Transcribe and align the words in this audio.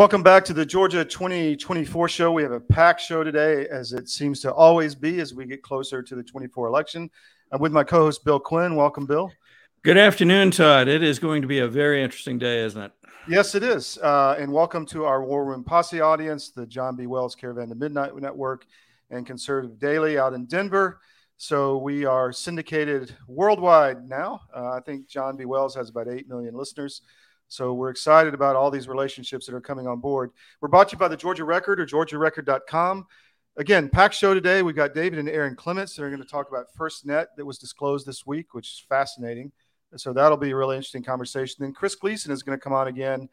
Welcome 0.00 0.22
back 0.22 0.46
to 0.46 0.54
the 0.54 0.64
Georgia 0.64 1.04
2024 1.04 2.08
show. 2.08 2.32
We 2.32 2.42
have 2.42 2.52
a 2.52 2.58
packed 2.58 3.02
show 3.02 3.22
today, 3.22 3.68
as 3.68 3.92
it 3.92 4.08
seems 4.08 4.40
to 4.40 4.50
always 4.50 4.94
be 4.94 5.20
as 5.20 5.34
we 5.34 5.44
get 5.44 5.60
closer 5.60 6.02
to 6.02 6.14
the 6.14 6.22
24 6.22 6.68
election. 6.68 7.10
I'm 7.52 7.60
with 7.60 7.70
my 7.70 7.84
co 7.84 8.04
host, 8.04 8.24
Bill 8.24 8.40
Quinn. 8.40 8.76
Welcome, 8.76 9.04
Bill. 9.04 9.30
Good 9.82 9.98
afternoon, 9.98 10.52
Todd. 10.52 10.88
It 10.88 11.02
is 11.02 11.18
going 11.18 11.42
to 11.42 11.48
be 11.48 11.58
a 11.58 11.68
very 11.68 12.02
interesting 12.02 12.38
day, 12.38 12.64
isn't 12.64 12.80
it? 12.80 12.92
Yes, 13.28 13.54
it 13.54 13.62
is. 13.62 13.98
Uh, 13.98 14.36
and 14.38 14.50
welcome 14.50 14.86
to 14.86 15.04
our 15.04 15.22
War 15.22 15.44
Room 15.44 15.62
Posse 15.62 16.00
audience, 16.00 16.48
the 16.48 16.64
John 16.64 16.96
B. 16.96 17.06
Wells 17.06 17.34
Caravan 17.34 17.68
to 17.68 17.74
Midnight 17.74 18.16
Network 18.16 18.64
and 19.10 19.26
Conservative 19.26 19.78
Daily 19.78 20.18
out 20.18 20.32
in 20.32 20.46
Denver. 20.46 21.02
So 21.36 21.76
we 21.76 22.06
are 22.06 22.32
syndicated 22.32 23.14
worldwide 23.28 24.08
now. 24.08 24.40
Uh, 24.56 24.70
I 24.70 24.80
think 24.80 25.08
John 25.08 25.36
B. 25.36 25.44
Wells 25.44 25.74
has 25.74 25.90
about 25.90 26.08
8 26.08 26.26
million 26.26 26.54
listeners. 26.54 27.02
So 27.50 27.72
we're 27.72 27.90
excited 27.90 28.32
about 28.32 28.54
all 28.54 28.70
these 28.70 28.86
relationships 28.86 29.44
that 29.46 29.56
are 29.56 29.60
coming 29.60 29.88
on 29.88 29.98
board. 29.98 30.30
We're 30.60 30.68
brought 30.68 30.88
to 30.90 30.94
you 30.94 30.98
by 30.98 31.08
the 31.08 31.16
Georgia 31.16 31.44
Record 31.44 31.80
or 31.80 31.86
georgiarecord.com. 31.86 33.06
Again, 33.56 33.88
pack 33.88 34.12
show 34.12 34.34
today. 34.34 34.62
We've 34.62 34.76
got 34.76 34.94
David 34.94 35.18
and 35.18 35.28
Erin 35.28 35.56
Clements. 35.56 35.96
They're 35.96 36.10
going 36.10 36.22
to 36.22 36.28
talk 36.28 36.48
about 36.48 36.66
FirstNet 36.78 37.26
that 37.36 37.44
was 37.44 37.58
disclosed 37.58 38.06
this 38.06 38.24
week, 38.24 38.54
which 38.54 38.68
is 38.68 38.84
fascinating. 38.88 39.50
So 39.96 40.12
that'll 40.12 40.38
be 40.38 40.52
a 40.52 40.56
really 40.56 40.76
interesting 40.76 41.02
conversation. 41.02 41.56
Then 41.58 41.72
Chris 41.72 41.96
Gleason 41.96 42.30
is 42.30 42.44
going 42.44 42.56
to 42.56 42.62
come 42.62 42.72
on 42.72 42.86
again 42.86 43.28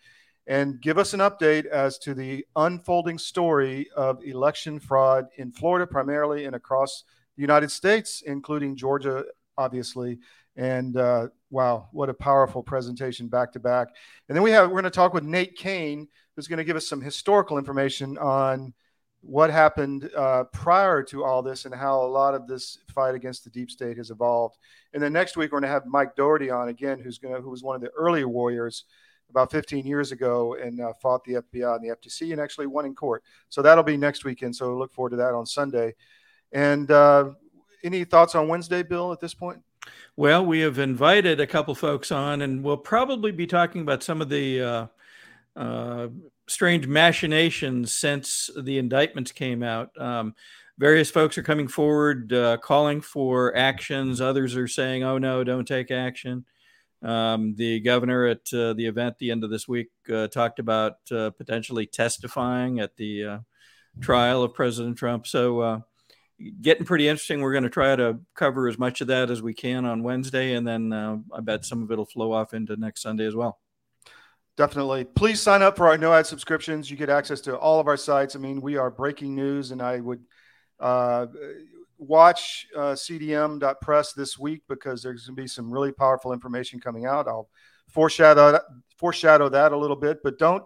and 0.47 0.81
give 0.81 0.97
us 0.97 1.13
an 1.13 1.19
update 1.19 1.67
as 1.67 1.99
to 1.99 2.15
the 2.15 2.43
unfolding 2.55 3.19
story 3.19 3.87
of 3.95 4.23
election 4.23 4.79
fraud 4.79 5.27
in 5.37 5.51
Florida, 5.51 5.85
primarily 5.85 6.45
and 6.45 6.55
across 6.55 7.03
the 7.35 7.41
United 7.41 7.69
States, 7.69 8.23
including 8.25 8.75
Georgia, 8.75 9.25
obviously. 9.59 10.17
And 10.55 10.97
uh, 10.97 11.27
wow, 11.49 11.87
what 11.91 12.09
a 12.09 12.13
powerful 12.13 12.61
presentation 12.61 13.27
back 13.27 13.51
to 13.53 13.59
back. 13.59 13.89
And 14.27 14.35
then 14.35 14.43
we 14.43 14.51
have 14.51 14.67
we're 14.67 14.81
going 14.81 14.83
to 14.83 14.89
talk 14.89 15.13
with 15.13 15.23
Nate 15.23 15.55
Cain, 15.57 16.07
who's 16.35 16.47
going 16.47 16.57
to 16.57 16.63
give 16.63 16.75
us 16.75 16.87
some 16.87 17.01
historical 17.01 17.57
information 17.57 18.17
on 18.17 18.73
what 19.21 19.49
happened 19.49 20.09
uh, 20.15 20.43
prior 20.45 21.03
to 21.03 21.23
all 21.23 21.41
this 21.41 21.65
and 21.65 21.73
how 21.73 22.01
a 22.01 22.07
lot 22.07 22.33
of 22.33 22.47
this 22.47 22.79
fight 22.93 23.15
against 23.15 23.43
the 23.43 23.49
deep 23.49 23.69
state 23.69 23.97
has 23.97 24.09
evolved. 24.09 24.57
And 24.93 25.01
then 25.01 25.11
next 25.11 25.35
week 25.35 25.51
we're 25.51 25.59
going 25.59 25.69
to 25.69 25.73
have 25.73 25.85
Mike 25.85 26.15
Doherty 26.15 26.49
on 26.49 26.69
again, 26.69 26.99
who's 26.99 27.17
going 27.17 27.35
to 27.35 27.41
who 27.41 27.49
was 27.49 27.63
one 27.63 27.75
of 27.75 27.81
the 27.81 27.89
earlier 27.89 28.27
warriors 28.27 28.85
about 29.29 29.51
15 29.51 29.85
years 29.85 30.11
ago 30.11 30.55
and 30.55 30.79
uh, 30.79 30.93
fought 31.01 31.23
the 31.25 31.33
FBI 31.33 31.75
and 31.75 31.83
the 31.83 31.95
FTC 31.95 32.31
and 32.31 32.39
actually 32.39 32.67
won 32.67 32.85
in 32.85 32.95
court. 32.95 33.23
So 33.49 33.61
that'll 33.61 33.83
be 33.83 33.97
next 33.97 34.23
weekend. 34.23 34.55
So 34.55 34.77
look 34.77 34.93
forward 34.93 35.09
to 35.11 35.17
that 35.17 35.33
on 35.33 35.45
Sunday. 35.45 35.95
And 36.53 36.89
uh, 36.89 37.31
any 37.83 38.03
thoughts 38.05 38.35
on 38.35 38.47
Wednesday, 38.47 38.83
Bill, 38.83 39.11
at 39.11 39.19
this 39.19 39.33
point? 39.33 39.61
Well, 40.15 40.45
we 40.45 40.61
have 40.61 40.79
invited 40.79 41.39
a 41.39 41.47
couple 41.47 41.75
folks 41.75 42.11
on, 42.11 42.41
and 42.41 42.63
we'll 42.63 42.77
probably 42.77 43.31
be 43.31 43.45
talking 43.45 43.81
about 43.81 44.01
some 44.01 44.21
of 44.21 44.29
the 44.29 44.61
uh, 44.61 44.87
uh, 45.55 46.07
strange 46.47 46.87
machinations 46.87 47.93
since 47.93 48.49
the 48.59 48.79
indictments 48.79 49.31
came 49.31 49.61
out. 49.61 49.91
Um, 49.99 50.33
various 50.79 51.11
folks 51.11 51.37
are 51.37 51.43
coming 51.43 51.67
forward 51.67 52.33
uh, 52.33 52.57
calling 52.57 53.01
for 53.01 53.55
actions. 53.55 54.19
Others 54.19 54.55
are 54.55 54.67
saying, 54.67 55.03
oh, 55.03 55.19
no, 55.19 55.43
don't 55.43 55.67
take 55.67 55.91
action. 55.91 56.45
Um, 57.03 57.53
the 57.55 57.79
governor 57.81 58.25
at 58.25 58.51
uh, 58.51 58.73
the 58.73 58.87
event 58.87 59.19
the 59.19 59.29
end 59.29 59.43
of 59.43 59.51
this 59.51 59.67
week 59.67 59.89
uh, 60.11 60.27
talked 60.27 60.57
about 60.57 60.95
uh, 61.11 61.29
potentially 61.29 61.85
testifying 61.85 62.79
at 62.79 62.95
the 62.97 63.41
trial 64.01 64.41
of 64.41 64.55
President 64.55 64.97
Trump. 64.97 65.27
So, 65.27 65.83
getting 66.61 66.85
pretty 66.85 67.07
interesting. 67.07 67.41
We're 67.41 67.51
going 67.51 67.63
to 67.63 67.69
try 67.69 67.95
to 67.95 68.19
cover 68.35 68.67
as 68.67 68.77
much 68.77 69.01
of 69.01 69.07
that 69.07 69.29
as 69.29 69.41
we 69.41 69.53
can 69.53 69.85
on 69.85 70.03
Wednesday, 70.03 70.53
and 70.53 70.67
then 70.67 70.93
uh, 70.93 71.17
I 71.33 71.41
bet 71.41 71.65
some 71.65 71.83
of 71.83 71.91
it 71.91 71.97
will 71.97 72.05
flow 72.05 72.31
off 72.31 72.53
into 72.53 72.75
next 72.75 73.01
Sunday 73.01 73.25
as 73.25 73.35
well. 73.35 73.59
Definitely. 74.55 75.03
Please 75.03 75.39
sign 75.39 75.61
up 75.61 75.77
for 75.77 75.87
our 75.87 75.97
no 75.97 76.13
ad 76.13 76.25
subscriptions. 76.25 76.89
You 76.89 76.97
get 76.97 77.09
access 77.09 77.41
to 77.41 77.57
all 77.57 77.79
of 77.79 77.87
our 77.87 77.97
sites. 77.97 78.35
I 78.35 78.39
mean, 78.39 78.59
we 78.59 78.75
are 78.75 78.89
breaking 78.89 79.35
news, 79.35 79.71
and 79.71 79.81
I 79.81 79.99
would 79.99 80.23
uh, 80.79 81.27
watch 81.99 82.67
uh, 82.75 82.93
cdm.press 82.93 84.13
this 84.13 84.37
week 84.37 84.63
because 84.67 85.03
there's 85.03 85.27
going 85.27 85.35
to 85.35 85.41
be 85.41 85.47
some 85.47 85.71
really 85.71 85.91
powerful 85.91 86.33
information 86.33 86.79
coming 86.79 87.05
out. 87.05 87.27
I'll 87.27 87.49
foreshadow 87.87 88.59
foreshadow 88.97 89.49
that 89.49 89.71
a 89.71 89.77
little 89.77 89.95
bit, 89.95 90.19
but 90.23 90.39
don't 90.39 90.63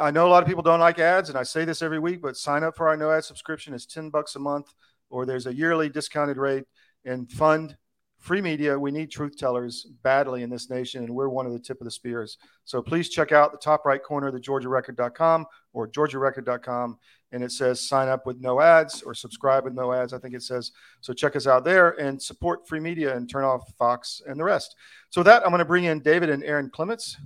I 0.00 0.10
know 0.10 0.26
a 0.26 0.30
lot 0.30 0.42
of 0.42 0.48
people 0.48 0.62
don't 0.62 0.80
like 0.80 0.98
ads, 0.98 1.28
and 1.28 1.38
I 1.38 1.42
say 1.42 1.64
this 1.64 1.82
every 1.82 1.98
week, 1.98 2.22
but 2.22 2.36
sign 2.36 2.64
up 2.64 2.76
for 2.76 2.88
our 2.88 2.96
no 2.96 3.10
ad 3.10 3.24
subscription. 3.24 3.74
It's 3.74 3.86
10 3.86 4.10
bucks 4.10 4.36
a 4.36 4.38
month, 4.38 4.72
or 5.10 5.26
there's 5.26 5.46
a 5.46 5.54
yearly 5.54 5.88
discounted 5.88 6.36
rate 6.36 6.64
and 7.04 7.30
fund 7.30 7.76
free 8.22 8.40
media. 8.40 8.78
We 8.78 8.92
need 8.92 9.10
truth 9.10 9.36
tellers 9.36 9.86
badly 10.02 10.44
in 10.44 10.50
this 10.50 10.70
nation, 10.70 11.02
and 11.02 11.14
we're 11.14 11.28
one 11.28 11.44
of 11.44 11.52
the 11.52 11.58
tip 11.58 11.80
of 11.80 11.84
the 11.84 11.90
spears. 11.90 12.38
So 12.64 12.80
please 12.80 13.08
check 13.08 13.32
out 13.32 13.50
the 13.50 13.58
top 13.58 13.84
right 13.84 14.02
corner 14.02 14.28
of 14.28 14.34
the 14.34 14.40
GeorgiaRecord.com 14.40 15.46
or 15.72 15.88
GeorgiaRecord.com, 15.88 16.98
and 17.32 17.42
it 17.42 17.50
says 17.50 17.80
sign 17.80 18.08
up 18.08 18.24
with 18.24 18.40
no 18.40 18.60
ads 18.60 19.02
or 19.02 19.12
subscribe 19.14 19.64
with 19.64 19.74
no 19.74 19.92
ads. 19.92 20.12
I 20.12 20.18
think 20.18 20.34
it 20.34 20.42
says 20.42 20.70
so. 21.00 21.12
Check 21.12 21.34
us 21.34 21.48
out 21.48 21.64
there 21.64 22.00
and 22.00 22.22
support 22.22 22.68
free 22.68 22.80
media 22.80 23.16
and 23.16 23.28
turn 23.28 23.44
off 23.44 23.72
Fox 23.76 24.22
and 24.26 24.38
the 24.38 24.44
rest. 24.44 24.76
So 25.10 25.20
with 25.20 25.26
that 25.26 25.42
I'm 25.42 25.50
going 25.50 25.58
to 25.58 25.64
bring 25.64 25.84
in 25.84 26.00
David 26.00 26.30
and 26.30 26.44
Erin 26.44 26.70
Clements. 26.70 27.18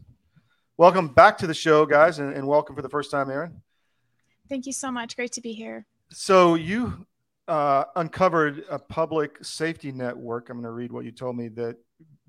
Welcome 0.79 1.09
back 1.09 1.39
to 1.39 1.47
the 1.47 1.55
show, 1.55 1.87
guys, 1.87 2.19
and, 2.19 2.35
and, 2.35 2.47
welcome 2.47 2.77
for 2.77 2.83
the 2.83 2.89
first 2.91 3.11
time, 3.11 3.31
Erin. 3.31 3.63
Thank 4.47 4.67
you 4.67 4.75
so 4.75 4.93
much. 4.93 5.17
Great 5.17 5.33
to 5.33 5.41
be 5.41 5.55
here. 5.55 5.87
So 6.11 6.55
you 6.55 7.07
uh, 7.49 7.85
uncovered 7.97 8.63
a 8.69 8.79
public 8.79 9.43
safety 9.43 9.91
network. 9.91 10.51
I'm 10.51 10.59
going 10.59 10.65
to 10.65 10.73
read 10.73 10.93
what 10.93 11.07
you 11.07 11.13
told 11.13 11.35
me 11.35 11.49
that 11.49 11.79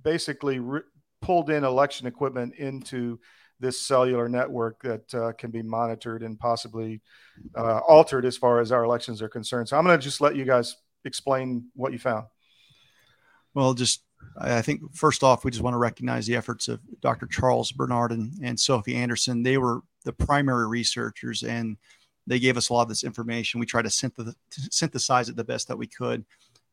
basically 0.01 0.59
re- 0.59 0.79
pulled 1.21 1.49
in 1.49 1.65
election 1.65 2.07
equipment 2.07 2.55
into 2.55 3.19
this 3.59 3.81
cellular 3.81 4.29
network 4.29 4.81
that 4.81 5.13
uh, 5.13 5.33
can 5.33 5.51
be 5.51 5.61
monitored 5.61 6.23
and 6.23 6.39
possibly 6.39 7.01
uh, 7.53 7.79
altered 7.79 8.23
as 8.23 8.37
far 8.37 8.61
as 8.61 8.71
our 8.71 8.85
elections 8.85 9.21
are 9.21 9.27
concerned. 9.27 9.67
So 9.67 9.77
I'm 9.77 9.83
going 9.83 9.99
to 9.99 10.01
just 10.01 10.21
let 10.21 10.37
you 10.37 10.45
guys 10.45 10.77
explain 11.03 11.65
what 11.75 11.91
you 11.91 11.99
found. 11.99 12.27
Well, 13.53 13.73
just 13.73 14.03
I 14.39 14.61
think 14.61 14.81
first 14.93 15.23
off, 15.23 15.43
we 15.43 15.51
just 15.51 15.63
want 15.63 15.73
to 15.73 15.79
recognize 15.79 16.27
the 16.27 16.35
efforts 16.35 16.67
of 16.67 16.79
Dr. 17.01 17.25
Charles 17.25 17.71
Bernard 17.71 18.11
and, 18.11 18.33
and 18.43 18.59
Sophie 18.59 18.95
Anderson. 18.95 19.43
They 19.43 19.57
were 19.57 19.81
the 20.03 20.13
primary 20.13 20.67
researchers 20.67 21.43
and 21.43 21.77
they 22.27 22.39
gave 22.39 22.57
us 22.57 22.69
a 22.69 22.73
lot 22.73 22.83
of 22.83 22.89
this 22.89 23.03
information. 23.03 23.59
We 23.59 23.65
tried 23.65 23.85
to 23.85 23.89
synthesize 23.89 25.29
it 25.29 25.35
the 25.35 25.43
best 25.43 25.67
that 25.69 25.77
we 25.77 25.87
could. 25.87 26.23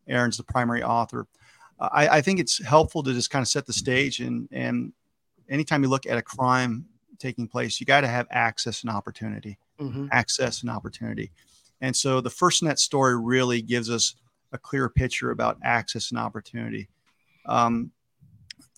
Erin's 0.07 0.37
the 0.37 0.45
primary 0.45 0.83
author. 0.83 1.27
Uh, 1.79 1.89
I, 1.93 2.09
I, 2.09 2.21
think 2.21 2.39
it's 2.39 2.63
helpful 2.63 3.03
to 3.03 3.13
just 3.13 3.31
kind 3.31 3.43
of 3.43 3.49
set 3.49 3.67
the 3.67 3.73
stage 3.73 4.21
and 4.21 4.49
and 4.53 4.93
anytime 5.49 5.83
you 5.83 5.89
look 5.89 6.07
at 6.07 6.19
a 6.19 6.23
crime 6.23 6.85
taking 7.19 7.49
place, 7.49 7.81
you 7.81 7.87
got 7.87 8.03
to 8.03 8.09
have 8.09 8.27
access 8.31 8.83
and 8.83 8.91
opportunity. 8.91 9.59
Mm-hmm. 9.81 10.09
Access 10.13 10.63
and 10.63 10.71
opportunity. 10.71 11.33
And 11.81 11.95
so 11.95 12.21
the 12.21 12.31
FirstNet 12.31 12.79
story 12.79 13.19
really 13.19 13.61
gives 13.61 13.91
us 13.91 14.15
a 14.53 14.59
clear 14.59 14.89
picture 14.89 15.31
about 15.31 15.59
access 15.65 16.11
and 16.11 16.19
opportunity. 16.19 16.89
Um, 17.47 17.91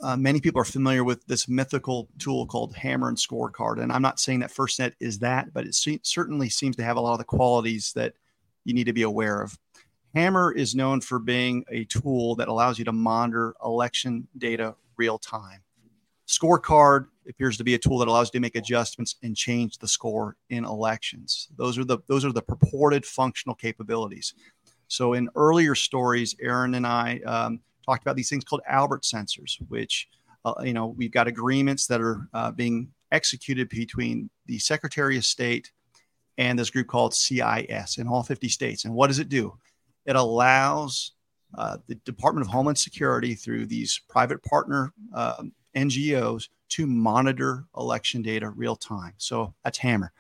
uh, 0.03 0.17
many 0.17 0.41
people 0.41 0.61
are 0.61 0.65
familiar 0.65 1.05
with 1.05 1.25
this 1.27 1.49
mythical 1.49 2.09
tool 2.19 2.47
called 2.47 2.75
Hammer 2.77 3.09
and 3.09 3.17
Scorecard, 3.17 3.81
and 3.81 3.91
I'm 3.91 4.03
not 4.03 4.21
saying 4.21 4.41
that 4.41 4.53
FirstNet 4.53 4.93
is 5.01 5.19
that, 5.21 5.53
but 5.55 5.67
it 5.67 5.75
se- 5.75 6.01
certainly 6.03 6.51
seems 6.51 6.77
to 6.77 6.85
have 6.85 6.97
a 6.97 7.01
lot 7.01 7.13
of 7.13 7.19
the 7.19 7.25
qualities 7.25 7.93
that 7.95 8.15
you 8.65 8.75
need 8.75 8.85
to 8.85 8.93
be 8.93 9.03
aware 9.03 9.41
of. 9.41 9.59
Hammer 10.15 10.53
is 10.53 10.75
known 10.75 11.01
for 11.01 11.19
being 11.19 11.65
a 11.71 11.85
tool 11.85 12.35
that 12.37 12.49
allows 12.49 12.79
you 12.79 12.85
to 12.85 12.93
monitor 12.93 13.55
election 13.65 14.27
data 14.37 14.75
real 14.97 15.19
time. 15.19 15.63
Scorecard 16.27 17.07
appears 17.29 17.57
to 17.57 17.65
be 17.65 17.75
a 17.75 17.79
tool 17.79 17.99
that 17.99 18.09
allows 18.09 18.29
you 18.29 18.39
to 18.39 18.41
make 18.41 18.57
adjustments 18.57 19.17
and 19.23 19.37
change 19.37 19.79
the 19.79 19.89
score 19.89 20.37
in 20.51 20.65
elections. 20.65 21.49
Those 21.57 21.79
are 21.79 21.85
the 21.85 21.99
those 22.07 22.25
are 22.25 22.33
the 22.33 22.43
purported 22.43 23.07
functional 23.07 23.55
capabilities. 23.55 24.35
So 24.89 25.13
in 25.15 25.29
earlier 25.37 25.75
stories, 25.75 26.35
Erin 26.41 26.75
and 26.75 26.87
I 26.87 27.21
um, 27.27 27.61
talked 27.87 28.03
about 28.03 28.17
these 28.17 28.29
things 28.29 28.45
called 28.45 28.63
Albert 28.69 29.03
sensors, 29.03 29.57
which, 29.69 30.09
uh, 30.45 30.55
you 30.63 30.73
know, 30.73 30.89
we've 30.89 31.13
got 31.13 31.29
agreements 31.29 31.87
that 31.87 32.01
are 32.01 32.29
uh, 32.35 32.51
being 32.51 32.89
executed 33.13 33.69
between 33.69 34.29
the 34.47 34.59
Secretary 34.59 35.17
of 35.17 35.25
State 35.25 35.71
and 36.39 36.59
this 36.59 36.71
group 36.71 36.87
called 36.89 37.15
CIS 37.15 37.99
in 37.99 38.09
all 38.09 38.23
50 38.23 38.49
states. 38.49 38.85
And 38.85 38.95
what 38.95 39.07
does 39.07 39.19
it 39.19 39.29
do? 39.29 39.57
It 40.05 40.17
allows 40.17 41.13
uh, 41.57 41.79
the 41.87 41.95
Department 41.97 42.47
of 42.47 42.53
Homeland 42.53 42.79
Security 42.79 43.35
through 43.35 43.67
these 43.67 44.01
private 44.09 44.43
partner 44.43 44.93
uh, 45.15 45.45
NGOs 45.75 46.49
to 46.69 46.87
monitor 46.87 47.65
election 47.77 48.23
data 48.23 48.51
real 48.51 48.77
time. 48.77 49.15
So 49.19 49.55
that's 49.65 49.79
Hammer. 49.79 50.13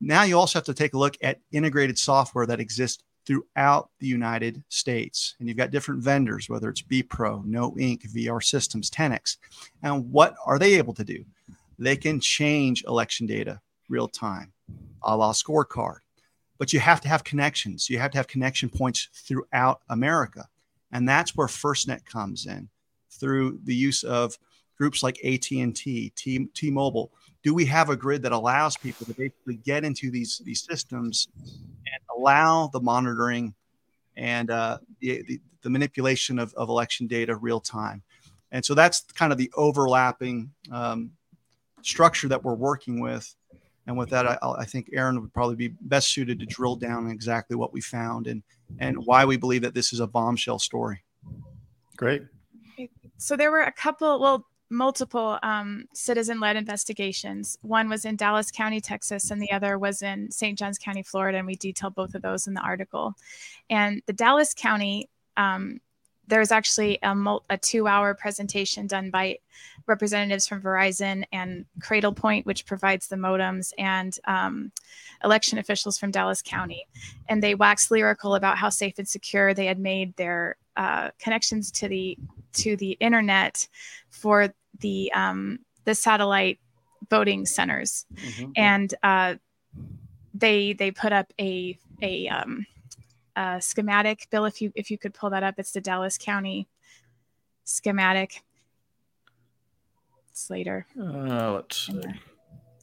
Now 0.00 0.24
you 0.24 0.38
also 0.38 0.58
have 0.58 0.66
to 0.66 0.74
take 0.74 0.94
a 0.94 0.98
look 0.98 1.16
at 1.22 1.40
integrated 1.52 1.98
software 1.98 2.46
that 2.46 2.60
exists 2.60 3.02
throughout 3.26 3.90
the 3.98 4.06
United 4.06 4.62
States. 4.68 5.34
And 5.38 5.48
you've 5.48 5.58
got 5.58 5.70
different 5.70 6.02
vendors, 6.02 6.48
whether 6.48 6.68
it's 6.68 6.82
BPro, 6.82 7.44
KnowInk, 7.44 8.08
VR 8.12 8.42
Systems, 8.42 8.90
Tenex. 8.90 9.36
And 9.82 10.10
what 10.10 10.34
are 10.46 10.58
they 10.58 10.74
able 10.74 10.94
to 10.94 11.04
do? 11.04 11.24
They 11.78 11.96
can 11.96 12.20
change 12.20 12.84
election 12.86 13.26
data 13.26 13.60
real 13.88 14.08
time, 14.08 14.52
a 15.02 15.16
la 15.16 15.32
scorecard. 15.32 15.98
But 16.58 16.72
you 16.72 16.80
have 16.80 17.00
to 17.02 17.08
have 17.08 17.24
connections. 17.24 17.90
You 17.90 17.98
have 17.98 18.12
to 18.12 18.18
have 18.18 18.28
connection 18.28 18.70
points 18.70 19.08
throughout 19.12 19.82
America. 19.90 20.48
And 20.90 21.08
that's 21.08 21.36
where 21.36 21.48
FirstNet 21.48 22.06
comes 22.06 22.46
in 22.46 22.68
through 23.10 23.60
the 23.64 23.74
use 23.74 24.04
of 24.04 24.38
groups 24.78 25.02
like 25.02 25.18
AT&T, 25.24 26.12
T, 26.14 26.48
T-Mobile, 26.54 27.12
do 27.46 27.54
we 27.54 27.64
have 27.64 27.90
a 27.90 27.96
grid 27.96 28.22
that 28.22 28.32
allows 28.32 28.76
people 28.76 29.06
to 29.06 29.14
basically 29.14 29.54
get 29.54 29.84
into 29.84 30.10
these 30.10 30.42
these 30.44 30.64
systems 30.64 31.28
and 31.36 32.18
allow 32.18 32.66
the 32.72 32.80
monitoring 32.80 33.54
and 34.16 34.50
uh, 34.50 34.78
the, 34.98 35.22
the, 35.28 35.40
the, 35.62 35.70
manipulation 35.70 36.40
of, 36.40 36.52
of 36.54 36.68
election 36.68 37.06
data 37.06 37.36
real 37.36 37.60
time? 37.60 38.02
And 38.50 38.64
so 38.64 38.74
that's 38.74 39.02
kind 39.14 39.30
of 39.30 39.38
the 39.38 39.48
overlapping 39.54 40.50
um, 40.72 41.12
structure 41.82 42.26
that 42.26 42.42
we're 42.42 42.54
working 42.54 42.98
with. 42.98 43.32
And 43.86 43.96
with 43.96 44.10
that, 44.10 44.26
I, 44.26 44.38
I, 44.42 44.64
think 44.64 44.90
Erin 44.92 45.20
would 45.20 45.32
probably 45.32 45.54
be 45.54 45.68
best 45.82 46.12
suited 46.12 46.40
to 46.40 46.46
drill 46.46 46.74
down 46.74 47.04
on 47.04 47.12
exactly 47.12 47.54
what 47.54 47.72
we 47.72 47.80
found 47.80 48.26
and 48.26 48.42
and 48.80 48.98
why 49.06 49.24
we 49.24 49.36
believe 49.36 49.62
that 49.62 49.72
this 49.72 49.92
is 49.92 50.00
a 50.00 50.06
bombshell 50.08 50.58
story. 50.58 51.04
Great. 51.96 52.24
So 53.18 53.36
there 53.36 53.52
were 53.52 53.62
a 53.62 53.72
couple, 53.72 54.18
well, 54.18 54.46
multiple 54.68 55.38
um, 55.42 55.86
citizen-led 55.94 56.56
investigations. 56.56 57.56
One 57.62 57.88
was 57.88 58.04
in 58.04 58.16
Dallas 58.16 58.50
County, 58.50 58.80
Texas, 58.80 59.30
and 59.30 59.40
the 59.40 59.52
other 59.52 59.78
was 59.78 60.02
in 60.02 60.30
St. 60.30 60.58
Johns 60.58 60.78
County, 60.78 61.02
Florida, 61.02 61.38
and 61.38 61.46
we 61.46 61.56
detailed 61.56 61.94
both 61.94 62.14
of 62.14 62.22
those 62.22 62.46
in 62.46 62.54
the 62.54 62.60
article. 62.60 63.14
And 63.70 64.02
the 64.06 64.12
Dallas 64.12 64.54
County 64.54 65.08
um, 65.36 65.80
there's 66.28 66.50
actually 66.50 66.98
a, 67.02 67.36
a 67.50 67.58
two 67.58 67.86
hour 67.86 68.14
presentation 68.14 68.86
done 68.86 69.10
by 69.10 69.38
representatives 69.86 70.46
from 70.46 70.60
Verizon 70.60 71.24
and 71.32 71.64
Cradlepoint, 71.80 72.44
which 72.44 72.66
provides 72.66 73.06
the 73.06 73.16
modems, 73.16 73.72
and 73.78 74.18
um, 74.26 74.72
election 75.24 75.58
officials 75.58 75.98
from 75.98 76.10
Dallas 76.10 76.42
County. 76.42 76.86
And 77.28 77.42
they 77.42 77.54
waxed 77.54 77.90
lyrical 77.90 78.34
about 78.34 78.58
how 78.58 78.68
safe 78.68 78.98
and 78.98 79.08
secure 79.08 79.54
they 79.54 79.66
had 79.66 79.78
made 79.78 80.16
their 80.16 80.56
uh, 80.76 81.10
connections 81.18 81.70
to 81.72 81.88
the 81.88 82.18
to 82.54 82.76
the 82.76 82.92
internet 82.92 83.66
for 84.10 84.52
the 84.80 85.12
um, 85.12 85.60
the 85.84 85.94
satellite 85.94 86.58
voting 87.08 87.46
centers, 87.46 88.04
mm-hmm. 88.14 88.50
and 88.56 88.94
uh, 89.02 89.34
they 90.34 90.72
they 90.72 90.90
put 90.90 91.12
up 91.12 91.32
a 91.40 91.78
a 92.02 92.28
um, 92.28 92.66
uh, 93.36 93.60
schematic. 93.60 94.26
Bill, 94.30 94.46
if 94.46 94.60
you 94.60 94.72
if 94.74 94.90
you 94.90 94.98
could 94.98 95.14
pull 95.14 95.30
that 95.30 95.42
up, 95.42 95.54
it's 95.58 95.72
the 95.72 95.80
Dallas 95.80 96.18
County 96.18 96.68
schematic. 97.64 98.42
Slater. 100.32 100.86
Uh, 100.98 101.52
let's 101.52 101.86
see. 101.86 102.00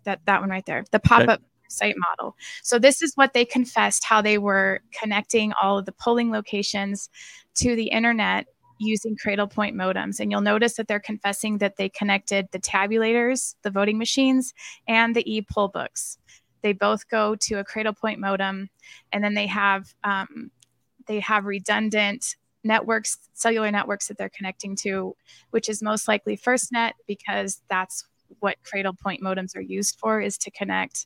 That 0.06 0.22
that 0.26 0.42
one 0.42 0.50
right 0.50 0.66
there. 0.66 0.86
The 0.92 1.00
pop-up 1.00 1.40
okay. 1.40 1.44
site 1.70 1.96
model. 1.98 2.36
So 2.62 2.80
this 2.80 3.02
is 3.02 3.16
what 3.16 3.34
they 3.34 3.46
confessed 3.46 4.04
how 4.04 4.22
they 4.22 4.38
were 4.38 4.82
connecting 5.00 5.54
all 5.62 5.78
of 5.78 5.86
the 5.86 5.92
polling 5.92 6.32
locations 6.32 7.10
to 7.56 7.76
the 7.76 7.88
internet 7.88 8.48
using 8.80 9.16
Cradlepoint 9.16 9.74
modems. 9.74 10.20
And 10.20 10.32
you'll 10.32 10.42
notice 10.42 10.76
that 10.76 10.88
they're 10.88 11.00
confessing 11.00 11.60
that 11.60 11.78
they 11.78 11.90
connected 11.90 12.48
the 12.52 12.60
tabulators, 12.60 13.56
the 13.62 13.70
voting 13.70 13.98
machines, 13.98 14.54
and 14.88 15.16
the 15.16 15.32
e-poll 15.32 15.70
books. 15.70 16.18
They 16.64 16.74
both 16.74 17.08
go 17.10 17.36
to 17.36 17.56
a 17.60 17.64
Cradlepoint 17.64 18.18
modem, 18.18 18.70
and 19.12 19.24
then 19.24 19.36
they 19.36 19.48
have 19.48 19.94
um, 20.04 20.50
they 21.08 21.20
have 21.20 21.46
redundant 21.46 22.36
networks, 22.64 23.18
cellular 23.34 23.70
networks 23.70 24.08
that 24.08 24.18
they're 24.18 24.30
connecting 24.30 24.76
to, 24.78 25.16
which 25.52 25.70
is 25.70 25.84
most 25.84 26.08
likely 26.08 26.38
FirstNet 26.38 26.94
because 27.08 27.62
that's 27.70 28.06
what 28.40 28.58
Cradlepoint 28.64 29.20
modems 29.20 29.56
are 29.56 29.62
used 29.62 30.00
for, 30.00 30.22
is 30.22 30.38
to 30.40 30.52
connect 30.52 31.06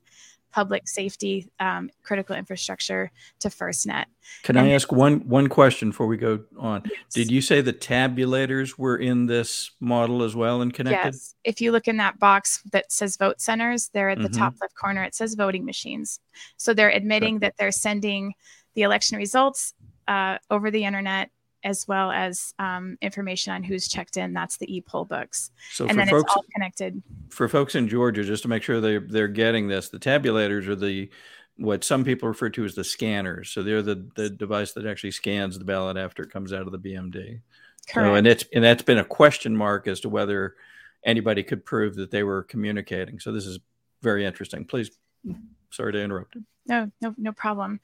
public 0.51 0.87
safety 0.87 1.49
um, 1.59 1.89
critical 2.03 2.35
infrastructure 2.35 3.11
to 3.39 3.49
FirstNet. 3.49 4.05
Can 4.43 4.57
and 4.57 4.67
I 4.67 4.71
ask 4.71 4.91
one 4.91 5.19
one 5.27 5.47
question 5.47 5.89
before 5.89 6.07
we 6.07 6.17
go 6.17 6.43
on? 6.57 6.83
Yes. 6.85 7.13
Did 7.13 7.31
you 7.31 7.41
say 7.41 7.61
the 7.61 7.73
tabulators 7.73 8.77
were 8.77 8.97
in 8.97 9.25
this 9.25 9.71
model 9.79 10.23
as 10.23 10.35
well 10.35 10.61
and 10.61 10.73
connected? 10.73 11.13
Yes. 11.13 11.35
If 11.43 11.61
you 11.61 11.71
look 11.71 11.87
in 11.87 11.97
that 11.97 12.19
box 12.19 12.61
that 12.71 12.91
says 12.91 13.17
vote 13.17 13.39
centers, 13.41 13.89
there 13.93 14.09
at 14.09 14.17
the 14.17 14.25
mm-hmm. 14.25 14.39
top 14.39 14.55
left 14.61 14.75
corner 14.75 15.03
it 15.03 15.15
says 15.15 15.35
voting 15.35 15.65
machines. 15.65 16.19
So 16.57 16.73
they're 16.73 16.89
admitting 16.89 17.39
that 17.39 17.55
they're 17.57 17.71
sending 17.71 18.33
the 18.75 18.83
election 18.83 19.17
results 19.17 19.73
uh, 20.07 20.37
over 20.49 20.71
the 20.71 20.85
internet 20.85 21.29
as 21.67 21.85
well 21.85 22.11
as 22.11 22.53
um, 22.59 22.97
information 23.01 23.51
on 23.51 23.61
who's 23.61 23.89
checked 23.89 24.15
in. 24.15 24.31
That's 24.31 24.55
the 24.55 24.73
e-poll 24.73 25.03
books. 25.03 25.51
So 25.73 25.85
and 25.85 25.99
then 25.99 26.07
folks, 26.07 26.23
it's 26.23 26.35
all 26.37 26.45
connected. 26.53 27.03
For 27.29 27.49
folks 27.49 27.75
in 27.75 27.89
Georgia, 27.89 28.23
just 28.23 28.43
to 28.43 28.49
make 28.49 28.63
sure 28.63 28.79
they 28.79 28.99
they're 28.99 29.27
getting 29.27 29.67
this, 29.67 29.89
the 29.89 29.99
tabulators 29.99 30.67
are 30.67 30.75
the 30.75 31.09
what 31.57 31.83
some 31.83 32.05
people 32.05 32.29
refer 32.29 32.49
to 32.51 32.63
as 32.63 32.73
the 32.73 32.85
scanners. 32.85 33.49
So 33.49 33.63
they're 33.63 33.81
the 33.81 34.09
the 34.15 34.29
device 34.29 34.71
that 34.73 34.85
actually 34.85 35.11
scans 35.11 35.59
the 35.59 35.65
ballot 35.65 35.97
after 35.97 36.23
it 36.23 36.31
comes 36.31 36.53
out 36.53 36.67
of 36.67 36.71
the 36.71 36.79
BMD. 36.79 37.41
Correct. 37.89 38.07
So, 38.07 38.15
and 38.15 38.25
it's 38.25 38.45
and 38.53 38.63
that's 38.63 38.83
been 38.83 38.99
a 38.99 39.05
question 39.05 39.55
mark 39.55 39.87
as 39.87 39.99
to 40.01 40.09
whether 40.09 40.55
anybody 41.03 41.43
could 41.43 41.65
prove 41.65 41.95
that 41.95 42.11
they 42.11 42.23
were 42.23 42.43
communicating. 42.43 43.19
So 43.19 43.33
this 43.33 43.45
is 43.45 43.59
very 44.01 44.25
interesting. 44.25 44.63
Please, 44.63 44.89
sorry 45.71 45.91
to 45.91 46.01
interrupt. 46.01 46.37
No, 46.65 46.91
no, 47.01 47.13
no 47.17 47.31
problem 47.33 47.81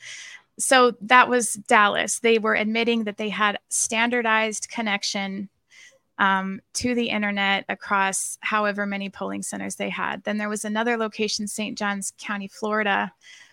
so 0.59 0.93
that 1.01 1.29
was 1.29 1.53
Dallas. 1.53 2.19
They 2.19 2.37
were 2.37 2.55
admitting 2.55 3.05
that 3.05 3.17
they 3.17 3.29
had 3.29 3.59
standardized 3.69 4.69
connection 4.69 5.49
um, 6.19 6.61
to 6.73 6.93
the 6.93 7.09
internet 7.09 7.65
across 7.69 8.37
however 8.41 8.85
many 8.85 9.09
polling 9.09 9.41
centers 9.41 9.75
they 9.75 9.89
had. 9.89 10.23
Then 10.23 10.37
there 10.37 10.49
was 10.49 10.63
another 10.63 10.95
location, 10.95 11.47
St. 11.47 11.77
Johns 11.77 12.13
County, 12.19 12.47
Florida, 12.47 13.11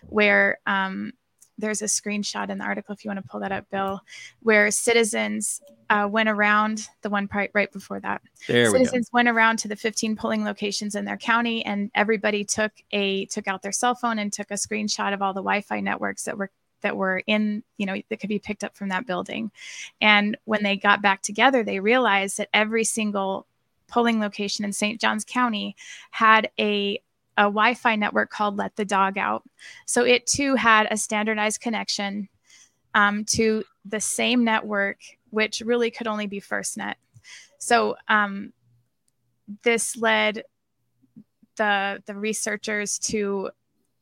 where 0.09 0.59
um, 0.67 1.13
there's 1.57 1.81
a 1.81 1.85
screenshot 1.85 2.49
in 2.49 2.57
the 2.57 2.63
article 2.63 2.93
if 2.93 3.03
you 3.03 3.09
want 3.09 3.21
to 3.21 3.27
pull 3.27 3.39
that 3.39 3.51
up, 3.51 3.69
Bill, 3.69 4.01
where 4.41 4.69
citizens 4.71 5.61
uh, 5.89 6.07
went 6.09 6.29
around 6.29 6.87
the 7.01 7.09
one 7.09 7.27
part 7.27 7.51
right 7.53 7.71
before 7.71 7.99
that. 7.99 8.21
There 8.47 8.69
citizens 8.69 9.09
went 9.11 9.27
around 9.27 9.57
to 9.57 9.67
the 9.67 9.75
15 9.75 10.15
polling 10.15 10.43
locations 10.43 10.95
in 10.95 11.05
their 11.05 11.17
county, 11.17 11.65
and 11.65 11.91
everybody 11.95 12.43
took 12.43 12.71
a 12.91 13.25
took 13.27 13.47
out 13.47 13.61
their 13.61 13.71
cell 13.71 13.95
phone 13.95 14.19
and 14.19 14.31
took 14.31 14.51
a 14.51 14.55
screenshot 14.55 15.13
of 15.13 15.21
all 15.21 15.33
the 15.33 15.41
Wi-Fi 15.41 15.79
networks 15.79 16.23
that 16.23 16.37
were 16.37 16.51
that 16.81 16.97
were 16.97 17.21
in, 17.27 17.63
you 17.77 17.85
know, 17.85 17.95
that 18.09 18.19
could 18.19 18.29
be 18.29 18.39
picked 18.39 18.63
up 18.63 18.75
from 18.75 18.89
that 18.89 19.07
building. 19.07 19.51
And 19.99 20.37
when 20.45 20.63
they 20.63 20.77
got 20.77 21.01
back 21.01 21.21
together, 21.21 21.63
they 21.63 21.79
realized 21.79 22.37
that 22.37 22.49
every 22.53 22.83
single 22.83 23.47
polling 23.87 24.19
location 24.19 24.65
in 24.65 24.73
St. 24.73 24.99
Johns 24.99 25.25
County 25.25 25.75
had 26.11 26.49
a 26.59 27.01
a 27.37 27.43
Wi-Fi 27.43 27.95
network 27.95 28.29
called 28.29 28.57
Let 28.57 28.75
the 28.75 28.85
Dog 28.85 29.17
Out. 29.17 29.43
So 29.85 30.03
it 30.03 30.27
too 30.27 30.55
had 30.55 30.87
a 30.91 30.97
standardized 30.97 31.61
connection 31.61 32.27
um, 32.93 33.23
to 33.25 33.63
the 33.85 34.01
same 34.01 34.43
network, 34.43 34.97
which 35.29 35.61
really 35.61 35.91
could 35.91 36.07
only 36.07 36.27
be 36.27 36.41
FirstNet. 36.41 36.95
So 37.57 37.95
um, 38.07 38.51
this 39.63 39.95
led 39.95 40.43
the 41.55 42.01
the 42.05 42.15
researchers 42.15 42.99
to, 42.99 43.49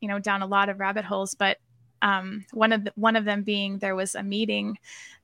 you 0.01 0.07
know, 0.07 0.19
down 0.19 0.41
a 0.41 0.47
lot 0.47 0.69
of 0.69 0.79
rabbit 0.79 1.05
holes. 1.05 1.33
But 1.33 1.57
um, 2.01 2.45
one 2.51 2.71
of 2.71 2.83
the, 2.85 2.93
one 2.95 3.15
of 3.15 3.25
them 3.25 3.43
being 3.43 3.77
there 3.79 3.95
was 3.95 4.15
a 4.15 4.23
meeting 4.23 4.77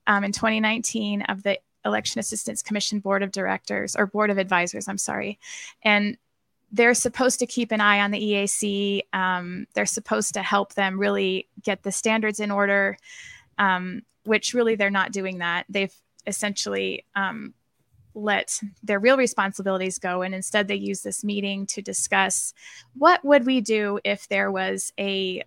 um, 0.07 0.23
in 0.23 0.31
2019 0.31 1.23
of 1.23 1.43
the 1.43 1.59
Election 1.85 2.19
Assistance 2.19 2.61
Commission 2.61 2.99
Board 2.99 3.23
of 3.23 3.31
Directors 3.31 3.95
or 3.95 4.07
Board 4.07 4.29
of 4.29 4.37
Advisors. 4.37 4.87
I'm 4.87 4.97
sorry, 4.97 5.39
and 5.83 6.17
they're 6.71 6.93
supposed 6.93 7.39
to 7.39 7.45
keep 7.45 7.71
an 7.71 7.81
eye 7.81 8.01
on 8.01 8.11
the 8.11 8.19
EAC. 8.19 9.01
Um, 9.13 9.67
they're 9.73 9.85
supposed 9.85 10.33
to 10.33 10.41
help 10.41 10.73
them 10.73 10.99
really 10.99 11.47
get 11.61 11.83
the 11.83 11.91
standards 11.91 12.39
in 12.39 12.51
order, 12.51 12.97
um, 13.57 14.01
which 14.23 14.53
really 14.53 14.75
they're 14.75 14.89
not 14.89 15.11
doing 15.11 15.37
that. 15.37 15.65
They've 15.69 15.93
essentially 16.27 17.05
um, 17.15 17.53
let 18.15 18.59
their 18.81 18.99
real 18.99 19.17
responsibilities 19.17 19.99
go 19.99 20.21
and 20.21 20.33
instead 20.33 20.67
they 20.67 20.75
use 20.75 21.01
this 21.01 21.23
meeting 21.23 21.65
to 21.67 21.81
discuss 21.81 22.53
what 22.95 23.23
would 23.25 23.45
we 23.45 23.61
do 23.61 23.99
if 24.03 24.27
there 24.29 24.51
was 24.51 24.93
a 24.97 25.43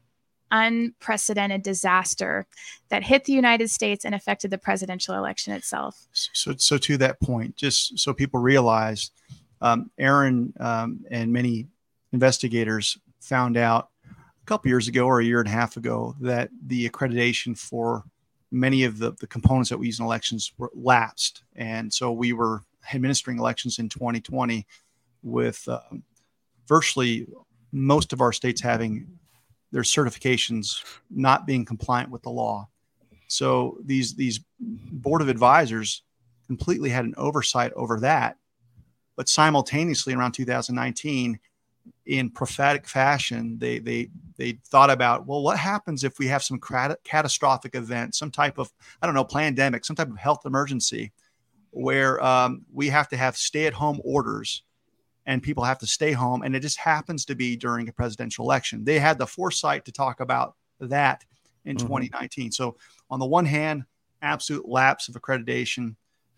unprecedented 0.51 1.63
disaster 1.63 2.47
that 2.89 3.03
hit 3.03 3.25
the 3.25 3.33
United 3.33 3.71
States 3.71 4.05
and 4.05 4.15
affected 4.15 4.51
the 4.51 4.59
presidential 4.59 5.15
election 5.15 5.53
itself. 5.53 6.07
So, 6.13 6.55
so 6.57 6.79
to 6.79 6.97
that 6.99 7.21
point, 7.21 7.57
just 7.57 7.99
so 7.99 8.13
people 8.13 8.41
realize, 8.41 9.11
um, 9.61 9.91
Erin 9.99 10.53
um, 10.61 11.05
and 11.11 11.33
many 11.33 11.67
investigators 12.13 12.99
found 13.21 13.57
out 13.57 13.91
a 14.11 14.47
couple 14.47 14.69
years 14.69 14.89
ago 14.89 15.07
or 15.07 15.21
a 15.21 15.25
year 15.25 15.41
and 15.41 15.49
a 15.49 15.53
half 15.53 15.77
ago 15.77 16.15
that 16.21 16.51
the 16.67 16.89
accreditation 16.89 17.59
for 17.59 18.05
many 18.51 18.85
of 18.85 18.99
the, 18.99 19.13
the 19.21 19.27
components 19.27 19.69
that 19.69 19.79
we 19.79 19.87
use 19.87 19.99
in 19.99 20.05
elections 20.05 20.53
were 20.59 20.71
lapsed. 20.75 21.43
And 21.57 21.93
so 21.93 22.13
we 22.13 22.33
were 22.33 22.63
administering 22.95 23.39
elections 23.39 23.79
in 23.79 23.89
2020 23.89 24.67
with 25.23 25.67
uh, 25.69 25.81
virtually 26.67 27.27
most 27.73 28.13
of 28.13 28.21
our 28.21 28.33
states 28.33 28.61
having 28.61 29.07
their 29.73 29.83
certifications 29.83 30.83
not 31.11 31.47
being 31.47 31.65
compliant 31.65 32.11
with 32.11 32.23
the 32.23 32.31
law. 32.31 32.69
So 33.27 33.79
these 33.85 34.15
these 34.15 34.41
board 34.59 35.21
of 35.21 35.29
advisors 35.29 36.03
completely 36.47 36.91
had 36.91 37.05
an 37.05 37.15
oversight 37.17 37.73
over 37.75 38.01
that, 38.01 38.37
but 39.17 39.29
simultaneously 39.29 40.15
around 40.15 40.33
2019, 40.33 41.39
in 42.07 42.31
prophetic 42.31 42.89
fashion, 42.89 43.59
they 43.59 43.79
they 43.79 44.09
they 44.37 44.53
thought 44.67 44.91
about 44.91 45.27
well, 45.27 45.43
what 45.43 45.59
happens 45.59 46.05
if 46.05 46.19
we 46.19 46.27
have 46.29 46.43
some 46.43 46.59
catastrophic 47.05 47.75
event, 47.75 48.15
some 48.15 48.31
type 48.31 48.59
of 48.59 48.73
I 49.03 49.07
don't 49.07 49.15
know 49.15 49.25
pandemic, 49.25 49.85
some 49.85 49.97
type 49.97 50.11
of 50.11 50.17
health 50.17 50.47
emergency, 50.47 51.13
where 51.71 52.23
um, 52.25 52.65
we 52.73 52.89
have 52.89 53.09
to 53.09 53.17
have 53.17 53.37
stay-at-home 53.37 54.01
orders 54.05 54.63
and 55.29 55.43
people 55.43 55.63
have 55.63 55.79
to 55.79 55.87
stay 55.87 56.13
home. 56.13 56.43
And 56.43 56.57
it 56.57 56.61
just 56.61 56.79
happens 56.79 57.27
to 57.27 57.35
be 57.35 57.55
during 57.55 57.87
a 57.89 57.93
presidential 57.93 58.47
election. 58.47 58.83
They 58.83 58.99
had 58.99 59.19
the 59.19 59.27
foresight 59.27 59.85
to 59.85 59.93
talk 59.93 60.21
about 60.21 60.57
that 60.81 61.23
in 61.67 61.77
mm-hmm. 61.77 61.87
2019. 61.87 62.51
So, 62.51 62.77
on 63.11 63.21
the 63.21 63.27
one 63.27 63.45
hand, 63.45 63.85
absolute 64.23 64.67
lapse 64.67 65.09
of 65.09 65.15
accreditation 65.15 65.97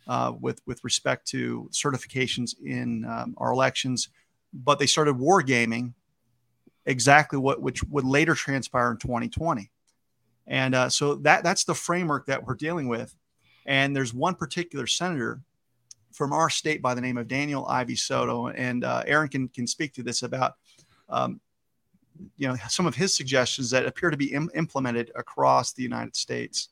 uh, 0.08 0.32
with 0.38 0.60
with 0.66 0.82
respect 0.82 1.26
to 1.28 1.70
certifications 1.72 2.54
in 2.60 3.04
um, 3.04 3.34
our 3.38 3.52
elections, 3.52 4.08
but 4.52 4.80
they 4.80 4.86
started 4.86 5.14
wargaming 5.14 5.94
exactly 6.84 7.38
what 7.38 7.62
which 7.62 7.84
would 7.84 8.04
later 8.04 8.34
transpire 8.34 8.90
in 8.90 8.96
2020. 8.96 9.70
And 10.48 10.74
uh, 10.74 10.88
so 10.88 11.14
that 11.16 11.44
that's 11.44 11.62
the 11.62 11.74
framework 11.74 12.26
that 12.26 12.44
we're 12.44 12.54
dealing 12.56 12.88
with. 12.88 13.14
And 13.66 13.94
there's 13.94 14.12
one 14.12 14.34
particular 14.34 14.88
senator 14.88 15.42
from 16.12 16.32
our 16.32 16.50
state 16.50 16.82
by 16.82 16.94
the 16.94 17.00
name 17.00 17.18
of 17.18 17.28
Daniel 17.28 17.66
Ivey 17.66 17.96
Soto, 17.96 18.48
and 18.48 18.84
uh, 18.84 19.02
Erin 19.06 19.28
can 19.28 19.48
can 19.48 19.66
speak 19.66 19.94
to 19.94 20.02
this 20.02 20.22
about. 20.22 20.54
Um, 21.08 21.40
you 22.36 22.46
know 22.46 22.54
some 22.68 22.86
of 22.86 22.94
his 22.94 23.14
suggestions 23.14 23.70
that 23.70 23.86
appear 23.86 24.10
to 24.10 24.16
be 24.16 24.34
Im- 24.34 24.50
implemented 24.54 25.10
across 25.14 25.72
the 25.72 25.82
United 25.82 26.14
States. 26.14 26.68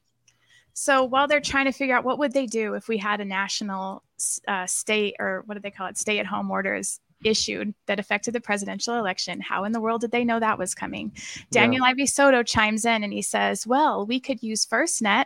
So 0.74 1.04
while 1.04 1.26
they're 1.26 1.40
trying 1.40 1.64
to 1.64 1.72
figure 1.72 1.96
out 1.96 2.04
what 2.04 2.18
would 2.18 2.32
they 2.32 2.46
do 2.46 2.74
if 2.74 2.86
we 2.86 2.98
had 2.98 3.20
a 3.20 3.24
national 3.24 4.04
uh, 4.46 4.66
state 4.66 5.16
or 5.18 5.42
what 5.46 5.54
do 5.54 5.60
they 5.60 5.70
call 5.70 5.88
it, 5.88 5.98
stay-at-home 5.98 6.50
orders 6.50 7.00
issued 7.24 7.74
that 7.86 7.98
affected 7.98 8.32
the 8.32 8.40
presidential 8.40 8.94
election. 8.96 9.40
How 9.40 9.64
in 9.64 9.72
the 9.72 9.80
world 9.80 10.02
did 10.02 10.12
they 10.12 10.24
know 10.24 10.38
that 10.38 10.58
was 10.58 10.74
coming? 10.74 11.12
Daniel 11.50 11.84
yeah. 11.84 11.90
Ivey 11.90 12.06
Soto 12.06 12.44
chimes 12.44 12.84
in 12.84 13.02
and 13.02 13.12
he 13.12 13.22
says, 13.22 13.66
Well, 13.66 14.06
we 14.06 14.20
could 14.20 14.40
use 14.42 14.66
FirstNet 14.66 15.24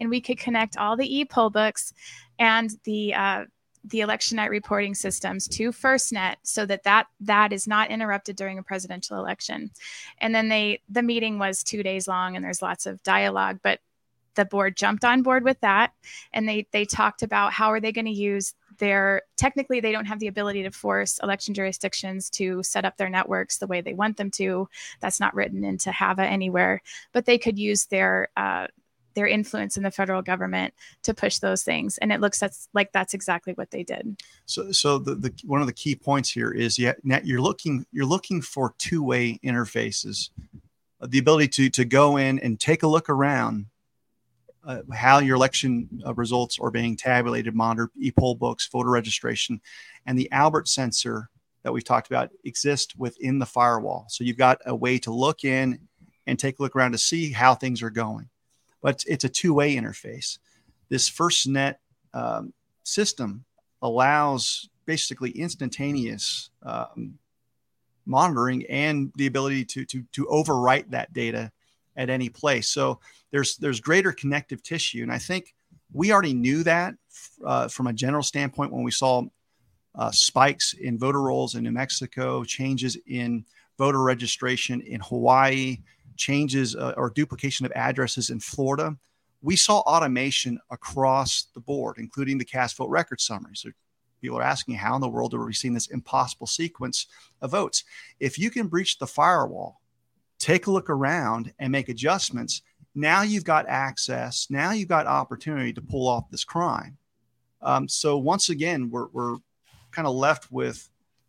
and 0.00 0.10
we 0.10 0.20
could 0.20 0.38
connect 0.38 0.76
all 0.76 0.96
the 0.96 1.16
e 1.18 1.24
poll 1.24 1.50
books 1.50 1.92
and 2.38 2.70
the 2.84 3.14
uh, 3.14 3.44
the 3.84 4.00
election 4.00 4.36
night 4.36 4.50
reporting 4.50 4.94
systems 4.94 5.48
to 5.48 5.70
FirstNet 5.70 6.36
so 6.42 6.66
that, 6.66 6.82
that 6.82 7.06
that 7.20 7.52
is 7.52 7.66
not 7.66 7.90
interrupted 7.90 8.36
during 8.36 8.58
a 8.58 8.62
presidential 8.62 9.18
election. 9.18 9.70
And 10.18 10.34
then 10.34 10.48
they 10.48 10.82
the 10.88 11.02
meeting 11.02 11.38
was 11.38 11.62
two 11.62 11.82
days 11.82 12.08
long 12.08 12.36
and 12.36 12.44
there's 12.44 12.62
lots 12.62 12.86
of 12.86 13.02
dialogue, 13.02 13.60
but 13.62 13.80
the 14.34 14.44
board 14.44 14.76
jumped 14.76 15.04
on 15.04 15.22
board 15.22 15.42
with 15.42 15.60
that 15.60 15.92
and 16.32 16.48
they 16.48 16.66
they 16.70 16.84
talked 16.84 17.22
about 17.22 17.52
how 17.52 17.72
are 17.72 17.80
they 17.80 17.90
going 17.90 18.04
to 18.04 18.10
use 18.12 18.54
their 18.78 19.22
technically 19.36 19.80
they 19.80 19.90
don't 19.90 20.04
have 20.04 20.20
the 20.20 20.28
ability 20.28 20.62
to 20.62 20.70
force 20.70 21.18
election 21.24 21.54
jurisdictions 21.54 22.30
to 22.30 22.62
set 22.62 22.84
up 22.84 22.96
their 22.96 23.08
networks 23.08 23.58
the 23.58 23.66
way 23.66 23.80
they 23.80 23.94
want 23.94 24.16
them 24.16 24.30
to 24.30 24.68
that's 25.00 25.18
not 25.18 25.34
written 25.34 25.64
into 25.64 25.90
hava 25.90 26.22
anywhere 26.22 26.80
but 27.12 27.26
they 27.26 27.36
could 27.36 27.58
use 27.58 27.86
their 27.86 28.28
uh, 28.36 28.68
their 29.18 29.26
influence 29.26 29.76
in 29.76 29.82
the 29.82 29.90
federal 29.90 30.22
government 30.22 30.72
to 31.02 31.12
push 31.12 31.38
those 31.38 31.62
things 31.62 31.98
and 31.98 32.12
it 32.12 32.20
looks 32.20 32.38
that's 32.38 32.68
like 32.72 32.92
that's 32.92 33.14
exactly 33.14 33.52
what 33.54 33.70
they 33.70 33.82
did 33.82 34.16
so 34.46 34.70
so 34.70 34.98
the, 34.98 35.14
the 35.16 35.34
one 35.44 35.60
of 35.60 35.66
the 35.66 35.72
key 35.72 35.94
points 35.94 36.30
here 36.30 36.52
is 36.52 36.78
yeah 36.78 36.92
you're 37.24 37.40
looking 37.40 37.84
you're 37.90 38.06
looking 38.06 38.40
for 38.40 38.74
two-way 38.78 39.38
interfaces 39.44 40.30
the 41.00 41.18
ability 41.18 41.48
to 41.48 41.68
to 41.68 41.84
go 41.84 42.16
in 42.16 42.38
and 42.38 42.60
take 42.60 42.82
a 42.82 42.88
look 42.88 43.10
around 43.10 43.66
uh, 44.64 44.82
how 44.92 45.18
your 45.18 45.36
election 45.36 45.88
uh, 46.06 46.12
results 46.14 46.58
are 46.60 46.70
being 46.70 46.94
tabulated, 46.94 47.54
monitored, 47.54 47.88
e-poll 47.96 48.34
books, 48.34 48.68
voter 48.70 48.90
registration, 48.90 49.60
and 50.04 50.18
the 50.18 50.30
Albert 50.30 50.68
sensor 50.68 51.30
that 51.62 51.72
we've 51.72 51.84
talked 51.84 52.08
about 52.08 52.30
exists 52.44 52.94
within 52.96 53.38
the 53.38 53.46
firewall. 53.46 54.06
So 54.08 54.24
you've 54.24 54.36
got 54.36 54.58
a 54.66 54.74
way 54.74 54.98
to 54.98 55.10
look 55.10 55.44
in 55.44 55.78
and 56.26 56.38
take 56.38 56.58
a 56.58 56.62
look 56.62 56.76
around 56.76 56.92
to 56.92 56.98
see 56.98 57.32
how 57.32 57.54
things 57.54 57.82
are 57.82 57.90
going. 57.90 58.28
But 58.82 59.04
it's 59.06 59.24
a 59.24 59.28
two-way 59.28 59.76
interface. 59.76 60.38
This 60.88 61.10
FirstNet 61.10 61.76
um, 62.14 62.52
system 62.84 63.44
allows 63.82 64.68
basically 64.86 65.30
instantaneous 65.30 66.50
um, 66.62 67.18
monitoring 68.06 68.64
and 68.66 69.12
the 69.16 69.26
ability 69.26 69.64
to, 69.64 69.84
to, 69.84 70.02
to 70.12 70.24
overwrite 70.26 70.90
that 70.90 71.12
data 71.12 71.52
at 71.96 72.08
any 72.08 72.28
place. 72.28 72.68
So 72.68 73.00
there's 73.30 73.56
there's 73.56 73.80
greater 73.80 74.12
connective 74.12 74.62
tissue, 74.62 75.02
and 75.02 75.12
I 75.12 75.18
think 75.18 75.54
we 75.92 76.12
already 76.12 76.32
knew 76.32 76.62
that 76.62 76.94
uh, 77.44 77.68
from 77.68 77.88
a 77.88 77.92
general 77.92 78.22
standpoint 78.22 78.72
when 78.72 78.84
we 78.84 78.90
saw 78.90 79.24
uh, 79.94 80.10
spikes 80.10 80.74
in 80.74 80.98
voter 80.98 81.20
rolls 81.20 81.54
in 81.54 81.64
New 81.64 81.72
Mexico, 81.72 82.44
changes 82.44 82.96
in 83.06 83.44
voter 83.76 84.02
registration 84.02 84.80
in 84.80 85.00
Hawaii, 85.00 85.78
changes 86.18 86.76
uh, 86.76 86.94
or 86.96 87.10
duplication 87.10 87.64
of 87.64 87.72
addresses 87.72 88.30
in 88.30 88.40
Florida. 88.40 88.96
We 89.40 89.56
saw 89.56 89.80
automation 89.80 90.58
across 90.70 91.46
the 91.54 91.60
board, 91.60 91.96
including 91.98 92.38
the 92.38 92.44
cast 92.44 92.76
vote 92.76 92.90
record 92.90 93.20
summaries. 93.20 93.60
So 93.60 93.70
people 94.20 94.38
are 94.38 94.42
asking, 94.42 94.74
how 94.74 94.96
in 94.96 95.00
the 95.00 95.08
world 95.08 95.32
are 95.32 95.44
we 95.44 95.54
seeing 95.54 95.74
this 95.74 95.86
impossible 95.86 96.48
sequence 96.48 97.06
of 97.40 97.52
votes? 97.52 97.84
If 98.20 98.38
you 98.38 98.50
can 98.50 98.66
breach 98.66 98.98
the 98.98 99.06
firewall 99.06 99.80
take 100.38 100.66
a 100.66 100.70
look 100.70 100.88
around 100.88 101.52
and 101.58 101.72
make 101.72 101.88
adjustments. 101.88 102.62
Now 102.94 103.22
you've 103.22 103.44
got 103.44 103.68
access. 103.68 104.46
Now 104.50 104.72
you've 104.72 104.88
got 104.88 105.06
opportunity 105.06 105.72
to 105.72 105.82
pull 105.82 106.08
off 106.08 106.30
this 106.30 106.44
crime. 106.44 106.96
Um, 107.60 107.88
so 107.88 108.16
once 108.18 108.48
again, 108.48 108.90
we're, 108.90 109.08
we're 109.08 109.36
kind 109.90 110.06
of 110.06 110.14
left 110.14 110.50
with 110.50 110.88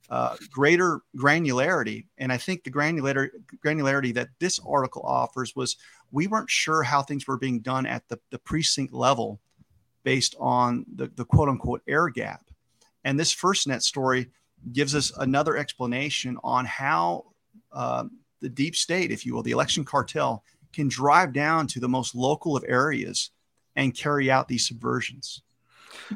uh, 0.09 0.35
greater 0.51 1.01
granularity. 1.15 2.05
And 2.17 2.31
I 2.31 2.37
think 2.37 2.63
the 2.63 2.71
granularity, 2.71 3.29
granularity 3.63 4.13
that 4.15 4.29
this 4.39 4.59
article 4.67 5.03
offers 5.03 5.55
was 5.55 5.77
we 6.11 6.27
weren't 6.27 6.49
sure 6.49 6.83
how 6.83 7.01
things 7.01 7.27
were 7.27 7.37
being 7.37 7.59
done 7.59 7.85
at 7.85 8.07
the, 8.09 8.19
the 8.31 8.39
precinct 8.39 8.93
level 8.93 9.39
based 10.03 10.35
on 10.39 10.85
the, 10.95 11.07
the 11.15 11.25
quote 11.25 11.49
unquote 11.49 11.81
air 11.87 12.09
gap. 12.09 12.41
And 13.03 13.19
this 13.19 13.33
FirstNet 13.33 13.81
story 13.81 14.31
gives 14.71 14.95
us 14.95 15.11
another 15.17 15.55
explanation 15.55 16.37
on 16.43 16.65
how 16.65 17.25
um, 17.71 18.11
the 18.41 18.49
deep 18.49 18.75
state, 18.75 19.11
if 19.11 19.25
you 19.25 19.33
will, 19.33 19.43
the 19.43 19.51
election 19.51 19.85
cartel, 19.85 20.43
can 20.73 20.87
drive 20.87 21.33
down 21.33 21.67
to 21.67 21.79
the 21.79 21.89
most 21.89 22.15
local 22.15 22.55
of 22.55 22.65
areas 22.67 23.31
and 23.75 23.95
carry 23.95 24.29
out 24.29 24.47
these 24.47 24.67
subversions. 24.67 25.41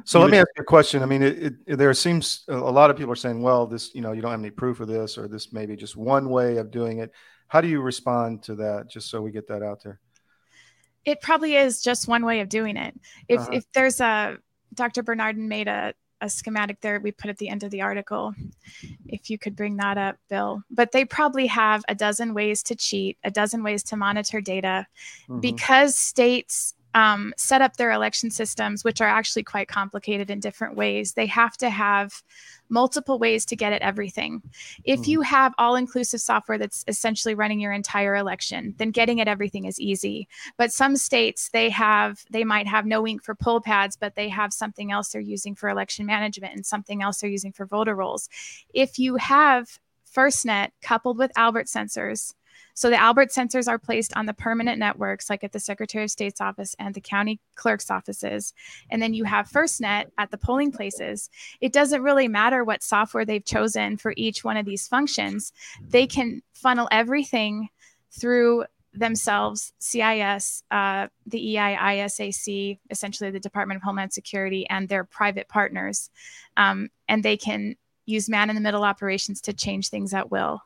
So 0.06 0.20
let 0.20 0.30
me 0.30 0.38
ask 0.38 0.48
you 0.56 0.62
a 0.62 0.66
question. 0.66 1.02
I 1.02 1.06
mean, 1.06 1.24
it, 1.24 1.54
it, 1.66 1.78
there 1.78 1.94
seems 1.94 2.46
a 2.48 2.58
lot 2.58 2.90
of 2.90 2.98
people 2.98 3.12
are 3.12 3.18
saying, 3.18 3.42
well, 3.42 3.66
this, 3.66 3.94
you 3.94 4.02
know, 4.02 4.12
you 4.12 4.22
don't 4.22 4.32
have 4.32 4.40
any 4.40 4.52
proof 4.52 4.80
of 4.80 4.88
this, 4.88 5.18
or 5.18 5.28
this 5.28 5.54
may 5.54 5.66
be 5.66 5.76
just 5.76 5.96
one 5.96 6.30
way 6.30 6.58
of 6.58 6.72
doing 6.72 7.00
it. 7.00 7.12
How 7.48 7.62
do 7.62 7.68
you 7.68 7.82
respond 7.82 8.44
to 8.44 8.56
that? 8.56 8.90
Just 8.90 9.10
so 9.10 9.22
we 9.22 9.32
get 9.32 9.48
that 9.48 9.62
out 9.62 9.84
there. 9.84 10.00
It 11.06 11.22
probably 11.22 11.56
is 11.56 11.82
just 11.82 12.08
one 12.08 12.26
way 12.26 12.40
of 12.40 12.50
doing 12.50 12.78
it. 12.78 13.00
If, 13.28 13.42
uh-huh. 13.42 13.50
if 13.54 13.66
there's 13.74 14.00
a, 14.00 14.38
Dr. 14.74 15.04
Bernardin 15.04 15.48
made 15.48 15.68
a, 15.68 15.94
a 16.24 16.30
schematic 16.30 16.80
there 16.80 17.02
we 17.02 17.12
put 17.12 17.30
at 17.30 17.38
the 17.38 17.50
end 17.50 17.64
of 17.64 17.72
the 17.72 17.82
article 17.82 18.34
if 19.08 19.30
you 19.30 19.38
could 19.38 19.58
bring 19.58 19.76
that 19.76 19.98
up 19.98 20.16
bill 20.30 20.64
but 20.72 20.94
they 20.94 21.04
probably 21.04 21.48
have 21.48 21.84
a 21.90 21.94
dozen 21.94 22.34
ways 22.34 22.64
to 22.64 22.76
cheat 22.76 23.18
a 23.26 23.30
dozen 23.30 23.62
ways 23.62 23.84
to 23.84 23.98
monitor 23.98 24.40
data 24.40 24.88
mm-hmm. 25.28 25.42
because 25.42 25.98
states 25.98 26.76
um, 26.94 27.34
set 27.38 27.62
up 27.62 27.78
their 27.78 27.92
election 27.92 28.30
systems, 28.30 28.84
which 28.84 29.02
are 29.02 29.08
actually 29.08 29.44
quite 29.44 29.68
complicated 29.68 30.30
in 30.30 30.40
different 30.40 30.76
ways. 30.76 31.14
They 31.14 31.26
have 31.28 31.58
to 31.58 31.70
have 31.70 32.24
multiple 32.70 33.20
ways 33.20 33.46
to 33.46 33.56
get 33.56 33.74
at 33.74 33.82
everything. 33.82 34.42
If 34.84 35.02
mm. 35.02 35.08
you 35.08 35.22
have 35.22 35.54
all 35.58 35.76
inclusive 35.76 36.22
software 36.22 36.58
that's 36.58 36.84
essentially 36.88 37.36
running 37.36 37.60
your 37.60 37.72
entire 37.72 38.16
election, 38.16 38.74
then 38.78 38.92
getting 38.92 39.22
at 39.22 39.28
everything 39.28 39.66
is 39.66 39.80
easy. 39.80 40.28
But 40.58 40.72
some 40.72 40.96
states, 40.96 41.50
they 41.50 41.70
have, 41.70 42.24
they 42.32 42.44
might 42.44 42.68
have 42.68 42.86
KnowInk 42.86 43.24
for 43.24 43.36
poll 43.36 43.62
pads, 43.62 43.96
but 43.96 44.16
they 44.16 44.30
have 44.30 44.54
something 44.54 44.92
else 44.92 45.10
they're 45.10 45.22
using 45.22 45.56
for 45.56 45.70
election 45.70 46.06
management 46.06 46.56
and 46.56 46.66
something 46.66 47.02
else 47.02 47.20
they're 47.20 47.30
using 47.30 47.52
for 47.52 47.66
voter 47.66 47.96
rolls. 47.96 48.30
If 48.74 48.98
you 48.98 49.18
have 49.18 49.80
FirstNet 50.16 50.70
coupled 50.82 51.18
with 51.18 51.32
Albert 51.36 51.68
sensors, 51.68 52.34
so 52.74 52.90
the 52.90 53.00
Albert 53.00 53.30
sensors 53.30 53.68
are 53.68 53.78
placed 53.78 54.16
on 54.16 54.26
the 54.26 54.34
permanent 54.34 54.80
networks, 54.80 55.30
like 55.30 55.44
at 55.44 55.52
the 55.52 55.60
Secretary 55.60 56.04
of 56.04 56.12
State's 56.12 56.42
office 56.42 56.76
and 56.80 56.94
the 56.94 57.02
county 57.02 57.40
clerk's 57.56 57.92
offices. 57.92 58.54
And 58.90 59.02
then 59.02 59.14
you 59.14 59.24
have 59.26 59.50
FirstNet 59.50 60.06
at 60.18 60.32
the 60.32 60.38
polling 60.38 60.72
places. 60.72 61.30
It 61.62 61.74
doesn't 61.74 62.02
really 62.02 62.28
matter 62.28 62.64
what 62.64 62.84
software 62.84 63.26
they've 63.26 63.46
chosen 63.46 63.98
for 63.98 64.14
each 64.18 64.44
one 64.44 64.58
of 64.58 64.66
these 64.66 64.88
functions, 64.88 65.54
they 65.88 66.08
can 66.08 66.42
funnel 66.54 66.88
everything 66.92 67.70
through 68.12 68.66
themselves, 68.94 69.74
CIS, 69.80 70.64
uh, 70.72 71.08
the 71.26 71.58
EI-ISAC, 71.58 72.80
essentially 72.90 73.32
the 73.32 73.40
Department 73.40 73.78
of 73.78 73.84
Homeland 73.84 74.14
Security, 74.14 74.68
and 74.70 74.88
their 74.88 75.04
private 75.04 75.48
partners. 75.50 76.10
Um, 76.58 76.90
and 77.08 77.24
they 77.24 77.38
can 77.38 77.76
use 78.06 78.30
man 78.30 78.50
in 78.50 78.56
the 78.56 78.62
middle 78.62 78.84
operations 78.84 79.42
to 79.42 79.54
change 79.54 79.90
things 79.90 80.14
at 80.14 80.32
will 80.32 80.62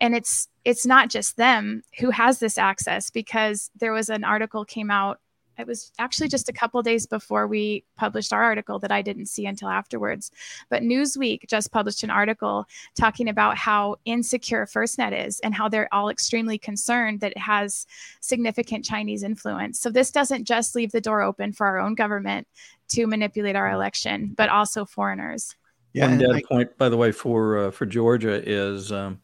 and 0.00 0.14
it's 0.14 0.48
it's 0.64 0.86
not 0.86 1.08
just 1.08 1.36
them 1.36 1.82
who 1.98 2.10
has 2.10 2.38
this 2.38 2.58
access 2.58 3.10
because 3.10 3.70
there 3.76 3.92
was 3.92 4.08
an 4.08 4.24
article 4.24 4.64
came 4.64 4.90
out 4.90 5.18
it 5.58 5.66
was 5.66 5.92
actually 5.98 6.28
just 6.28 6.48
a 6.48 6.52
couple 6.52 6.82
days 6.82 7.06
before 7.06 7.46
we 7.46 7.84
published 7.96 8.32
our 8.32 8.42
article 8.42 8.78
that 8.80 8.92
I 8.92 9.02
didn't 9.02 9.26
see 9.26 9.46
until 9.46 9.68
afterwards. 9.68 10.30
But 10.70 10.82
Newsweek 10.82 11.46
just 11.46 11.72
published 11.72 12.02
an 12.02 12.10
article 12.10 12.66
talking 12.96 13.28
about 13.28 13.56
how 13.56 13.96
insecure 14.04 14.66
FirstNet 14.66 15.26
is 15.26 15.40
and 15.40 15.54
how 15.54 15.68
they're 15.68 15.92
all 15.92 16.08
extremely 16.08 16.58
concerned 16.58 17.20
that 17.20 17.32
it 17.32 17.38
has 17.38 17.86
significant 18.20 18.84
Chinese 18.84 19.22
influence. 19.22 19.78
So 19.78 19.90
this 19.90 20.10
doesn't 20.10 20.44
just 20.44 20.74
leave 20.74 20.92
the 20.92 21.00
door 21.00 21.22
open 21.22 21.52
for 21.52 21.66
our 21.66 21.78
own 21.78 21.94
government 21.94 22.46
to 22.88 23.06
manipulate 23.06 23.56
our 23.56 23.66
mm-hmm. 23.66 23.76
election, 23.76 24.34
but 24.36 24.48
also 24.48 24.84
foreigners. 24.84 25.54
Yeah, 25.92 26.08
One 26.08 26.18
data 26.18 26.34
I, 26.34 26.42
point, 26.48 26.78
by 26.78 26.88
the 26.88 26.96
way, 26.96 27.12
for 27.12 27.58
uh, 27.58 27.70
for 27.70 27.86
Georgia 27.86 28.42
is 28.44 28.90
um, 28.92 29.20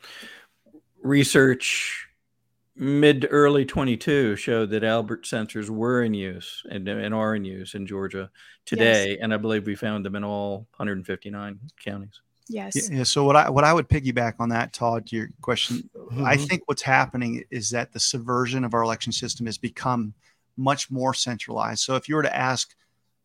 research 1.02 2.08
mid 2.76 3.22
to 3.22 3.28
early 3.28 3.64
22 3.64 4.37
showed 4.37 4.70
that 4.70 4.84
Albert 4.84 5.25
sensors 5.25 5.68
were 5.68 6.02
in 6.02 6.14
use 6.14 6.62
and, 6.70 6.87
and 6.88 7.14
are 7.14 7.34
in 7.34 7.44
use 7.44 7.75
in 7.75 7.87
Georgia 7.87 8.30
today, 8.64 9.10
yes. 9.10 9.18
and 9.20 9.34
I 9.34 9.37
believe 9.37 9.66
we 9.66 9.75
found 9.75 10.04
them 10.04 10.14
in 10.14 10.25
all 10.25 10.68
159 10.76 11.58
counties. 11.84 12.20
Yes. 12.48 12.90
Yeah, 12.90 13.02
so 13.02 13.25
what 13.25 13.37
I 13.37 13.50
what 13.50 13.64
I 13.64 13.72
would 13.75 13.88
piggyback 13.88 14.34
on 14.38 14.48
that, 14.50 14.72
Todd, 14.72 15.06
to 15.08 15.16
your 15.16 15.28
question, 15.42 15.88
mm-hmm. 15.94 16.25
I 16.25 16.37
think 16.37 16.62
what's 16.66 16.82
happening 16.82 17.44
is 17.50 17.70
that 17.70 17.92
the 17.92 18.00
subversion 18.00 18.64
of 18.64 18.72
our 18.72 18.82
election 18.82 19.12
system 19.12 19.44
has 19.46 19.58
become 19.58 20.14
much 20.56 20.90
more 20.90 21.12
centralized. 21.12 21.80
So 21.80 21.94
if 21.96 22.08
you 22.08 22.16
were 22.16 22.22
to 22.22 22.34
ask 22.34 22.75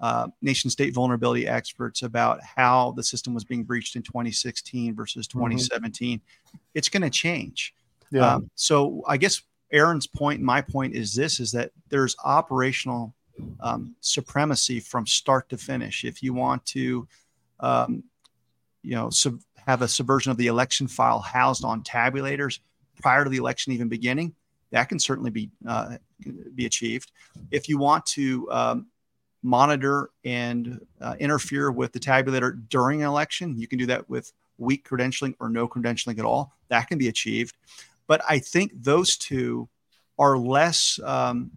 uh, 0.03 0.27
nation 0.41 0.69
state 0.69 0.93
vulnerability 0.93 1.47
experts 1.47 2.01
about 2.01 2.41
how 2.43 2.91
the 2.97 3.03
system 3.03 3.33
was 3.33 3.45
being 3.45 3.63
breached 3.63 3.95
in 3.95 4.01
2016 4.01 4.93
versus 4.93 5.27
2017, 5.27 6.19
mm-hmm. 6.19 6.57
it's 6.73 6.89
going 6.89 7.03
to 7.03 7.09
change. 7.09 7.73
Yeah. 8.11 8.33
Um, 8.33 8.49
so 8.55 9.01
I 9.07 9.15
guess 9.15 9.41
Erin's 9.71 10.05
point, 10.05 10.41
my 10.41 10.59
point 10.59 10.93
is 10.93 11.15
this: 11.15 11.39
is 11.39 11.53
that 11.53 11.71
there's 11.87 12.17
operational 12.25 13.13
um, 13.61 13.95
supremacy 14.01 14.81
from 14.81 15.07
start 15.07 15.47
to 15.49 15.57
finish. 15.57 16.03
If 16.03 16.21
you 16.21 16.33
want 16.33 16.65
to 16.65 17.07
um, 17.61 18.03
you 18.81 18.95
know, 18.95 19.09
sub- 19.09 19.39
have 19.65 19.83
a 19.83 19.87
subversion 19.87 20.31
of 20.31 20.37
the 20.37 20.47
election 20.47 20.85
file 20.85 21.21
housed 21.21 21.63
on 21.63 21.81
tabulators 21.81 22.59
prior 23.01 23.23
to 23.23 23.29
the 23.29 23.37
election 23.37 23.71
even 23.71 23.87
beginning, 23.87 24.35
that 24.71 24.89
can 24.89 24.99
certainly 24.99 25.31
be 25.31 25.49
uh, 25.65 25.95
be 26.55 26.65
achieved. 26.65 27.11
If 27.51 27.69
you 27.69 27.77
want 27.77 28.05
to 28.07 28.51
um, 28.51 28.87
monitor 29.43 30.09
and 30.23 30.85
uh, 31.01 31.15
interfere 31.19 31.71
with 31.71 31.91
the 31.91 31.99
tabulator 31.99 32.61
during 32.69 33.01
an 33.01 33.07
election, 33.07 33.57
you 33.57 33.67
can 33.67 33.77
do 33.77 33.85
that 33.87 34.09
with 34.09 34.31
weak 34.57 34.87
credentialing 34.87 35.35
or 35.39 35.49
no 35.49 35.67
credentialing 35.67 36.17
at 36.17 36.25
all. 36.25 36.53
That 36.69 36.87
can 36.87 36.97
be 36.97 37.09
achieved. 37.09 37.55
But 38.07 38.21
I 38.27 38.39
think 38.39 38.71
those 38.73 39.17
two 39.17 39.67
are 40.17 40.37
less 40.37 40.99
um, 41.03 41.51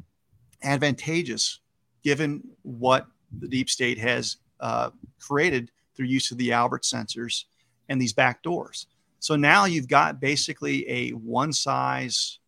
advantageous 0.62 1.60
given 2.02 2.42
what 2.62 3.06
the 3.38 3.48
deep 3.48 3.68
state 3.68 3.98
has 3.98 4.36
uh, 4.60 4.90
created 5.20 5.70
through 5.94 6.06
use 6.06 6.30
of 6.30 6.38
the 6.38 6.52
Albert 6.52 6.82
sensors 6.82 7.44
and 7.88 8.00
these 8.00 8.12
back 8.12 8.42
doors. 8.42 8.86
So 9.18 9.36
now 9.36 9.64
you've 9.64 9.88
got 9.88 10.20
basically 10.20 10.88
a 10.88 11.10
one 11.10 11.52
size 11.52 12.38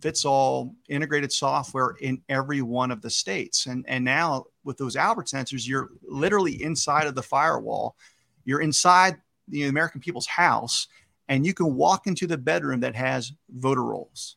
fits 0.00 0.24
all 0.24 0.74
integrated 0.88 1.32
software 1.32 1.96
in 2.00 2.22
every 2.28 2.62
one 2.62 2.90
of 2.90 3.02
the 3.02 3.10
states. 3.10 3.66
And, 3.66 3.84
and 3.88 4.04
now 4.04 4.46
with 4.64 4.78
those 4.78 4.96
Albert 4.96 5.26
sensors, 5.26 5.66
you're 5.66 5.90
literally 6.02 6.62
inside 6.62 7.06
of 7.06 7.14
the 7.14 7.22
firewall. 7.22 7.96
You're 8.44 8.60
inside 8.60 9.16
the 9.48 9.64
American 9.64 10.00
people's 10.00 10.26
house, 10.26 10.86
and 11.28 11.44
you 11.44 11.54
can 11.54 11.74
walk 11.74 12.06
into 12.06 12.26
the 12.26 12.38
bedroom 12.38 12.80
that 12.80 12.94
has 12.94 13.32
voter 13.48 13.84
rolls. 13.84 14.36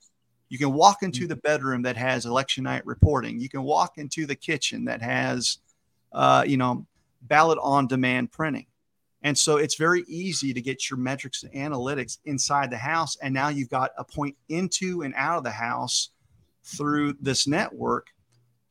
You 0.49 0.57
can 0.57 0.73
walk 0.73 1.01
into 1.01 1.25
the 1.27 1.35
bedroom 1.35 1.81
that 1.83 1.97
has 1.97 2.25
election 2.25 2.63
night 2.65 2.85
reporting. 2.85 3.39
You 3.39 3.49
can 3.49 3.63
walk 3.63 3.97
into 3.97 4.25
the 4.25 4.35
kitchen 4.35 4.85
that 4.85 5.01
has, 5.01 5.57
uh, 6.11 6.43
you 6.45 6.57
know, 6.57 6.85
ballot 7.23 7.57
on 7.61 7.87
demand 7.87 8.31
printing. 8.31 8.67
And 9.23 9.37
so 9.37 9.57
it's 9.57 9.75
very 9.75 10.03
easy 10.07 10.53
to 10.53 10.61
get 10.61 10.89
your 10.89 10.99
metrics 10.99 11.43
and 11.43 11.53
analytics 11.53 12.17
inside 12.25 12.69
the 12.69 12.77
house. 12.77 13.15
And 13.21 13.33
now 13.33 13.47
you've 13.47 13.69
got 13.69 13.91
a 13.97 14.03
point 14.03 14.35
into 14.49 15.01
and 15.01 15.13
out 15.15 15.37
of 15.37 15.43
the 15.43 15.51
house 15.51 16.09
through 16.63 17.13
this 17.21 17.47
network 17.47 18.07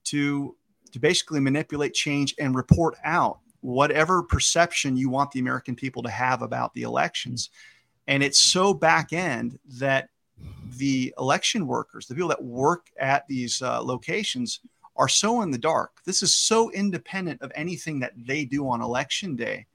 to, 0.05 0.55
to 0.93 0.99
basically 0.99 1.41
manipulate 1.41 1.95
change 1.95 2.35
and 2.39 2.55
report 2.55 2.97
out 3.05 3.39
whatever 3.63 4.23
perception 4.23 4.97
you 4.97 5.09
want 5.09 5.31
the 5.31 5.41
American 5.41 5.75
people 5.75 6.03
to 6.03 6.11
have 6.11 6.43
about 6.43 6.75
the 6.75 6.83
elections. 6.83 7.51
And 8.07 8.23
it's 8.23 8.41
so 8.41 8.75
back 8.75 9.13
end 9.13 9.59
that 9.79 10.09
the 10.77 11.15
election 11.19 11.67
workers, 11.67 12.07
the 12.07 12.15
people 12.15 12.29
that 12.29 12.43
work 12.43 12.89
at 12.99 13.27
these 13.29 13.63
uh, 13.63 13.83
locations, 13.83 14.61
are 14.97 15.09
so 15.09 15.41
in 15.43 15.51
the 15.51 15.59
dark. 15.59 16.03
This 16.05 16.23
is 16.23 16.35
so 16.35 16.71
independent 16.73 17.41
of 17.41 17.53
anything 17.55 18.01
that 18.01 18.13
they 18.17 18.45
do 18.45 18.69
on 18.69 18.83
election 18.83 19.37
day. 19.37 19.67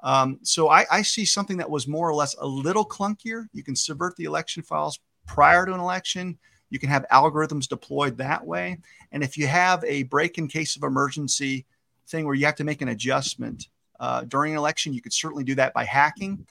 Um, 0.00 0.38
so 0.42 0.68
I, 0.68 0.86
I, 0.90 1.02
see 1.02 1.24
something 1.24 1.56
that 1.56 1.68
was 1.68 1.88
more 1.88 2.08
or 2.08 2.14
less 2.14 2.36
a 2.38 2.46
little 2.46 2.86
clunkier. 2.86 3.46
You 3.52 3.64
can 3.64 3.74
subvert 3.74 4.14
the 4.14 4.24
election 4.24 4.62
files 4.62 5.00
prior 5.26 5.66
to 5.66 5.74
an 5.74 5.80
election. 5.80 6.38
You 6.70 6.78
can 6.78 6.88
have 6.88 7.04
algorithms 7.10 7.66
deployed 7.66 8.16
that 8.18 8.46
way. 8.46 8.78
And 9.10 9.24
if 9.24 9.36
you 9.36 9.48
have 9.48 9.82
a 9.84 10.04
break 10.04 10.38
in 10.38 10.46
case 10.46 10.76
of 10.76 10.84
emergency 10.84 11.66
thing 12.06 12.26
where 12.26 12.36
you 12.36 12.46
have 12.46 12.54
to 12.56 12.64
make 12.64 12.80
an 12.80 12.88
adjustment 12.88 13.68
uh, 13.98 14.22
during 14.22 14.52
an 14.52 14.58
election, 14.58 14.92
you 14.92 15.02
could 15.02 15.12
certainly 15.12 15.44
do 15.44 15.56
that 15.56 15.74
by 15.74 15.84
hacking. 15.84 16.46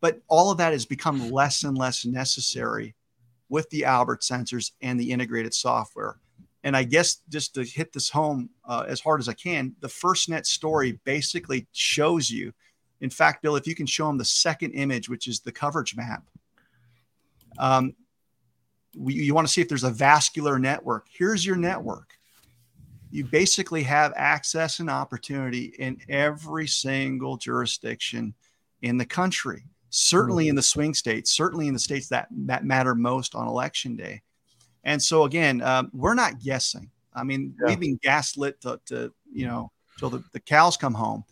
But 0.00 0.20
all 0.28 0.50
of 0.50 0.58
that 0.58 0.72
has 0.72 0.86
become 0.86 1.30
less 1.30 1.62
and 1.62 1.76
less 1.76 2.04
necessary 2.04 2.94
with 3.48 3.68
the 3.70 3.84
Albert 3.84 4.22
sensors 4.22 4.72
and 4.80 4.98
the 4.98 5.10
integrated 5.10 5.54
software. 5.54 6.16
And 6.62 6.76
I 6.76 6.84
guess 6.84 7.22
just 7.28 7.54
to 7.54 7.64
hit 7.64 7.92
this 7.92 8.10
home 8.10 8.50
uh, 8.64 8.84
as 8.86 9.00
hard 9.00 9.20
as 9.20 9.28
I 9.28 9.32
can, 9.32 9.74
the 9.80 9.88
FirstNet 9.88 10.46
story 10.46 10.98
basically 11.04 11.66
shows 11.72 12.30
you. 12.30 12.52
In 13.00 13.10
fact, 13.10 13.42
Bill, 13.42 13.56
if 13.56 13.66
you 13.66 13.74
can 13.74 13.86
show 13.86 14.06
them 14.06 14.18
the 14.18 14.24
second 14.24 14.72
image, 14.72 15.08
which 15.08 15.26
is 15.26 15.40
the 15.40 15.52
coverage 15.52 15.96
map, 15.96 16.24
um, 17.58 17.94
we, 18.96 19.14
you 19.14 19.34
want 19.34 19.46
to 19.46 19.52
see 19.52 19.60
if 19.60 19.68
there's 19.68 19.84
a 19.84 19.90
vascular 19.90 20.58
network. 20.58 21.06
Here's 21.10 21.44
your 21.44 21.56
network. 21.56 22.18
You 23.10 23.24
basically 23.24 23.82
have 23.84 24.12
access 24.16 24.78
and 24.78 24.90
opportunity 24.90 25.74
in 25.78 26.00
every 26.08 26.66
single 26.66 27.36
jurisdiction 27.36 28.34
in 28.82 28.96
the 28.96 29.06
country, 29.06 29.64
certainly 29.90 30.48
in 30.48 30.54
the 30.54 30.62
swing 30.62 30.94
states, 30.94 31.30
certainly 31.30 31.66
in 31.66 31.74
the 31.74 31.80
states 31.80 32.08
that, 32.08 32.28
that 32.30 32.64
matter 32.64 32.94
most 32.94 33.34
on 33.34 33.48
election 33.48 33.96
day. 33.96 34.22
And 34.84 35.02
so 35.02 35.24
again, 35.24 35.60
um, 35.62 35.90
we're 35.92 36.14
not 36.14 36.40
guessing. 36.40 36.90
I 37.12 37.24
mean, 37.24 37.54
yeah. 37.60 37.68
we've 37.68 37.80
been 37.80 37.98
gaslit 38.02 38.60
to, 38.62 38.80
to 38.86 39.12
you 39.32 39.46
know 39.46 39.70
till 39.98 40.10
the, 40.10 40.22
the 40.32 40.40
cows 40.40 40.76
come 40.76 40.94
home. 40.94 41.24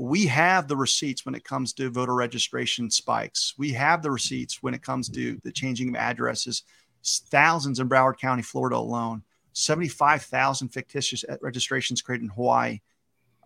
We 0.00 0.24
have 0.28 0.66
the 0.66 0.78
receipts 0.78 1.26
when 1.26 1.34
it 1.34 1.44
comes 1.44 1.74
to 1.74 1.90
voter 1.90 2.14
registration 2.14 2.90
spikes. 2.90 3.52
We 3.58 3.72
have 3.72 4.00
the 4.00 4.10
receipts 4.10 4.62
when 4.62 4.72
it 4.72 4.80
comes 4.80 5.10
to 5.10 5.38
the 5.44 5.52
changing 5.52 5.90
of 5.90 5.94
addresses. 5.94 6.62
Thousands 7.04 7.80
in 7.80 7.86
Broward 7.86 8.16
County, 8.16 8.40
Florida 8.40 8.76
alone. 8.76 9.22
75,000 9.52 10.70
fictitious 10.70 11.22
registrations 11.42 12.00
created 12.00 12.24
in 12.24 12.30
Hawaii. 12.30 12.80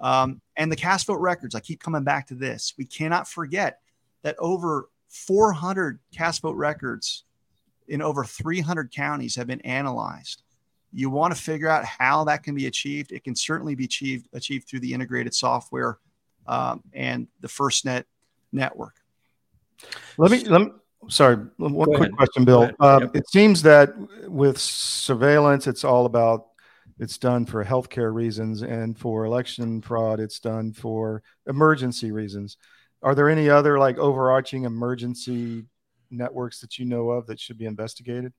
Um, 0.01 0.40
and 0.57 0.71
the 0.71 0.77
cast 0.77 1.09
vote 1.09 1.19
records, 1.19 1.57
I 1.57 1.61
keep 1.61 1.83
coming 1.83 2.05
back 2.05 2.29
to 2.29 2.37
this. 2.37 2.75
We 2.79 2.85
cannot 2.85 3.27
forget 3.27 3.81
that 4.23 4.37
over 4.38 4.90
400 5.09 5.99
cast 6.14 6.43
vote 6.43 6.55
records 6.55 7.25
in 7.88 8.01
over 8.01 8.25
300 8.25 8.93
counties 8.93 9.35
have 9.35 9.49
been 9.49 9.61
analyzed. 9.62 10.45
You 10.93 11.11
want 11.11 11.35
to 11.35 11.43
figure 11.43 11.69
out 11.69 11.85
how 11.85 12.23
that 12.25 12.45
can 12.45 12.55
be 12.55 12.69
achieved. 12.69 13.11
It 13.11 13.25
can 13.25 13.35
certainly 13.35 13.75
be 13.75 13.87
achieved 13.87 14.29
achieved 14.33 14.69
through 14.69 14.81
the 14.81 14.95
integrated 14.95 15.35
software 15.35 15.99
um, 16.46 16.83
and 16.92 17.28
the 17.40 17.48
FirstNet 17.48 18.04
network. 18.52 18.94
Let 20.16 20.30
me 20.30 20.44
let 20.44 20.61
me. 20.62 20.70
Sorry, 21.09 21.37
one 21.59 21.74
Go 21.74 21.85
quick 21.85 22.00
ahead. 22.00 22.16
question, 22.16 22.44
Bill. 22.44 22.70
Um, 22.80 23.02
yep. 23.02 23.16
It 23.16 23.28
seems 23.28 23.62
that 23.62 23.92
with 24.26 24.59
surveillance, 24.59 25.66
it's 25.66 25.85
all 25.85 26.07
about 26.07 26.46
it's 26.98 27.18
done 27.18 27.44
for 27.44 27.64
healthcare 27.64 28.14
reasons, 28.14 28.62
and 28.62 28.98
for 28.98 29.24
election 29.24 29.83
fraud, 29.83 30.20
it's 30.20 30.38
done 30.38 30.72
for 30.72 31.22
emergency 31.46 32.12
reasons. 32.12 32.57
Are 33.02 33.14
there 33.14 33.28
any 33.28 33.50
other 33.50 33.78
like 33.78 33.98
overarching 33.98 34.64
emergency 34.64 35.66
networks 36.11 36.61
that 36.61 36.78
you 36.78 36.87
know 36.87 37.11
of 37.11 37.26
that 37.26 37.40
should 37.40 37.59
be 37.59 37.66
investigated? 37.66 38.33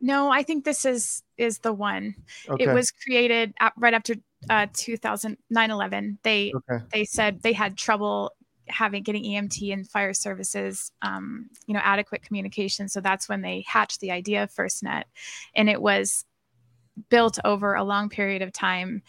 No, 0.00 0.30
I 0.30 0.42
think 0.42 0.64
this 0.64 0.84
is 0.84 1.22
is 1.36 1.58
the 1.58 1.72
one. 1.72 2.14
Okay. 2.48 2.64
It 2.64 2.72
was 2.72 2.90
created 2.90 3.54
at, 3.60 3.72
right 3.76 3.94
after 3.94 4.14
uh, 4.48 4.66
2009 4.72 5.70
11. 5.70 6.18
They 6.22 6.52
okay. 6.54 6.84
they 6.92 7.04
said 7.04 7.42
they 7.42 7.52
had 7.52 7.76
trouble 7.76 8.32
having 8.68 9.02
getting 9.02 9.24
EMT 9.24 9.72
and 9.72 9.88
fire 9.88 10.12
services, 10.12 10.92
um, 11.02 11.48
you 11.66 11.74
know, 11.74 11.80
adequate 11.82 12.22
communication. 12.22 12.88
So 12.88 13.00
that's 13.00 13.28
when 13.28 13.42
they 13.42 13.64
hatched 13.66 14.00
the 14.00 14.10
idea 14.10 14.42
of 14.42 14.52
FirstNet, 14.52 15.04
and 15.54 15.68
it 15.68 15.82
was 15.82 16.24
built 17.08 17.38
over 17.44 17.74
a 17.74 17.84
long 17.84 18.08
period 18.08 18.42
of 18.42 18.52
time 18.52 19.02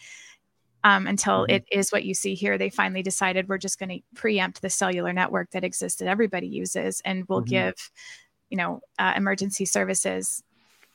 um, 0.84 1.06
until 1.06 1.42
mm-hmm. 1.42 1.56
it 1.56 1.64
is 1.70 1.92
what 1.92 2.04
you 2.04 2.14
see 2.14 2.34
here. 2.34 2.58
They 2.58 2.70
finally 2.70 3.02
decided 3.02 3.48
we're 3.48 3.58
just 3.58 3.78
going 3.78 3.90
to 3.90 4.00
preempt 4.14 4.62
the 4.62 4.70
cellular 4.70 5.12
network 5.12 5.50
that 5.50 5.64
exists 5.64 5.98
that 5.98 6.08
everybody 6.08 6.48
uses, 6.48 7.00
and 7.04 7.24
we'll 7.28 7.40
mm-hmm. 7.40 7.50
give, 7.50 7.90
you 8.48 8.56
know, 8.56 8.80
uh, 8.98 9.12
emergency 9.16 9.64
services 9.64 10.42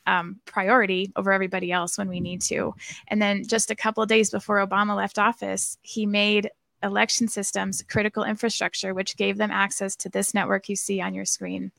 um, 0.06 0.40
priority 0.44 1.12
over 1.16 1.32
everybody 1.32 1.72
else 1.72 1.98
when 1.98 2.08
we 2.08 2.20
need 2.20 2.40
to. 2.42 2.74
And 3.08 3.20
then 3.20 3.44
just 3.46 3.70
a 3.70 3.76
couple 3.76 4.02
of 4.02 4.08
days 4.08 4.30
before 4.30 4.64
Obama 4.64 4.96
left 4.96 5.18
office, 5.18 5.78
he 5.82 6.06
made 6.06 6.50
election 6.82 7.28
systems 7.28 7.82
critical 7.88 8.24
infrastructure, 8.24 8.94
which 8.94 9.16
gave 9.16 9.36
them 9.36 9.50
access 9.50 9.96
to 9.96 10.08
this 10.08 10.34
network 10.34 10.68
you 10.68 10.76
see 10.76 11.00
on 11.00 11.14
your 11.14 11.24
screen. 11.24 11.72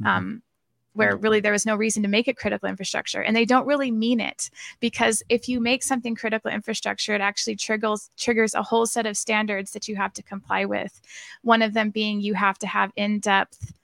Mm-hmm. 0.00 0.06
Um, 0.06 0.42
where 0.96 1.14
really 1.14 1.40
there 1.40 1.52
was 1.52 1.66
no 1.66 1.76
reason 1.76 2.02
to 2.02 2.08
make 2.08 2.26
it 2.26 2.38
critical 2.38 2.68
infrastructure 2.68 3.20
and 3.20 3.36
they 3.36 3.44
don't 3.44 3.66
really 3.66 3.90
mean 3.90 4.18
it 4.18 4.48
because 4.80 5.22
if 5.28 5.46
you 5.46 5.60
make 5.60 5.82
something 5.82 6.14
critical 6.14 6.50
infrastructure 6.50 7.14
it 7.14 7.20
actually 7.20 7.54
triggers 7.54 8.10
triggers 8.16 8.54
a 8.54 8.62
whole 8.62 8.86
set 8.86 9.04
of 9.04 9.16
standards 9.16 9.72
that 9.72 9.88
you 9.88 9.94
have 9.94 10.12
to 10.14 10.22
comply 10.22 10.64
with 10.64 11.00
one 11.42 11.60
of 11.60 11.74
them 11.74 11.90
being 11.90 12.20
you 12.20 12.32
have 12.32 12.58
to 12.58 12.66
have 12.66 12.90
in-depth 12.96 13.74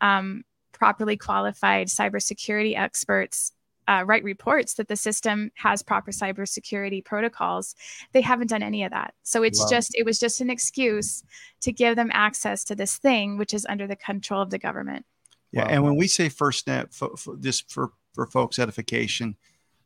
um, 0.00 0.44
properly 0.80 1.14
qualified 1.14 1.88
cybersecurity 1.88 2.76
experts 2.76 3.52
uh, 3.86 4.02
write 4.06 4.24
reports 4.24 4.74
that 4.74 4.88
the 4.88 4.96
system 4.96 5.50
has 5.54 5.82
proper 5.82 6.10
cybersecurity 6.10 7.04
protocols. 7.04 7.74
They 8.12 8.22
haven't 8.22 8.48
done 8.48 8.62
any 8.62 8.84
of 8.84 8.92
that. 8.92 9.12
So 9.22 9.42
it's 9.42 9.60
wow. 9.60 9.66
just 9.68 9.94
it 9.94 10.06
was 10.06 10.18
just 10.18 10.40
an 10.40 10.48
excuse 10.48 11.22
to 11.60 11.72
give 11.72 11.96
them 11.96 12.10
access 12.14 12.64
to 12.64 12.74
this 12.74 12.96
thing, 12.96 13.36
which 13.36 13.52
is 13.52 13.66
under 13.68 13.86
the 13.86 13.96
control 13.96 14.40
of 14.40 14.50
the 14.50 14.58
government. 14.58 15.04
Yeah, 15.52 15.64
wow. 15.64 15.70
and 15.70 15.84
when 15.84 15.96
we 15.96 16.06
say 16.06 16.28
FirstNet, 16.28 16.94
for, 16.94 17.16
for, 17.16 17.36
just 17.36 17.70
for 17.70 17.90
for 18.14 18.26
folks' 18.26 18.58
edification, 18.58 19.36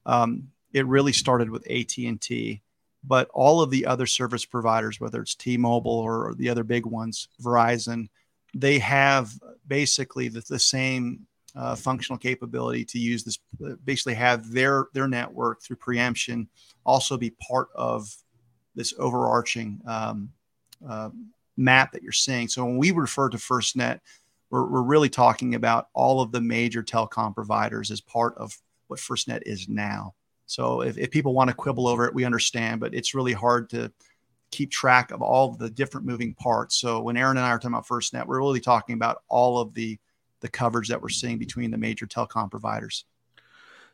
um, 0.06 0.48
it 0.72 0.86
really 0.86 1.12
started 1.12 1.50
with 1.50 1.68
AT 1.70 1.96
and 1.98 2.20
T, 2.20 2.62
but 3.02 3.28
all 3.34 3.62
of 3.62 3.70
the 3.70 3.86
other 3.86 4.06
service 4.06 4.44
providers, 4.44 5.00
whether 5.00 5.22
it's 5.22 5.34
T-Mobile 5.34 5.90
or 5.90 6.34
the 6.36 6.50
other 6.50 6.62
big 6.62 6.86
ones, 6.86 7.28
Verizon, 7.42 8.08
they 8.54 8.78
have 8.78 9.32
basically 9.66 10.28
the, 10.28 10.42
the 10.48 10.58
same 10.58 11.26
uh, 11.56 11.74
functional 11.76 12.18
capability 12.18 12.84
to 12.84 12.98
use 12.98 13.24
this. 13.24 13.38
Basically, 13.84 14.14
have 14.14 14.50
their 14.50 14.86
their 14.92 15.08
network 15.08 15.62
through 15.62 15.76
preemption 15.76 16.48
also 16.84 17.16
be 17.16 17.30
part 17.30 17.68
of 17.74 18.14
this 18.74 18.92
overarching 18.98 19.80
um, 19.86 20.30
uh, 20.88 21.10
map 21.56 21.92
that 21.92 22.02
you're 22.02 22.12
seeing. 22.12 22.48
So 22.48 22.64
when 22.64 22.76
we 22.76 22.90
refer 22.90 23.28
to 23.28 23.36
FirstNet 23.36 24.00
we're, 24.54 24.68
we're 24.68 24.82
really 24.82 25.08
talking 25.08 25.56
about 25.56 25.88
all 25.94 26.20
of 26.20 26.30
the 26.30 26.40
major 26.40 26.80
telecom 26.80 27.34
providers 27.34 27.90
as 27.90 28.00
part 28.00 28.36
of 28.36 28.56
what 28.86 29.00
FirstNet 29.00 29.42
is 29.46 29.68
now. 29.68 30.14
So 30.46 30.82
if, 30.82 30.96
if 30.96 31.10
people 31.10 31.34
want 31.34 31.48
to 31.48 31.56
quibble 31.56 31.88
over 31.88 32.06
it, 32.06 32.14
we 32.14 32.24
understand, 32.24 32.80
but 32.80 32.94
it's 32.94 33.14
really 33.14 33.32
hard 33.32 33.68
to 33.70 33.92
keep 34.54 34.70
track 34.70 35.10
of 35.10 35.20
all 35.20 35.50
of 35.50 35.58
the 35.58 35.68
different 35.68 36.06
moving 36.06 36.34
parts. 36.34 36.76
So 36.76 37.00
when 37.00 37.16
Erin 37.16 37.36
and 37.36 37.46
I 37.46 37.50
are 37.50 37.58
talking 37.58 37.74
about 37.74 37.86
FirstNet, 37.86 38.26
we're 38.26 38.38
really 38.38 38.60
talking 38.60 38.94
about 38.94 39.22
all 39.28 39.58
of 39.58 39.74
the 39.74 39.98
the 40.40 40.48
coverage 40.48 40.88
that 40.88 41.00
we're 41.00 41.08
seeing 41.08 41.38
between 41.38 41.70
the 41.70 41.78
major 41.78 42.06
telecom 42.06 42.50
providers. 42.50 43.06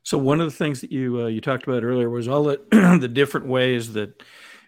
So 0.02 0.18
one 0.18 0.40
of 0.40 0.46
the 0.50 0.56
things 0.56 0.80
that 0.80 0.90
you 0.90 1.22
uh, 1.22 1.26
you 1.26 1.40
talked 1.40 1.66
about 1.66 1.84
earlier 1.84 2.10
was 2.10 2.28
all 2.28 2.44
the, 2.44 2.60
the 3.00 3.08
different 3.08 3.46
ways 3.46 3.92
that 3.92 4.22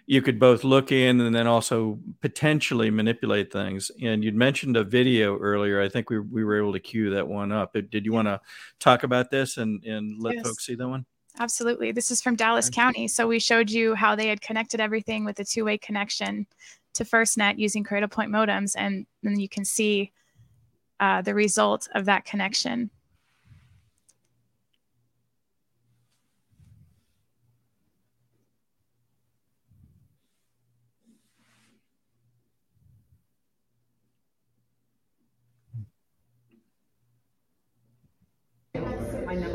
you 0.07 0.23
could 0.23 0.39
both 0.39 0.65
look 0.65 0.93
in 0.93 1.21
and 1.21 1.35
then 1.35 1.47
also 1.47 1.99
potentially 2.21 2.91
manipulate 2.91 3.53
things. 3.53 3.91
And 4.03 4.23
you'd 4.25 4.35
mentioned 4.35 4.77
a 4.77 4.85
video 4.85 5.39
earlier. 5.39 5.81
I 5.81 5.89
think 5.89 6.11
we, 6.11 6.19
we 6.19 6.45
were 6.45 6.59
able 6.59 6.73
to 6.73 6.81
cue 6.81 7.11
that 7.11 7.27
one 7.27 7.53
up. 7.53 7.73
Did 7.73 8.05
you 8.05 8.13
want 8.13 8.27
to 8.29 8.41
talk 8.81 9.05
about 9.05 9.31
this 9.31 9.59
and, 9.59 9.83
and 9.85 10.21
let 10.21 10.35
yes. 10.35 10.45
folks 10.45 10.67
see 10.67 10.75
that 10.75 10.89
one? 10.89 11.07
Absolutely. 11.43 11.91
This 11.91 12.13
is 12.13 12.23
from 12.23 12.37
Dallas 12.37 12.69
okay. 12.69 12.77
County. 12.77 13.09
So 13.09 13.27
we 13.27 13.41
showed 13.41 13.69
you 13.69 13.97
how 13.97 14.15
they 14.15 14.29
had 14.29 14.41
connected 14.41 14.79
everything 14.79 15.25
with 15.25 15.41
a 15.41 15.45
two 15.45 15.65
way 15.65 15.77
connection 15.77 16.47
to 16.95 17.05
FirstNet 17.05 17.59
using 17.59 17.83
Cradlepoint 17.83 18.29
modems. 18.29 18.75
And 18.79 19.07
then 19.25 19.41
you 19.41 19.49
can 19.49 19.65
see 19.65 20.13
uh, 21.01 21.21
the 21.21 21.35
result 21.35 21.89
of 21.97 22.05
that 22.05 22.25
connection. 22.25 22.91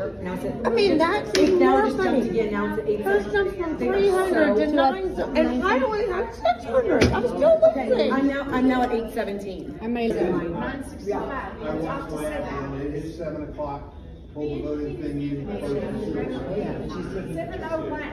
I 0.00 0.68
mean, 0.70 0.98
that's 0.98 1.36
even 1.38 1.58
now 1.58 1.70
more 1.72 1.80
just 1.86 1.96
funny. 1.96 2.18
jumped 2.20 2.30
again, 2.30 2.52
now 2.52 2.74
it's 2.76 2.88
eight 2.88 3.02
First 3.04 3.32
jump 3.32 3.56
from 3.56 3.78
three 3.78 4.08
hundred 4.10 4.54
to 4.56 4.66
nine, 4.72 5.04
and 5.36 5.64
I 5.64 5.80
only 5.80 6.06
had 6.06 6.34
six 6.34 6.64
hundred. 6.64 7.04
I'm 7.04 7.26
still 7.26 7.60
Okay, 7.70 7.88
losing. 7.90 8.12
I'm 8.12 8.26
now, 8.28 8.42
I'm 8.42 8.68
now 8.68 8.82
at 8.82 8.92
eight 8.92 9.12
seventeen. 9.12 9.78
Amazing. 9.82 10.26
Yeah. 11.04 11.18
I 11.62 11.74
watched 11.74 12.10
the 12.10 12.16
last 12.16 12.52
one, 12.62 12.80
it 12.80 12.94
is 12.94 13.16
seven 13.16 13.42
o'clock, 13.44 13.94
pull 14.34 14.54
the 14.56 14.62
voting 14.62 15.02
thing 15.02 15.22
in. 15.22 15.48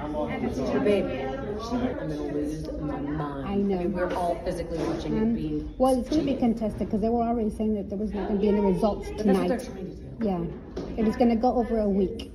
I'm 0.02 0.16
off 0.16 0.30
the 0.42 0.54
So 0.56 0.64
clock. 0.66 0.84
babe, 0.84 1.06
she, 1.06 1.76
I'm 1.76 1.96
gonna 1.98 2.22
lose 2.34 2.68
my 2.82 3.00
mind. 3.00 3.48
I 3.48 3.56
know. 3.56 3.78
mean, 3.80 3.94
We're 3.94 4.14
all 4.14 4.36
physically 4.44 4.78
watching 4.80 5.18
it 5.18 5.22
Um, 5.22 5.36
being. 5.36 5.74
well, 5.78 6.00
it's 6.00 6.10
going 6.10 6.26
to 6.26 6.34
be 6.34 6.38
contested 6.40 6.80
because 6.80 7.02
they 7.02 7.10
were 7.10 7.22
already 7.24 7.50
saying 7.52 7.76
that 7.76 7.90
there 7.90 7.98
was 7.98 8.12
not 8.14 8.28
going 8.28 8.40
to 8.40 8.42
be 8.42 8.50
any 8.50 8.60
results 8.60 9.08
But 9.16 9.26
that's 9.26 9.38
what 9.38 9.60
tonight. 9.60 9.98
Yeah, 10.22 10.44
it 10.98 11.08
is 11.08 11.16
going 11.16 11.30
to 11.30 11.36
go 11.36 11.56
over 11.56 11.80
a 11.80 11.90
week. 11.90 12.32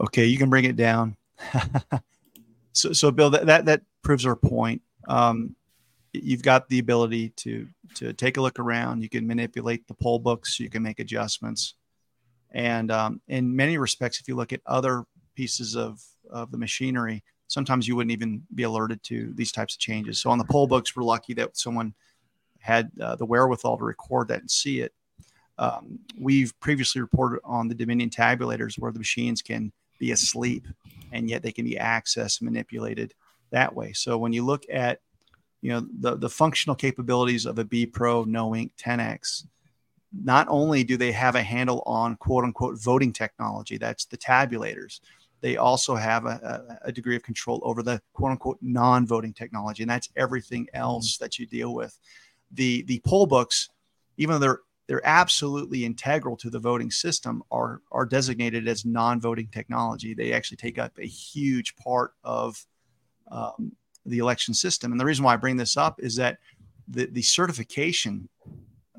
Okay, 0.00 0.24
you 0.26 0.38
can 0.38 0.50
bring 0.50 0.64
it 0.64 0.76
down. 0.76 1.16
so, 2.72 2.92
so 2.92 3.10
Bill, 3.10 3.30
that, 3.30 3.46
that 3.46 3.64
that 3.66 3.82
proves 4.02 4.26
our 4.26 4.36
point. 4.36 4.82
Um, 5.08 5.54
you've 6.12 6.42
got 6.42 6.68
the 6.68 6.78
ability 6.78 7.30
to 7.30 7.66
to 7.96 8.12
take 8.12 8.36
a 8.36 8.40
look 8.40 8.58
around. 8.58 9.02
You 9.02 9.08
can 9.08 9.26
manipulate 9.26 9.86
the 9.86 9.94
poll 9.94 10.18
books. 10.18 10.60
You 10.60 10.70
can 10.70 10.82
make 10.82 11.00
adjustments, 11.00 11.74
and 12.52 12.90
um, 12.90 13.20
in 13.28 13.54
many 13.54 13.78
respects, 13.78 14.20
if 14.20 14.28
you 14.28 14.36
look 14.36 14.52
at 14.52 14.60
other 14.66 15.04
pieces 15.34 15.76
of 15.76 16.02
of 16.30 16.50
the 16.50 16.58
machinery, 16.58 17.24
sometimes 17.48 17.88
you 17.88 17.96
wouldn't 17.96 18.12
even 18.12 18.42
be 18.54 18.62
alerted 18.62 19.02
to 19.04 19.32
these 19.34 19.52
types 19.52 19.74
of 19.74 19.80
changes. 19.80 20.20
So 20.20 20.30
on 20.30 20.38
the 20.38 20.44
poll 20.44 20.66
books, 20.66 20.94
we're 20.94 21.02
lucky 21.02 21.34
that 21.34 21.56
someone 21.56 21.94
had 22.60 22.90
uh, 23.00 23.16
the 23.16 23.26
wherewithal 23.26 23.78
to 23.78 23.84
record 23.84 24.28
that 24.28 24.40
and 24.40 24.50
see 24.50 24.80
it. 24.80 24.92
Um, 25.58 25.98
we've 26.18 26.58
previously 26.60 27.00
reported 27.00 27.40
on 27.44 27.68
the 27.68 27.74
Dominion 27.74 28.08
tabulators 28.08 28.78
where 28.78 28.92
the 28.92 28.98
machines 28.98 29.42
can 29.42 29.72
be 29.98 30.12
asleep 30.12 30.66
and 31.12 31.28
yet 31.28 31.42
they 31.42 31.52
can 31.52 31.64
be 31.64 31.74
accessed 31.74 32.40
and 32.40 32.50
manipulated 32.50 33.14
that 33.50 33.74
way. 33.74 33.92
So 33.92 34.16
when 34.16 34.32
you 34.32 34.44
look 34.44 34.64
at 34.72 35.00
you 35.60 35.70
know 35.70 35.86
the, 35.98 36.16
the 36.16 36.30
functional 36.30 36.74
capabilities 36.74 37.44
of 37.44 37.58
a 37.58 37.64
B 37.64 37.84
Pro 37.84 38.24
No 38.24 38.54
Ink 38.54 38.72
Tenex, 38.80 39.46
not 40.12 40.46
only 40.48 40.84
do 40.84 40.96
they 40.96 41.12
have 41.12 41.34
a 41.34 41.42
handle 41.42 41.82
on 41.84 42.16
quote 42.16 42.44
unquote 42.44 42.80
voting 42.80 43.12
technology, 43.12 43.76
that's 43.76 44.06
the 44.06 44.16
tabulators, 44.16 45.00
they 45.40 45.56
also 45.56 45.94
have 45.94 46.26
a, 46.26 46.78
a, 46.82 46.88
a 46.88 46.92
degree 46.92 47.16
of 47.16 47.22
control 47.22 47.60
over 47.62 47.82
the 47.82 48.00
quote 48.12 48.32
unquote 48.32 48.58
non 48.60 49.06
voting 49.06 49.32
technology, 49.32 49.82
and 49.82 49.90
that's 49.90 50.08
everything 50.16 50.66
else 50.74 51.18
that 51.18 51.38
you 51.38 51.46
deal 51.46 51.74
with. 51.74 51.98
The 52.52 52.82
the 52.82 53.00
poll 53.06 53.26
books, 53.26 53.68
even 54.16 54.34
though 54.34 54.38
they're 54.38 54.60
they're 54.88 55.06
absolutely 55.06 55.84
integral 55.84 56.36
to 56.38 56.50
the 56.50 56.58
voting 56.58 56.90
system 56.90 57.42
are 57.50 57.80
are 57.92 58.04
designated 58.04 58.66
as 58.66 58.84
non-voting 58.84 59.48
technology. 59.48 60.14
They 60.14 60.32
actually 60.32 60.56
take 60.56 60.78
up 60.78 60.98
a 60.98 61.06
huge 61.06 61.76
part 61.76 62.12
of 62.24 62.66
um, 63.30 63.72
the 64.04 64.18
election 64.18 64.52
system. 64.52 64.90
And 64.90 65.00
the 65.00 65.04
reason 65.04 65.24
why 65.24 65.34
I 65.34 65.36
bring 65.36 65.56
this 65.56 65.76
up 65.76 66.00
is 66.00 66.16
that 66.16 66.38
the 66.88 67.06
the 67.06 67.22
certification 67.22 68.28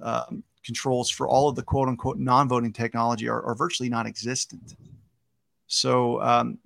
um, 0.01 0.43
controls 0.63 1.09
for 1.09 1.27
all 1.27 1.49
of 1.49 1.55
the 1.55 1.63
quote 1.63 1.89
unquote 1.89 2.19
non-voting 2.19 2.73
technology 2.73 3.27
are, 3.27 3.41
are 3.43 3.55
virtually 3.55 3.89
non-existent. 3.89 4.75
So 5.67 6.21
um, 6.21 6.59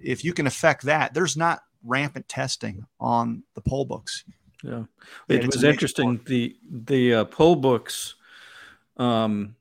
if 0.00 0.24
you 0.24 0.32
can 0.32 0.46
affect 0.46 0.82
that, 0.82 1.14
there's 1.14 1.36
not 1.36 1.62
rampant 1.84 2.28
testing 2.28 2.86
on 2.98 3.42
the 3.54 3.60
poll 3.60 3.84
books. 3.84 4.24
Yeah, 4.64 4.84
it 5.28 5.46
was 5.46 5.62
interesting. 5.62 6.20
The 6.24 6.56
the 6.70 7.14
uh, 7.14 7.24
poll 7.26 7.56
books 7.56 8.14
um, 8.96 9.56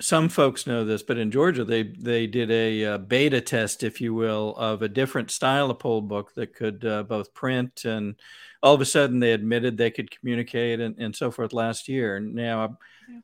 some 0.00 0.28
folks 0.28 0.66
know 0.66 0.84
this, 0.84 1.02
but 1.02 1.18
in 1.18 1.30
Georgia, 1.30 1.64
they 1.64 1.82
they 1.82 2.26
did 2.26 2.50
a, 2.50 2.84
uh, 2.84 2.98
beta 2.98 3.40
test, 3.40 3.82
if 3.82 4.00
you 4.00 4.14
will, 4.14 4.54
of 4.56 4.82
a 4.82 4.88
different 4.88 5.30
style 5.30 5.70
of 5.70 5.78
poll 5.78 6.02
book 6.02 6.34
that 6.34 6.54
could 6.54 6.84
uh, 6.84 7.02
both 7.02 7.32
print 7.32 7.84
and 7.84 8.14
all 8.62 8.74
of 8.74 8.80
a 8.80 8.84
sudden 8.86 9.20
they 9.20 9.32
admitted 9.32 9.76
they 9.76 9.90
could 9.90 10.10
communicate 10.10 10.80
and, 10.80 10.96
and 10.98 11.14
so 11.14 11.30
forth 11.30 11.52
last 11.52 11.88
year. 11.88 12.16
And 12.16 12.34
now 12.34 12.64
I've, 12.64 12.76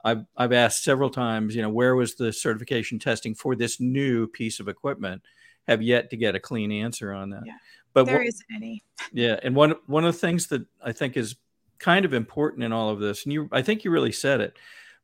I've, 0.04 0.24
I've 0.36 0.52
asked 0.52 0.84
several 0.84 1.10
times, 1.10 1.56
you 1.56 1.62
know, 1.62 1.70
where 1.70 1.96
was 1.96 2.14
the 2.14 2.32
certification 2.32 2.98
testing 2.98 3.34
for 3.34 3.56
this 3.56 3.80
new 3.80 4.26
piece 4.28 4.60
of 4.60 4.68
equipment? 4.68 5.22
Have 5.66 5.82
yet 5.82 6.10
to 6.10 6.16
get 6.16 6.34
a 6.34 6.40
clean 6.40 6.70
answer 6.70 7.12
on 7.12 7.30
that. 7.30 7.42
Yeah, 7.44 7.56
but 7.94 8.06
there 8.06 8.22
isn't 8.22 8.46
any. 8.54 8.82
yeah, 9.12 9.38
and 9.42 9.54
one 9.54 9.74
one 9.86 10.04
of 10.04 10.14
the 10.14 10.18
things 10.20 10.48
that 10.48 10.66
I 10.84 10.92
think 10.92 11.16
is 11.16 11.36
kind 11.78 12.04
of 12.04 12.14
important 12.14 12.62
in 12.62 12.72
all 12.72 12.90
of 12.90 13.00
this, 13.00 13.24
and 13.24 13.32
you, 13.32 13.48
I 13.52 13.62
think 13.62 13.84
you 13.84 13.90
really 13.90 14.12
said 14.12 14.40
it 14.40 14.56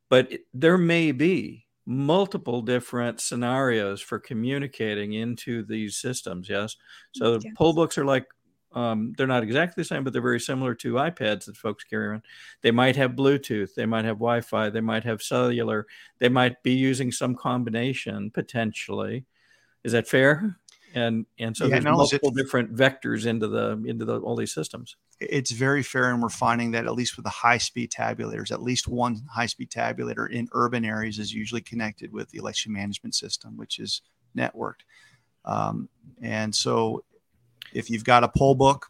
but 0.08 0.32
there 0.54 0.78
may 0.78 1.12
be 1.12 1.66
multiple 1.86 2.60
different 2.60 3.20
scenarios 3.20 4.00
for 4.00 4.18
communicating 4.18 5.14
into 5.14 5.62
these 5.64 5.96
systems 5.96 6.48
yes 6.48 6.76
so 7.14 7.38
yes. 7.42 7.52
poll 7.56 7.72
books 7.72 7.96
are 7.96 8.04
like 8.04 8.26
um, 8.74 9.14
they're 9.16 9.26
not 9.26 9.42
exactly 9.42 9.80
the 9.80 9.86
same 9.86 10.04
but 10.04 10.12
they're 10.12 10.20
very 10.20 10.38
similar 10.38 10.74
to 10.74 10.94
ipads 10.94 11.46
that 11.46 11.56
folks 11.56 11.84
carry 11.84 12.08
around 12.08 12.22
they 12.60 12.70
might 12.70 12.94
have 12.96 13.12
bluetooth 13.12 13.74
they 13.74 13.86
might 13.86 14.04
have 14.04 14.16
wi-fi 14.16 14.68
they 14.68 14.82
might 14.82 15.04
have 15.04 15.22
cellular 15.22 15.86
they 16.18 16.28
might 16.28 16.62
be 16.62 16.72
using 16.72 17.10
some 17.10 17.34
combination 17.34 18.30
potentially 18.30 19.24
is 19.82 19.92
that 19.92 20.06
fair 20.06 20.58
and 20.94 21.26
and 21.38 21.56
so 21.56 21.64
Yeah, 21.64 21.72
there's 21.72 21.84
no, 21.84 21.90
it's- 21.90 21.98
multiple 21.98 22.30
different 22.30 22.74
vectors 22.74 23.26
into 23.26 23.48
the 23.48 23.82
into 23.86 24.04
the 24.04 24.18
all 24.20 24.36
these 24.36 24.52
systems. 24.54 24.96
it's 25.20 25.50
very 25.50 25.82
fair 25.82 26.10
and 26.10 26.22
we're 26.22 26.28
finding 26.28 26.70
that 26.72 26.86
at 26.86 26.94
least 26.94 27.16
with 27.16 27.24
the 27.24 27.30
high 27.30 27.58
speed 27.58 27.90
tabulators 27.90 28.50
at 28.50 28.62
least 28.62 28.86
one 28.88 29.20
high 29.32 29.46
speed 29.46 29.70
tabulator 29.70 30.30
in 30.30 30.48
urban 30.52 30.84
areas 30.84 31.18
is 31.18 31.32
usually 31.32 31.60
connected 31.60 32.12
with 32.12 32.28
the 32.30 32.38
election 32.38 32.72
management 32.72 33.14
system 33.14 33.56
which 33.56 33.78
is 33.78 34.00
networked 34.36 34.82
um, 35.44 35.88
and 36.22 36.54
so 36.54 37.04
if 37.74 37.90
you've 37.90 38.04
got 38.04 38.24
a 38.24 38.28
poll 38.28 38.54
book 38.54 38.86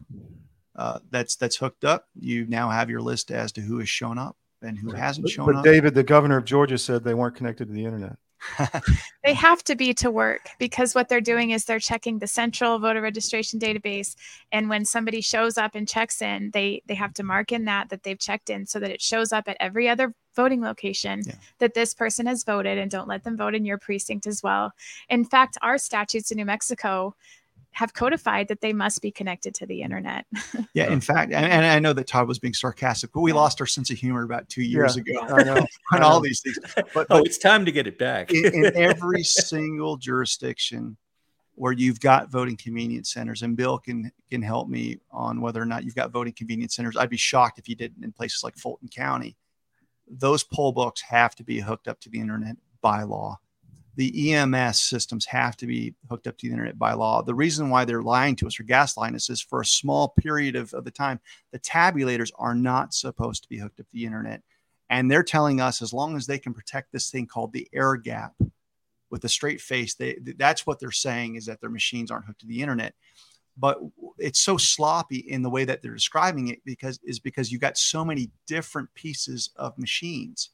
uh, 0.75 0.99
that's 1.09 1.35
that's 1.35 1.57
hooked 1.57 1.83
up 1.83 2.07
you 2.15 2.45
now 2.47 2.69
have 2.69 2.89
your 2.89 3.01
list 3.01 3.31
as 3.31 3.51
to 3.51 3.61
who 3.61 3.79
has 3.79 3.89
shown 3.89 4.17
up 4.17 4.37
and 4.61 4.77
who 4.77 4.91
hasn't 4.91 5.23
But, 5.25 5.31
shown 5.31 5.45
but 5.47 5.55
up 5.57 5.63
David, 5.63 5.95
the 5.95 6.03
governor 6.03 6.37
of 6.37 6.43
Georgia, 6.45 6.77
said 6.77 7.03
they 7.03 7.13
weren't 7.13 7.35
connected 7.35 7.67
to 7.69 7.73
the 7.73 7.85
internet. 7.85 8.17
They 9.23 9.33
have 9.33 9.63
to 9.65 9.75
be 9.75 9.93
to 9.95 10.09
work 10.09 10.49
because 10.59 10.95
what 10.95 11.09
they're 11.09 11.19
doing 11.21 11.51
is 11.51 11.65
they're 11.65 11.79
checking 11.79 12.19
the 12.19 12.27
central 12.27 12.79
voter 12.79 13.01
registration 13.01 13.59
database. 13.59 14.15
And 14.51 14.69
when 14.69 14.85
somebody 14.85 15.19
shows 15.21 15.57
up 15.57 15.75
and 15.75 15.87
checks 15.87 16.21
in, 16.21 16.51
they 16.53 16.81
they 16.87 16.95
have 16.95 17.13
to 17.15 17.23
mark 17.23 17.51
in 17.51 17.65
that 17.65 17.89
that 17.89 18.03
they've 18.03 18.17
checked 18.17 18.49
in 18.49 18.65
so 18.65 18.79
that 18.79 18.91
it 18.91 19.01
shows 19.01 19.33
up 19.33 19.47
at 19.47 19.57
every 19.59 19.89
other 19.89 20.13
voting 20.35 20.61
location 20.61 21.21
Yeah. 21.25 21.33
that 21.59 21.73
this 21.73 21.93
person 21.93 22.25
has 22.27 22.43
voted 22.45 22.77
and 22.77 22.89
don't 22.89 23.09
let 23.09 23.23
them 23.23 23.35
vote 23.35 23.55
in 23.55 23.65
your 23.65 23.77
precinct 23.77 24.25
as 24.25 24.41
well. 24.41 24.71
In 25.09 25.25
fact, 25.25 25.57
our 25.61 25.77
statutes 25.77 26.31
in 26.31 26.37
New 26.37 26.45
Mexico 26.45 27.15
have 27.79 27.93
codified 27.93 28.49
that 28.49 28.59
they 28.59 28.73
must 28.73 29.01
be 29.01 29.09
connected 29.09 29.53
to 29.55 29.65
the 29.65 29.81
internet. 29.81 30.25
yeah 30.73 30.91
in 30.91 30.99
fact 30.99 31.31
and, 31.31 31.45
and 31.45 31.65
i 31.65 31.79
know 31.79 31.93
that 31.93 32.07
todd 32.07 32.27
was 32.27 32.37
being 32.39 32.53
sarcastic 32.53 33.09
but 33.13 33.21
we 33.21 33.31
Yeah. 33.31 33.35
lost 33.37 33.61
our 33.61 33.67
sense 33.67 33.89
of 33.89 33.97
humor 33.97 34.23
about 34.23 34.49
two 34.49 34.61
years 34.63 34.97
Yeah, 34.97 35.21
ago 35.23 35.33
I 35.35 35.43
know. 35.43 35.65
on 35.93 36.03
all 36.03 36.19
these 36.19 36.41
things 36.41 36.57
but, 36.75 37.07
Oh, 37.09 37.19
but 37.19 37.25
it's 37.25 37.37
time 37.37 37.63
to 37.65 37.71
get 37.71 37.87
it 37.87 37.97
back. 37.97 38.31
in, 38.33 38.45
in 38.53 38.75
every 38.75 39.23
single 39.23 39.95
jurisdiction 39.95 40.97
where 41.55 41.71
you've 41.73 41.99
got 41.99 42.29
voting 42.31 42.55
convenience 42.55 43.11
centers, 43.13 43.41
and 43.41 43.57
Bill 43.57 43.77
can 43.77 44.11
can 44.31 44.41
help 44.41 44.69
me 44.69 44.97
on 45.11 45.41
whether 45.41 45.61
or 45.61 45.65
not 45.65 45.83
you've 45.83 45.95
got 45.95 46.09
voting 46.11 46.31
convenience 46.33 46.73
centers. 46.75 46.95
I'd 46.95 47.09
be 47.09 47.17
shocked 47.17 47.59
if 47.59 47.67
you 47.67 47.75
didn't 47.75 48.01
in 48.03 48.11
places 48.13 48.43
like 48.45 48.55
Fulton 48.55 48.87
County. 48.87 49.35
Those 50.07 50.41
poll 50.43 50.71
books 50.71 51.01
have 51.01 51.35
to 51.35 51.43
be 51.43 51.59
hooked 51.59 51.87
up 51.89 51.99
to 52.01 52.09
the 52.09 52.19
internet 52.21 52.55
by 52.81 53.03
law. 53.03 53.39
The 53.99 54.33
EMS 54.33 54.79
systems 54.79 55.25
have 55.25 55.57
to 55.57 55.67
be 55.67 55.93
hooked 56.09 56.25
up 56.25 56.37
to 56.37 56.47
the 56.47 56.53
internet 56.53 56.79
by 56.79 56.93
law. 56.93 57.21
The 57.21 57.35
reason 57.35 57.69
why 57.69 57.83
they're 57.83 58.01
lying 58.01 58.37
to 58.37 58.47
us 58.47 58.57
or 58.57 58.63
gaslighting 58.63 59.15
us 59.15 59.29
is 59.29 59.41
for 59.41 59.59
a 59.59 59.65
small 59.65 60.07
period 60.07 60.55
of, 60.55 60.73
of 60.73 60.85
the 60.85 60.91
time, 60.91 61.19
the 61.51 61.59
tabulators 61.59 62.31
are 62.39 62.55
not 62.55 62.93
supposed 62.93 63.43
to 63.43 63.49
be 63.49 63.57
hooked 63.57 63.81
up 63.81 63.87
to 63.87 63.91
the 63.91 64.05
internet. 64.05 64.41
And 64.89 65.11
they're 65.11 65.21
telling 65.21 65.59
us 65.59 65.81
as 65.81 65.91
long 65.91 66.15
as 66.15 66.27
they 66.27 66.39
can 66.39 66.53
protect 66.53 66.93
this 66.93 67.11
thing 67.11 67.27
called 67.27 67.51
the 67.51 67.67
air 67.73 67.97
gap 67.97 68.35
with 69.09 69.25
a 69.25 69.29
straight 69.29 69.59
face, 69.59 69.95
they 69.95 70.17
that's 70.37 70.65
what 70.65 70.79
they're 70.79 70.91
saying 70.91 71.35
is 71.35 71.47
that 71.47 71.59
their 71.59 71.69
machines 71.69 72.09
aren't 72.09 72.23
hooked 72.23 72.39
to 72.39 72.47
the 72.47 72.61
internet. 72.61 72.93
But 73.57 73.79
it's 74.17 74.39
so 74.39 74.55
sloppy 74.55 75.17
in 75.17 75.41
the 75.41 75.49
way 75.49 75.65
that 75.65 75.81
they're 75.81 75.93
describing 75.93 76.47
it 76.47 76.63
because 76.63 77.01
is 77.03 77.19
because 77.19 77.51
you've 77.51 77.59
got 77.59 77.77
so 77.77 78.05
many 78.05 78.31
different 78.47 78.93
pieces 78.93 79.49
of 79.57 79.77
machines 79.77 80.51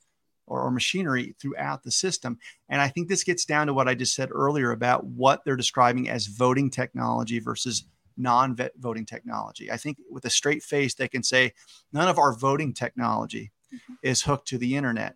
or, 0.47 0.61
or 0.61 0.71
machinery 0.71 1.35
throughout 1.39 1.83
the 1.83 1.91
system. 1.91 2.37
And 2.69 2.81
I 2.81 2.87
think 2.87 3.07
this 3.07 3.23
gets 3.23 3.45
down 3.45 3.67
to 3.67 3.73
what 3.73 3.87
I 3.87 3.95
just 3.95 4.15
said 4.15 4.29
earlier 4.31 4.71
about 4.71 5.05
what 5.05 5.43
they're 5.43 5.55
describing 5.55 6.09
as 6.09 6.27
voting 6.27 6.69
technology 6.69 7.39
versus 7.39 7.85
non 8.17 8.57
voting 8.77 9.05
technology. 9.05 9.71
I 9.71 9.77
think 9.77 9.97
with 10.09 10.25
a 10.25 10.29
straight 10.29 10.63
face, 10.63 10.93
they 10.93 11.07
can 11.07 11.23
say 11.23 11.53
none 11.91 12.07
of 12.07 12.17
our 12.17 12.33
voting 12.33 12.73
technology 12.73 13.51
mm-hmm. 13.73 13.93
is 14.03 14.21
hooked 14.21 14.47
to 14.49 14.57
the 14.57 14.75
internet. 14.75 15.15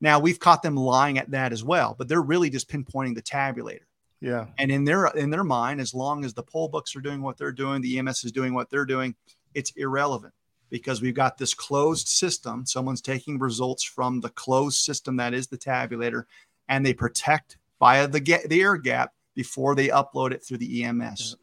Now 0.00 0.18
we've 0.18 0.40
caught 0.40 0.62
them 0.62 0.76
lying 0.76 1.18
at 1.18 1.30
that 1.30 1.52
as 1.52 1.62
well, 1.62 1.94
but 1.96 2.08
they're 2.08 2.22
really 2.22 2.50
just 2.50 2.68
pinpointing 2.68 3.14
the 3.14 3.22
tabulator. 3.22 3.86
Yeah. 4.20 4.46
And 4.58 4.70
in 4.70 4.84
their 4.84 5.06
in 5.06 5.30
their 5.30 5.44
mind, 5.44 5.80
as 5.80 5.94
long 5.94 6.24
as 6.24 6.34
the 6.34 6.42
poll 6.42 6.68
books 6.68 6.94
are 6.94 7.00
doing 7.00 7.22
what 7.22 7.38
they're 7.38 7.52
doing, 7.52 7.82
the 7.82 7.98
EMS 7.98 8.24
is 8.24 8.32
doing 8.32 8.54
what 8.54 8.70
they're 8.70 8.84
doing, 8.84 9.14
it's 9.54 9.72
irrelevant 9.76 10.32
because 10.72 11.02
we've 11.02 11.14
got 11.14 11.36
this 11.36 11.52
closed 11.52 12.08
system. 12.08 12.64
Someone's 12.64 13.02
taking 13.02 13.38
results 13.38 13.84
from 13.84 14.20
the 14.20 14.30
closed 14.30 14.78
system 14.78 15.16
that 15.18 15.34
is 15.34 15.46
the 15.46 15.58
tabulator, 15.58 16.24
and 16.66 16.84
they 16.84 16.94
protect 16.94 17.58
via 17.78 18.08
the 18.08 18.18
ga- 18.18 18.46
the 18.46 18.62
air 18.62 18.78
gap 18.78 19.12
before 19.34 19.74
they 19.74 19.88
upload 19.88 20.32
it 20.32 20.42
through 20.42 20.56
the 20.56 20.82
EMS. 20.82 21.36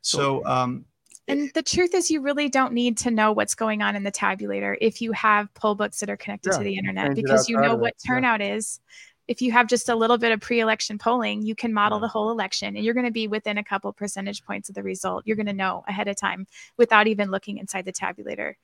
So, 0.00 0.46
um, 0.46 0.84
And 1.26 1.50
the 1.54 1.62
truth 1.62 1.92
is, 1.92 2.08
you 2.08 2.20
really 2.20 2.48
don't 2.48 2.72
need 2.72 2.96
to 2.98 3.10
know 3.10 3.32
what's 3.32 3.56
going 3.56 3.82
on 3.82 3.96
in 3.96 4.04
the 4.04 4.12
tabulator 4.12 4.76
if 4.80 5.02
you 5.02 5.10
have 5.12 5.52
poll 5.54 5.74
books 5.74 5.98
that 6.00 6.08
are 6.08 6.16
connected 6.16 6.52
Yeah, 6.52 6.58
to 6.58 6.64
the 6.64 6.76
internet 6.76 7.16
because 7.16 7.48
you 7.48 7.56
know 7.56 7.72
of 7.72 7.80
it, 7.80 7.80
what 7.80 7.94
yeah. 8.04 8.14
turnout 8.14 8.40
is. 8.40 8.80
If 9.28 9.42
you 9.42 9.52
have 9.52 9.66
just 9.66 9.88
a 9.88 9.94
little 9.94 10.18
bit 10.18 10.32
of 10.32 10.40
pre 10.40 10.60
election 10.60 10.98
polling, 10.98 11.42
you 11.42 11.54
can 11.54 11.72
model 11.72 12.00
the 12.00 12.08
whole 12.08 12.30
election 12.30 12.74
and 12.74 12.84
you're 12.84 12.94
going 12.94 13.06
to 13.06 13.12
be 13.12 13.28
within 13.28 13.58
a 13.58 13.64
couple 13.64 13.92
percentage 13.92 14.42
points 14.44 14.68
of 14.68 14.74
the 14.74 14.82
result. 14.82 15.22
You're 15.26 15.36
going 15.36 15.46
to 15.46 15.52
know 15.52 15.84
ahead 15.86 16.08
of 16.08 16.16
time 16.16 16.46
without 16.78 17.06
even 17.06 17.30
looking 17.30 17.58
inside 17.58 17.84
the 17.84 17.92
tabulator. 17.92 18.54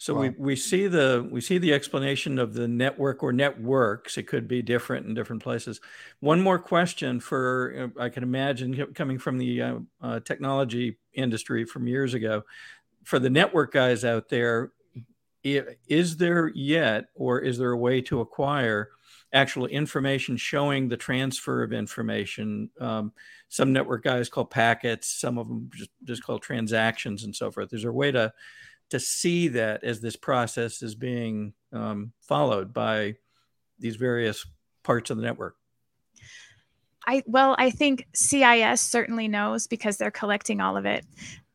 So 0.00 0.14
we, 0.14 0.30
we 0.30 0.56
see 0.56 0.86
the 0.86 1.28
we 1.30 1.42
see 1.42 1.58
the 1.58 1.74
explanation 1.74 2.38
of 2.38 2.54
the 2.54 2.66
network 2.66 3.22
or 3.22 3.34
networks. 3.34 4.16
It 4.16 4.26
could 4.26 4.48
be 4.48 4.62
different 4.62 5.04
in 5.04 5.12
different 5.12 5.42
places. 5.42 5.78
One 6.20 6.40
more 6.40 6.58
question 6.58 7.20
for 7.20 7.92
uh, 7.98 8.02
I 8.02 8.08
can 8.08 8.22
imagine 8.22 8.94
coming 8.94 9.18
from 9.18 9.36
the 9.36 9.60
uh, 9.60 9.74
uh, 10.00 10.20
technology 10.20 10.96
industry 11.12 11.66
from 11.66 11.86
years 11.86 12.14
ago. 12.14 12.44
For 13.04 13.18
the 13.18 13.28
network 13.28 13.74
guys 13.74 14.02
out 14.02 14.30
there, 14.30 14.72
is 15.42 16.16
there 16.16 16.48
yet 16.48 17.08
or 17.14 17.40
is 17.40 17.58
there 17.58 17.72
a 17.72 17.78
way 17.78 18.00
to 18.02 18.20
acquire 18.20 18.88
actual 19.32 19.66
information 19.66 20.36
showing 20.36 20.88
the 20.88 20.96
transfer 20.96 21.62
of 21.62 21.72
information? 21.72 22.70
Um, 22.80 23.12
some 23.48 23.72
network 23.72 24.04
guys 24.04 24.28
call 24.28 24.44
packets. 24.44 25.08
Some 25.08 25.38
of 25.38 25.48
them 25.48 25.70
just 25.74 25.90
just 26.04 26.22
call 26.22 26.38
transactions 26.38 27.24
and 27.24 27.34
so 27.34 27.50
forth. 27.50 27.72
Is 27.72 27.82
there 27.82 27.90
a 27.90 27.94
way 27.94 28.12
to 28.12 28.32
to 28.90 29.00
see 29.00 29.48
that 29.48 29.84
as 29.84 30.00
this 30.00 30.16
process 30.16 30.82
is 30.82 30.94
being 30.94 31.54
um, 31.72 32.12
followed 32.20 32.72
by 32.72 33.16
these 33.78 33.96
various 33.96 34.44
parts 34.82 35.10
of 35.10 35.16
the 35.16 35.22
network. 35.22 35.56
I 37.06 37.22
well, 37.26 37.56
I 37.58 37.70
think 37.70 38.06
CIS 38.14 38.80
certainly 38.80 39.26
knows 39.26 39.66
because 39.66 39.96
they're 39.96 40.10
collecting 40.10 40.60
all 40.60 40.76
of 40.76 40.84
it. 40.84 41.04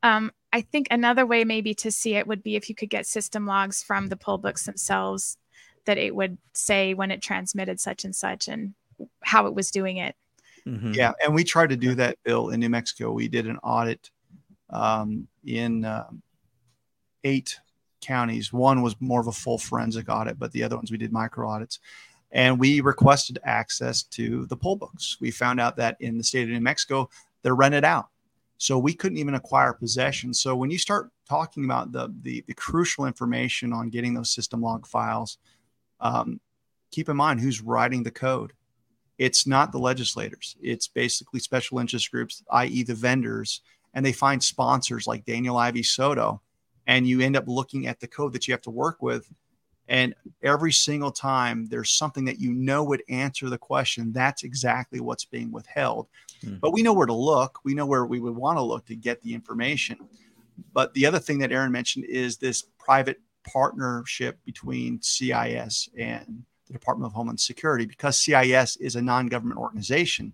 Um, 0.02 0.32
I 0.52 0.62
think 0.62 0.88
another 0.90 1.26
way 1.26 1.44
maybe 1.44 1.74
to 1.76 1.92
see 1.92 2.16
it 2.16 2.26
would 2.28 2.42
be 2.42 2.56
if 2.56 2.70
you 2.70 2.76
could 2.76 2.90
get 2.90 3.06
system 3.06 3.46
logs 3.46 3.84
from 3.84 4.08
the 4.08 4.16
poll 4.16 4.38
books 4.38 4.66
themselves, 4.66 5.38
that 5.86 5.98
it 5.98 6.16
would 6.16 6.38
say 6.54 6.94
when 6.94 7.12
it 7.12 7.22
transmitted 7.22 7.80
such 7.80 8.06
and 8.06 8.16
such 8.16 8.48
and 8.48 8.74
how 9.24 9.46
it 9.48 9.54
was 9.54 9.72
doing 9.72 9.98
it. 9.98 10.16
Mhm. 10.66 10.96
Yeah, 10.96 11.14
and 11.24 11.34
we 11.36 11.44
tried 11.44 11.70
to 11.70 11.78
do 11.78 11.96
that, 11.96 12.18
Bill, 12.24 12.50
in 12.50 12.60
New 12.60 12.70
Mexico. 12.70 13.12
We 13.12 13.28
did 13.28 13.48
an 13.48 13.58
audit 13.58 14.10
um, 14.72 15.28
in 15.46 15.86
um 15.86 16.22
eight 17.24 17.60
counties. 18.02 18.54
One 18.54 18.82
was 18.82 18.96
more 19.00 19.20
of 19.20 19.28
a 19.28 19.32
full 19.32 19.58
forensic 19.58 20.10
audit, 20.10 20.40
but 20.40 20.52
the 20.52 20.64
other 20.64 20.76
ones 20.76 20.92
we 20.92 20.98
did 20.98 21.12
micro 21.12 21.50
audits. 21.50 21.80
And 22.32 22.60
we 22.60 22.82
requested 22.82 23.40
access 23.44 24.04
to 24.04 24.46
the 24.48 24.58
poll 24.58 24.76
books. 24.76 25.18
We 25.22 25.32
found 25.32 25.60
out 25.60 25.78
that 25.78 25.98
in 26.00 26.18
the 26.18 26.24
state 26.24 26.44
of 26.44 26.50
New 26.50 26.60
Mexico, 26.60 27.10
they're 27.42 27.56
rented 27.56 27.86
out. 27.86 28.10
So 28.58 28.78
we 28.78 28.94
couldn't 28.94 29.18
even 29.18 29.36
acquire 29.36 29.74
possession. 29.74 30.34
So 30.34 30.56
when 30.56 30.72
you 30.72 30.78
start 30.78 31.12
talking 31.28 31.66
about 31.66 31.92
the 31.92 32.14
the, 32.22 32.44
the 32.48 32.54
crucial 32.54 33.06
information 33.06 33.74
on 33.74 33.90
getting 33.90 34.14
those 34.14 34.32
system 34.32 34.62
log 34.62 34.86
files, 34.88 35.38
um, 36.00 36.40
keep 36.92 37.10
in 37.10 37.18
mind 37.18 37.40
who's 37.40 37.62
writing 37.62 38.04
the 38.04 38.12
code. 38.12 38.54
It's 39.18 39.48
not 39.48 39.72
the 39.72 39.80
legislators. 39.80 40.56
It's 40.62 40.88
basically 40.88 41.40
special 41.40 41.80
interest 41.80 42.12
groups 42.12 42.44
i.e 42.52 42.84
the 42.84 42.94
vendors 42.94 43.62
and 43.94 44.06
they 44.06 44.12
find 44.12 44.44
sponsors 44.44 45.08
like 45.08 45.26
daniel 45.26 45.58
Ivey 45.58 45.84
soto 45.84 46.42
and 46.88 47.08
you 47.08 47.22
end 47.22 47.38
up 47.38 47.46
looking 47.48 47.88
at 47.88 48.00
the 48.00 48.08
code 48.08 48.34
that 48.34 48.48
you 48.48 48.54
have 48.54 48.62
to 48.62 48.72
work 48.72 49.02
with 49.02 49.32
and 49.88 50.16
every 50.42 50.72
single 50.72 51.12
time 51.12 51.68
there's 51.68 51.92
something 51.92 52.26
that 52.26 52.40
you 52.40 52.54
know 52.54 52.84
would 52.84 53.04
answer 53.08 53.50
the 53.50 53.58
question 53.58 54.12
that's 54.12 54.44
exactly 54.44 55.00
what's 55.00 55.26
being 55.26 55.52
withheld. 55.52 56.08
Hmm. 56.42 56.56
but 56.56 56.74
we 56.74 56.84
know 56.84 56.94
where 56.94 57.06
to 57.06 57.14
look. 57.14 57.60
We 57.64 57.74
know 57.74 57.86
where 57.86 58.06
we 58.06 58.20
would 58.20 58.36
want 58.36 58.58
to 58.58 58.64
look 58.64 58.86
to 58.88 58.96
get 58.96 59.22
the 59.22 59.34
information. 59.34 59.98
But 60.74 60.94
the 60.94 61.06
other 61.06 61.20
thing 61.20 61.40
that 61.40 61.52
Erin 61.52 61.72
mentioned 61.72 62.06
is 62.06 62.38
this 62.38 62.64
private 62.80 63.20
partnership 63.46 64.40
between 64.46 65.02
cis 65.02 65.90
and 65.98 66.44
the 66.68 66.74
Department 66.74 67.08
of 67.08 67.14
Homeland 67.14 67.40
Security, 67.40 67.86
because 67.86 68.20
CIS 68.20 68.78
is 68.78 68.96
a 68.96 69.02
non 69.02 69.28
government 69.28 69.60
organization, 69.60 70.34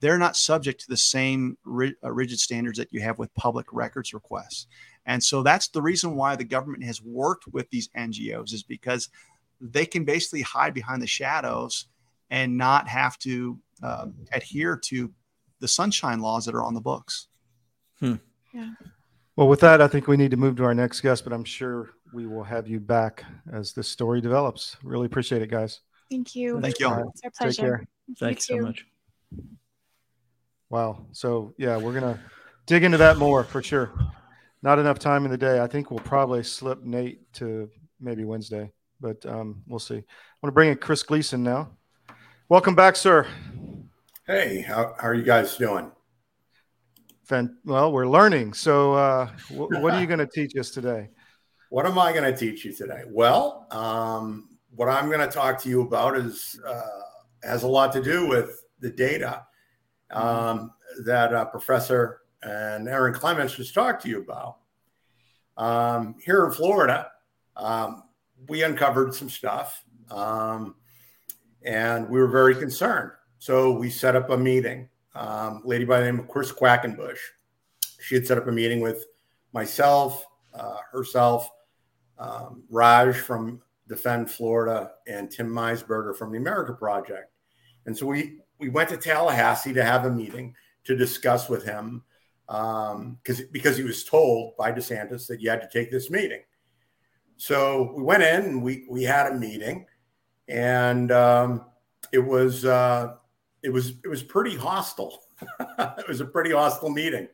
they're 0.00 0.18
not 0.18 0.36
subject 0.36 0.80
to 0.82 0.88
the 0.88 0.96
same 0.96 1.56
uh, 1.66 2.12
rigid 2.12 2.38
standards 2.38 2.78
that 2.78 2.92
you 2.92 3.00
have 3.00 3.18
with 3.18 3.34
public 3.34 3.66
records 3.72 4.14
requests. 4.14 4.66
And 5.06 5.22
so 5.22 5.42
that's 5.42 5.68
the 5.68 5.82
reason 5.82 6.16
why 6.16 6.36
the 6.36 6.44
government 6.44 6.84
has 6.84 7.02
worked 7.02 7.46
with 7.52 7.68
these 7.70 7.88
NGOs, 7.96 8.52
is 8.52 8.62
because 8.62 9.08
they 9.60 9.86
can 9.86 10.04
basically 10.04 10.42
hide 10.42 10.74
behind 10.74 11.00
the 11.00 11.06
shadows 11.06 11.86
and 12.30 12.56
not 12.56 12.88
have 12.88 13.18
to 13.20 13.58
uh, 13.82 14.06
adhere 14.32 14.76
to 14.76 15.12
the 15.60 15.68
sunshine 15.68 16.20
laws 16.20 16.44
that 16.44 16.54
are 16.54 16.64
on 16.64 16.74
the 16.74 16.80
books. 16.80 17.28
Yeah. 18.52 18.72
Well, 19.36 19.48
with 19.48 19.60
that, 19.60 19.80
I 19.80 19.88
think 19.88 20.06
we 20.06 20.16
need 20.16 20.30
to 20.32 20.36
move 20.36 20.56
to 20.56 20.64
our 20.64 20.74
next 20.74 21.00
guest, 21.00 21.24
but 21.24 21.32
I'm 21.32 21.44
sure 21.44 21.90
we 22.16 22.26
will 22.26 22.42
have 22.42 22.66
you 22.66 22.80
back 22.80 23.24
as 23.52 23.74
this 23.74 23.86
story 23.86 24.22
develops. 24.22 24.78
Really 24.82 25.04
appreciate 25.04 25.42
it, 25.42 25.50
guys. 25.50 25.80
Thank 26.10 26.34
you. 26.34 26.58
Thank 26.62 26.80
you 26.80 26.86
all. 26.86 26.94
All 26.94 27.00
right. 27.00 27.06
It's 27.22 27.40
our 27.42 27.48
Take 27.48 27.58
care. 27.58 27.84
Thanks 28.18 28.46
so 28.46 28.56
much. 28.56 28.86
Wow. 30.70 31.04
So 31.12 31.52
yeah, 31.58 31.76
we're 31.76 31.92
gonna 31.92 32.18
dig 32.64 32.84
into 32.84 32.96
that 32.96 33.18
more 33.18 33.44
for 33.44 33.62
sure. 33.62 33.92
Not 34.62 34.78
enough 34.78 34.98
time 34.98 35.26
in 35.26 35.30
the 35.30 35.36
day. 35.36 35.60
I 35.60 35.66
think 35.66 35.90
we'll 35.90 36.00
probably 36.00 36.42
slip 36.42 36.82
Nate 36.82 37.30
to 37.34 37.68
maybe 38.00 38.24
Wednesday, 38.24 38.72
but 38.98 39.24
um, 39.26 39.62
we'll 39.66 39.78
see. 39.78 39.96
I 39.96 40.38
want 40.40 40.46
to 40.46 40.52
bring 40.52 40.70
in 40.70 40.78
Chris 40.78 41.02
Gleason 41.02 41.42
now. 41.42 41.68
Welcome 42.48 42.74
back, 42.74 42.96
sir. 42.96 43.26
Hey, 44.26 44.62
how, 44.62 44.94
how 44.98 45.08
are 45.08 45.14
you 45.14 45.22
guys 45.22 45.56
doing? 45.58 45.92
Fan- 47.24 47.58
well, 47.64 47.92
we're 47.92 48.08
learning. 48.08 48.54
So, 48.54 48.94
uh, 48.94 49.28
w- 49.50 49.80
what 49.80 49.94
are 49.94 50.00
you 50.00 50.06
going 50.06 50.20
to 50.20 50.26
teach 50.26 50.56
us 50.56 50.70
today? 50.70 51.10
What 51.70 51.86
am 51.86 51.98
I 51.98 52.12
going 52.12 52.32
to 52.32 52.36
teach 52.36 52.64
you 52.64 52.72
today? 52.72 53.02
Well, 53.08 53.66
um, 53.70 54.50
what 54.74 54.88
I'm 54.88 55.08
going 55.08 55.20
to 55.20 55.26
talk 55.26 55.60
to 55.62 55.68
you 55.68 55.82
about 55.82 56.16
is 56.16 56.60
uh, 56.66 56.82
has 57.42 57.64
a 57.64 57.68
lot 57.68 57.92
to 57.94 58.02
do 58.02 58.26
with 58.26 58.62
the 58.80 58.90
data 58.90 59.44
um, 60.10 60.72
that 61.04 61.34
uh, 61.34 61.44
Professor 61.46 62.20
and 62.42 62.88
Erin 62.88 63.14
Clements 63.14 63.56
just 63.56 63.74
talked 63.74 64.02
to 64.02 64.08
you 64.08 64.20
about. 64.20 64.58
Um, 65.56 66.14
here 66.24 66.44
in 66.44 66.52
Florida, 66.52 67.10
um, 67.56 68.04
we 68.48 68.62
uncovered 68.62 69.14
some 69.14 69.30
stuff, 69.30 69.82
um, 70.10 70.76
and 71.64 72.08
we 72.08 72.20
were 72.20 72.28
very 72.28 72.54
concerned. 72.54 73.10
So 73.38 73.72
we 73.72 73.90
set 73.90 74.14
up 74.14 74.30
a 74.30 74.36
meeting. 74.36 74.88
Um, 75.14 75.62
lady 75.64 75.86
by 75.86 76.00
the 76.00 76.04
name 76.04 76.20
of 76.20 76.28
Chris 76.28 76.52
Quackenbush. 76.52 77.16
She 78.00 78.14
had 78.14 78.26
set 78.26 78.36
up 78.36 78.46
a 78.46 78.52
meeting 78.52 78.80
with 78.80 79.06
myself, 79.54 80.26
uh, 80.58 80.78
herself, 80.90 81.50
um, 82.18 82.62
Raj 82.70 83.16
from 83.16 83.60
Defend 83.88 84.30
Florida, 84.30 84.92
and 85.06 85.30
Tim 85.30 85.48
Meisberger 85.48 86.16
from 86.16 86.32
the 86.32 86.38
America 86.38 86.72
Project. 86.72 87.32
And 87.86 87.96
so 87.96 88.06
we 88.06 88.38
we 88.58 88.68
went 88.68 88.88
to 88.88 88.96
Tallahassee 88.96 89.74
to 89.74 89.84
have 89.84 90.06
a 90.06 90.10
meeting 90.10 90.54
to 90.84 90.96
discuss 90.96 91.48
with 91.48 91.64
him 91.64 92.02
um, 92.48 93.18
because 93.24 93.76
he 93.76 93.82
was 93.82 94.04
told 94.04 94.56
by 94.56 94.72
DeSantis 94.72 95.26
that 95.26 95.40
you 95.40 95.50
had 95.50 95.60
to 95.60 95.68
take 95.72 95.90
this 95.90 96.10
meeting. 96.10 96.42
So 97.36 97.92
we 97.94 98.02
went 98.02 98.22
in 98.22 98.44
and 98.44 98.62
we 98.62 98.86
we 98.88 99.02
had 99.02 99.32
a 99.32 99.34
meeting, 99.34 99.86
and 100.48 101.12
um, 101.12 101.66
it 102.12 102.18
was 102.18 102.64
uh, 102.64 103.14
it 103.62 103.70
was 103.70 103.90
it 104.04 104.08
was 104.08 104.22
pretty 104.22 104.56
hostile. 104.56 105.22
it 105.78 106.08
was 106.08 106.20
a 106.20 106.24
pretty 106.24 106.52
hostile 106.52 106.90
meeting. 106.90 107.28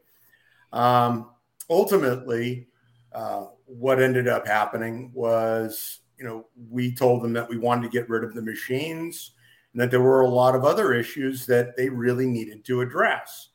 Um, 0.72 1.30
ultimately, 1.70 2.68
uh, 3.14 3.46
what 3.66 4.00
ended 4.00 4.28
up 4.28 4.46
happening 4.46 5.10
was, 5.14 6.00
you 6.18 6.24
know, 6.24 6.46
we 6.70 6.94
told 6.94 7.22
them 7.22 7.32
that 7.32 7.48
we 7.48 7.58
wanted 7.58 7.82
to 7.82 7.88
get 7.88 8.08
rid 8.08 8.24
of 8.24 8.34
the 8.34 8.42
machines 8.42 9.32
and 9.72 9.80
that 9.80 9.90
there 9.90 10.00
were 10.00 10.22
a 10.22 10.28
lot 10.28 10.54
of 10.54 10.64
other 10.64 10.92
issues 10.92 11.46
that 11.46 11.76
they 11.76 11.88
really 11.88 12.26
needed 12.26 12.64
to 12.64 12.80
address. 12.80 13.48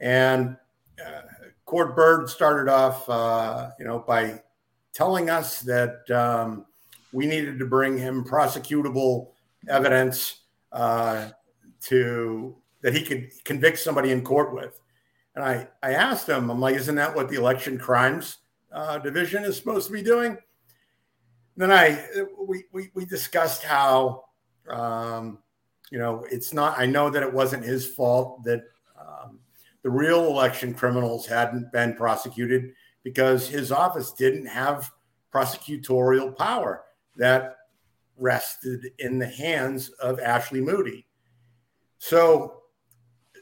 And 0.00 0.56
uh, 1.04 1.22
Cord 1.64 1.94
Byrd 1.94 2.28
started 2.28 2.70
off, 2.70 3.08
uh, 3.08 3.70
you 3.78 3.84
know, 3.84 3.98
by 3.98 4.42
telling 4.92 5.30
us 5.30 5.60
that 5.60 6.10
um, 6.10 6.66
we 7.12 7.26
needed 7.26 7.58
to 7.58 7.66
bring 7.66 7.98
him 7.98 8.24
prosecutable 8.24 9.28
evidence 9.68 10.40
uh, 10.72 11.28
to 11.82 12.56
that 12.82 12.94
he 12.94 13.02
could 13.02 13.30
convict 13.44 13.78
somebody 13.78 14.12
in 14.12 14.22
court 14.22 14.54
with. 14.54 14.80
And 15.34 15.44
I, 15.44 15.68
I 15.82 15.92
asked 15.92 16.28
him, 16.28 16.50
I'm 16.50 16.60
like, 16.60 16.76
isn't 16.76 16.94
that 16.94 17.14
what 17.14 17.28
the 17.28 17.36
election 17.36 17.78
crimes 17.78 18.38
uh, 18.76 18.98
division 18.98 19.42
is 19.42 19.56
supposed 19.56 19.86
to 19.86 19.92
be 19.92 20.02
doing? 20.02 20.32
And 20.32 20.38
then 21.56 21.72
I 21.72 22.06
we, 22.38 22.64
we, 22.72 22.90
we 22.94 23.06
discussed 23.06 23.62
how 23.62 24.24
um, 24.68 25.38
you 25.90 25.98
know 25.98 26.26
it's 26.30 26.52
not. 26.52 26.78
I 26.78 26.84
know 26.84 27.08
that 27.08 27.22
it 27.22 27.32
wasn't 27.32 27.64
his 27.64 27.86
fault 27.86 28.44
that 28.44 28.60
um, 29.00 29.40
the 29.82 29.90
real 29.90 30.26
election 30.26 30.74
criminals 30.74 31.26
hadn't 31.26 31.72
been 31.72 31.94
prosecuted 31.94 32.72
because 33.02 33.48
his 33.48 33.72
office 33.72 34.12
didn't 34.12 34.46
have 34.46 34.90
prosecutorial 35.32 36.36
power 36.36 36.82
that 37.16 37.56
rested 38.18 38.90
in 38.98 39.18
the 39.18 39.26
hands 39.26 39.88
of 40.00 40.20
Ashley 40.20 40.60
Moody. 40.60 41.06
So 41.98 42.62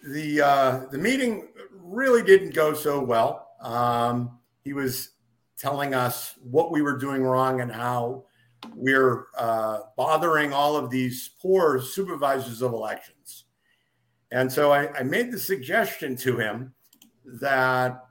the 0.06 0.40
uh, 0.40 0.80
the 0.92 0.98
meeting 0.98 1.48
really 1.72 2.22
didn't 2.22 2.54
go 2.54 2.72
so 2.72 3.02
well. 3.02 3.48
Um, 3.60 4.38
he 4.62 4.72
was 4.72 5.13
telling 5.58 5.94
us 5.94 6.34
what 6.42 6.70
we 6.72 6.82
were 6.82 6.96
doing 6.96 7.22
wrong 7.22 7.60
and 7.60 7.70
how 7.70 8.24
we're 8.74 9.26
uh, 9.36 9.80
bothering 9.96 10.52
all 10.52 10.76
of 10.76 10.90
these 10.90 11.30
poor 11.40 11.80
supervisors 11.80 12.62
of 12.62 12.72
elections. 12.72 13.44
And 14.30 14.50
so 14.50 14.72
I, 14.72 14.92
I 14.98 15.02
made 15.02 15.30
the 15.30 15.38
suggestion 15.38 16.16
to 16.16 16.38
him 16.38 16.74
that 17.24 18.04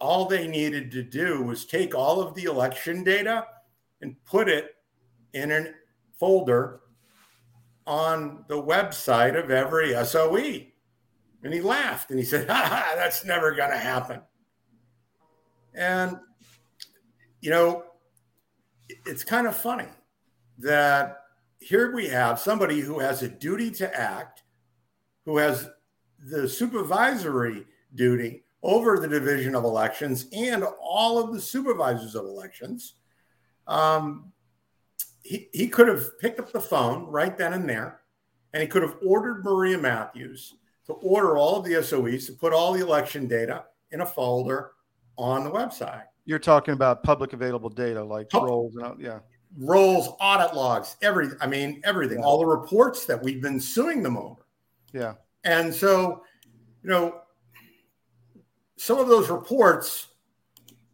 all 0.00 0.26
they 0.26 0.46
needed 0.46 0.90
to 0.92 1.02
do 1.02 1.42
was 1.42 1.64
take 1.64 1.94
all 1.94 2.20
of 2.20 2.34
the 2.34 2.44
election 2.44 3.02
data 3.02 3.46
and 4.00 4.22
put 4.24 4.48
it 4.48 4.76
in 5.32 5.50
a 5.50 5.66
folder 6.18 6.80
on 7.86 8.44
the 8.48 8.62
website 8.62 9.42
of 9.42 9.50
every 9.50 9.94
SOE. 10.04 10.66
And 11.42 11.52
he 11.52 11.60
laughed 11.60 12.10
and 12.10 12.18
he 12.18 12.24
said, 12.24 12.48
ha, 12.50 12.54
ha 12.54 12.92
that's 12.96 13.24
never 13.24 13.54
going 13.54 13.70
to 13.70 13.78
happen. 13.78 14.20
And, 15.74 16.18
you 17.44 17.50
know, 17.50 17.84
it's 19.04 19.22
kind 19.22 19.46
of 19.46 19.54
funny 19.54 19.88
that 20.56 21.24
here 21.60 21.94
we 21.94 22.08
have 22.08 22.40
somebody 22.40 22.80
who 22.80 22.98
has 23.00 23.22
a 23.22 23.28
duty 23.28 23.70
to 23.72 24.00
act, 24.00 24.44
who 25.26 25.36
has 25.36 25.68
the 26.18 26.48
supervisory 26.48 27.66
duty 27.94 28.44
over 28.62 28.98
the 28.98 29.06
division 29.06 29.54
of 29.54 29.64
elections 29.64 30.26
and 30.32 30.64
all 30.80 31.18
of 31.18 31.34
the 31.34 31.40
supervisors 31.40 32.14
of 32.14 32.24
elections. 32.24 32.94
Um, 33.66 34.32
he, 35.22 35.50
he 35.52 35.68
could 35.68 35.88
have 35.88 36.18
picked 36.18 36.40
up 36.40 36.50
the 36.50 36.60
phone 36.62 37.04
right 37.08 37.36
then 37.36 37.52
and 37.52 37.68
there, 37.68 38.00
and 38.54 38.62
he 38.62 38.66
could 38.66 38.82
have 38.82 38.96
ordered 39.06 39.44
Maria 39.44 39.76
Matthews 39.76 40.54
to 40.86 40.94
order 40.94 41.36
all 41.36 41.56
of 41.56 41.64
the 41.66 41.82
SOEs 41.82 42.24
to 42.24 42.32
put 42.32 42.54
all 42.54 42.72
the 42.72 42.80
election 42.80 43.28
data 43.28 43.64
in 43.90 44.00
a 44.00 44.06
folder 44.06 44.70
on 45.18 45.44
the 45.44 45.50
website. 45.50 46.04
You're 46.24 46.38
talking 46.38 46.74
about 46.74 47.02
public 47.02 47.32
available 47.32 47.68
data 47.68 48.02
like 48.02 48.30
Pub- 48.30 48.44
rolls 48.44 48.76
and 48.76 49.00
yeah. 49.00 49.20
Rolls, 49.58 50.08
audit 50.20 50.54
logs, 50.56 50.96
everything. 51.00 51.38
I 51.40 51.46
mean, 51.46 51.80
everything, 51.84 52.18
yeah. 52.18 52.24
all 52.24 52.38
the 52.38 52.46
reports 52.46 53.06
that 53.06 53.22
we've 53.22 53.40
been 53.40 53.60
suing 53.60 54.02
them 54.02 54.16
over. 54.16 54.46
Yeah. 54.92 55.14
And 55.44 55.72
so, 55.72 56.24
you 56.82 56.90
know, 56.90 57.20
some 58.76 58.98
of 58.98 59.08
those 59.08 59.30
reports 59.30 60.08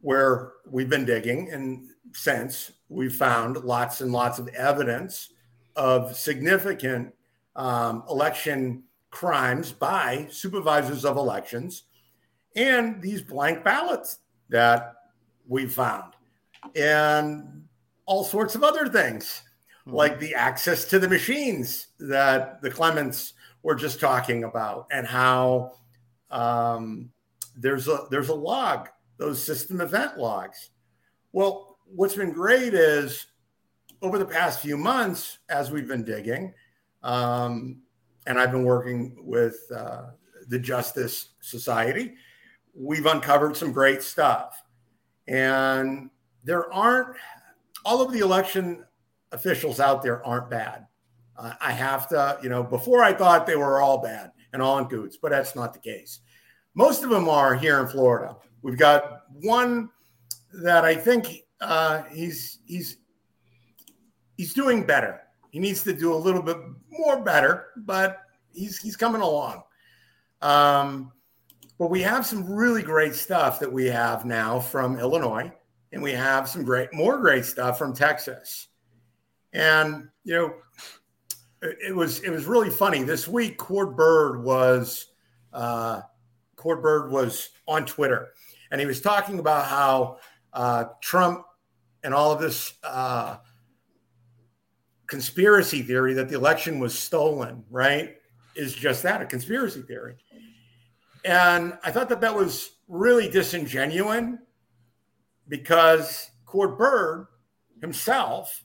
where 0.02 0.52
we've 0.66 0.90
been 0.90 1.04
digging 1.04 1.50
and 1.52 1.88
since 2.12 2.72
we 2.88 3.08
found 3.08 3.56
lots 3.58 4.00
and 4.00 4.12
lots 4.12 4.38
of 4.38 4.48
evidence 4.48 5.30
of 5.76 6.16
significant 6.16 7.14
um, 7.56 8.02
election 8.10 8.82
crimes 9.10 9.72
by 9.72 10.26
supervisors 10.30 11.04
of 11.04 11.16
elections 11.16 11.84
and 12.56 13.00
these 13.00 13.22
blank 13.22 13.64
ballots 13.64 14.18
that 14.48 14.94
we 15.50 15.66
found 15.66 16.14
and 16.76 17.64
all 18.06 18.24
sorts 18.24 18.54
of 18.54 18.64
other 18.64 18.88
things 18.88 19.42
mm-hmm. 19.86 19.96
like 19.96 20.18
the 20.18 20.34
access 20.34 20.86
to 20.86 20.98
the 20.98 21.08
machines 21.08 21.88
that 21.98 22.62
the 22.62 22.70
clements 22.70 23.34
were 23.62 23.74
just 23.74 24.00
talking 24.00 24.44
about 24.44 24.86
and 24.90 25.06
how 25.06 25.72
um, 26.30 27.10
there's 27.56 27.88
a 27.88 28.06
there's 28.10 28.30
a 28.30 28.34
log 28.34 28.88
those 29.18 29.42
system 29.42 29.82
event 29.82 30.16
logs 30.16 30.70
well 31.32 31.78
what's 31.84 32.14
been 32.14 32.32
great 32.32 32.72
is 32.72 33.26
over 34.00 34.18
the 34.18 34.24
past 34.24 34.60
few 34.60 34.78
months 34.78 35.40
as 35.50 35.70
we've 35.70 35.88
been 35.88 36.04
digging 36.04 36.54
um, 37.02 37.82
and 38.26 38.38
I've 38.38 38.52
been 38.52 38.64
working 38.64 39.16
with 39.24 39.60
uh, 39.74 40.10
the 40.48 40.58
Justice 40.58 41.30
Society, 41.40 42.14
we've 42.74 43.06
uncovered 43.06 43.56
some 43.56 43.72
great 43.72 44.02
stuff. 44.02 44.62
And 45.30 46.10
there 46.44 46.70
aren't 46.72 47.16
all 47.84 48.02
of 48.02 48.12
the 48.12 48.18
election 48.18 48.84
officials 49.32 49.78
out 49.78 50.02
there 50.02 50.24
aren't 50.26 50.50
bad. 50.50 50.86
Uh, 51.38 51.54
I 51.60 51.70
have 51.70 52.08
to, 52.08 52.38
you 52.42 52.48
know, 52.48 52.62
before 52.62 53.02
I 53.02 53.12
thought 53.12 53.46
they 53.46 53.56
were 53.56 53.80
all 53.80 53.98
bad 54.02 54.32
and 54.52 54.60
all 54.60 54.78
in 54.78 54.86
coots, 54.86 55.16
but 55.16 55.30
that's 55.30 55.54
not 55.54 55.72
the 55.72 55.78
case. 55.78 56.20
Most 56.74 57.04
of 57.04 57.10
them 57.10 57.28
are 57.28 57.54
here 57.54 57.80
in 57.80 57.86
Florida. 57.86 58.36
We've 58.62 58.76
got 58.76 59.22
one 59.40 59.88
that 60.52 60.84
I 60.84 60.96
think 60.96 61.44
uh, 61.60 62.02
he's 62.12 62.58
he's 62.66 62.98
he's 64.36 64.52
doing 64.52 64.84
better. 64.84 65.20
He 65.50 65.60
needs 65.60 65.82
to 65.84 65.92
do 65.92 66.12
a 66.12 66.16
little 66.16 66.42
bit 66.42 66.56
more 66.90 67.22
better, 67.22 67.68
but 67.76 68.18
he's 68.52 68.78
he's 68.78 68.96
coming 68.96 69.22
along. 69.22 69.62
Um, 70.42 71.12
but 71.80 71.88
we 71.88 72.02
have 72.02 72.26
some 72.26 72.44
really 72.44 72.82
great 72.82 73.14
stuff 73.14 73.58
that 73.58 73.72
we 73.72 73.86
have 73.86 74.26
now 74.26 74.60
from 74.60 74.98
Illinois, 74.98 75.50
and 75.92 76.02
we 76.02 76.12
have 76.12 76.46
some 76.46 76.62
great 76.62 76.92
more 76.92 77.16
great 77.16 77.46
stuff 77.46 77.78
from 77.78 77.94
Texas. 77.94 78.68
And 79.54 80.10
you 80.22 80.34
know, 80.34 80.54
it, 81.62 81.96
was 81.96 82.20
it 82.20 82.28
was 82.28 82.44
really 82.44 82.68
funny 82.68 83.02
this 83.02 83.26
week. 83.26 83.56
Cord 83.56 83.96
Byrd 83.96 84.44
was 84.44 85.06
uh, 85.54 86.02
Cord 86.54 86.82
Byrd 86.82 87.10
was 87.10 87.48
on 87.66 87.86
Twitter, 87.86 88.28
and 88.70 88.78
he 88.78 88.86
was 88.86 89.00
talking 89.00 89.38
about 89.38 89.64
how 89.64 90.18
uh, 90.52 90.84
Trump 91.00 91.46
and 92.04 92.12
all 92.12 92.30
of 92.30 92.42
this 92.42 92.74
uh, 92.84 93.38
conspiracy 95.06 95.80
theory 95.80 96.12
that 96.12 96.28
the 96.28 96.34
election 96.34 96.78
was 96.78 96.96
stolen, 96.96 97.64
right, 97.70 98.16
is 98.54 98.74
just 98.74 99.02
that 99.04 99.22
a 99.22 99.24
conspiracy 99.24 99.80
theory. 99.80 100.16
And 101.24 101.78
I 101.84 101.90
thought 101.90 102.08
that 102.08 102.20
that 102.22 102.34
was 102.34 102.72
really 102.88 103.28
disingenuous 103.28 104.38
because 105.48 106.30
Cord 106.46 106.78
Byrd 106.78 107.26
himself, 107.80 108.64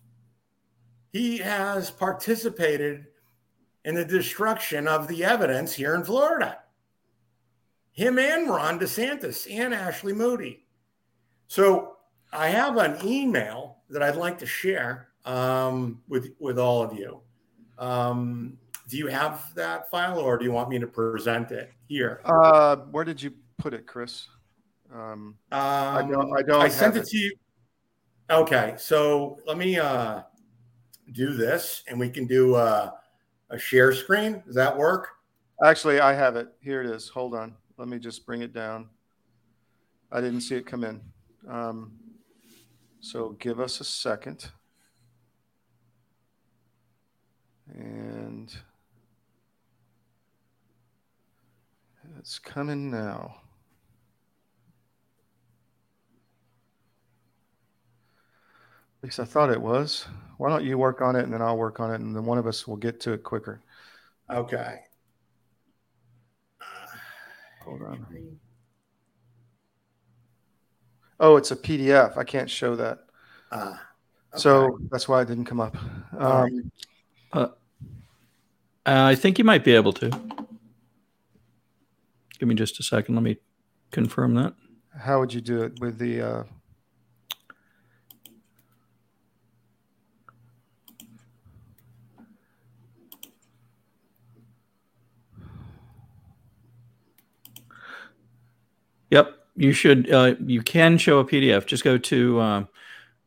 he 1.11 1.37
has 1.37 1.89
participated 1.91 3.05
in 3.83 3.95
the 3.95 4.05
destruction 4.05 4.87
of 4.87 5.07
the 5.07 5.23
evidence 5.23 5.73
here 5.73 5.95
in 5.95 6.03
Florida. 6.03 6.59
Him 7.91 8.19
and 8.19 8.49
Ron 8.49 8.79
DeSantis 8.79 9.49
and 9.49 9.73
Ashley 9.73 10.11
Moody. 10.11 10.65
So 11.47 11.97
I 12.33 12.49
have 12.49 12.77
an 12.77 12.97
email 13.05 13.77
that 13.89 14.03
I'd 14.03 14.17
like 14.17 14.39
to 14.39 14.45
share 14.45 15.09
um, 15.23 16.01
with 16.07 16.33
with 16.39 16.59
all 16.59 16.83
of 16.83 16.97
you. 16.97 17.21
Um, 17.77 18.57
do 18.87 18.97
you 18.97 19.07
have 19.07 19.53
that 19.55 19.89
file, 19.89 20.19
or 20.19 20.37
do 20.37 20.45
you 20.45 20.51
want 20.51 20.69
me 20.69 20.79
to 20.79 20.87
present 20.87 21.51
it 21.51 21.71
here? 21.87 22.21
Uh, 22.25 22.77
where 22.91 23.03
did 23.03 23.21
you 23.21 23.31
put 23.57 23.73
it, 23.73 23.87
Chris? 23.87 24.27
Um, 24.93 25.37
I 25.51 26.01
Um, 26.01 26.11
don't. 26.11 26.37
I 26.37 26.41
don't. 26.41 26.61
I 26.61 26.67
sent 26.67 26.95
have 26.95 27.03
it 27.03 27.09
to 27.09 27.17
you. 27.17 27.33
Okay, 28.29 28.75
so 28.77 29.37
let 29.45 29.57
me 29.57 29.77
uh, 29.77 30.21
do 31.11 31.33
this, 31.33 31.83
and 31.87 31.99
we 31.99 32.09
can 32.09 32.25
do 32.27 32.55
uh, 32.55 32.91
a 33.49 33.57
share 33.57 33.93
screen. 33.93 34.43
Does 34.45 34.55
that 34.55 34.75
work? 34.75 35.09
Actually, 35.63 35.99
I 35.99 36.13
have 36.13 36.35
it. 36.35 36.49
Here 36.59 36.81
it 36.81 36.87
is. 36.89 37.09
Hold 37.09 37.33
on. 37.33 37.55
Let 37.77 37.87
me 37.87 37.99
just 37.99 38.25
bring 38.25 38.41
it 38.41 38.53
down. 38.53 38.89
I 40.11 40.21
didn't 40.21 40.41
see 40.41 40.55
it 40.55 40.65
come 40.65 40.83
in. 40.83 41.01
Um, 41.47 41.93
so 42.99 43.29
give 43.39 43.59
us 43.59 43.79
a 43.79 43.83
second. 43.83 44.49
And 47.73 48.55
it's 52.25 52.39
coming 52.39 52.89
now. 52.89 53.35
At 58.97 59.03
least 59.03 59.19
I 59.19 59.25
thought 59.25 59.51
it 59.51 59.61
was. 59.61 60.07
Why 60.39 60.49
don't 60.49 60.65
you 60.65 60.79
work 60.79 61.01
on 61.01 61.15
it 61.15 61.23
and 61.23 61.31
then 61.31 61.43
I'll 61.43 61.55
work 61.55 61.79
on 61.79 61.91
it 61.91 62.01
and 62.01 62.15
then 62.15 62.25
one 62.25 62.39
of 62.39 62.47
us 62.47 62.67
will 62.67 62.77
get 62.77 62.99
to 63.01 63.13
it 63.13 63.21
quicker. 63.21 63.61
Okay. 64.27 64.79
Hold 67.63 67.83
on. 67.83 68.07
Oh, 71.19 71.37
it's 71.37 71.51
a 71.51 71.55
PDF. 71.55 72.17
I 72.17 72.23
can't 72.23 72.49
show 72.49 72.75
that. 72.75 73.05
Uh, 73.51 73.75
So 74.35 74.79
that's 74.89 75.07
why 75.07 75.21
it 75.21 75.27
didn't 75.27 75.45
come 75.45 75.59
up. 75.59 75.77
Um, 76.17 76.71
Uh, 77.31 77.49
I 78.87 79.13
think 79.13 79.37
you 79.37 79.43
might 79.43 79.63
be 79.63 79.75
able 79.75 79.93
to. 79.93 80.44
Give 82.37 82.47
me 82.49 82.55
just 82.55 82.79
a 82.79 82.83
second. 82.83 83.15
Let 83.15 83.23
me 83.23 83.37
confirm 83.91 84.35
that. 84.35 84.53
how 84.97 85.19
would 85.19 85.33
you 85.33 85.41
do 85.41 85.61
it 85.63 85.79
with 85.79 85.97
the? 85.97 86.21
Uh, 86.21 86.43
Yep, 99.11 99.33
you 99.55 99.71
should. 99.71 100.11
Uh, 100.11 100.35
you 100.45 100.61
can 100.61 100.97
show 100.97 101.19
a 101.19 101.25
PDF. 101.25 101.65
Just 101.65 101.83
go 101.83 101.97
to 101.97 102.39
uh, 102.39 102.63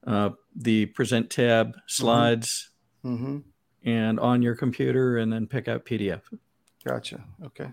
uh, 0.06 0.30
the 0.54 0.86
Present 0.86 1.30
tab, 1.30 1.76
Slides, 1.86 2.70
hmm 3.02 3.38
and 3.84 4.18
on 4.20 4.42
your 4.42 4.54
computer, 4.56 5.16
and 5.16 5.32
then 5.32 5.46
pick 5.46 5.68
out 5.68 5.86
PDF. 5.86 6.20
Gotcha. 6.84 7.24
Okay. 7.46 7.70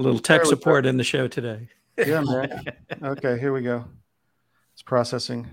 A 0.00 0.02
little 0.02 0.18
tech 0.18 0.40
There 0.40 0.44
we 0.44 0.44
go. 0.44 0.56
support 0.56 0.86
in 0.86 0.96
the 0.96 1.04
show 1.04 1.28
today. 1.28 1.68
Yeah, 1.98 2.22
man. 2.22 2.64
okay, 3.04 3.38
here 3.38 3.52
we 3.52 3.60
go. 3.60 3.84
It's 4.72 4.80
processing. 4.80 5.46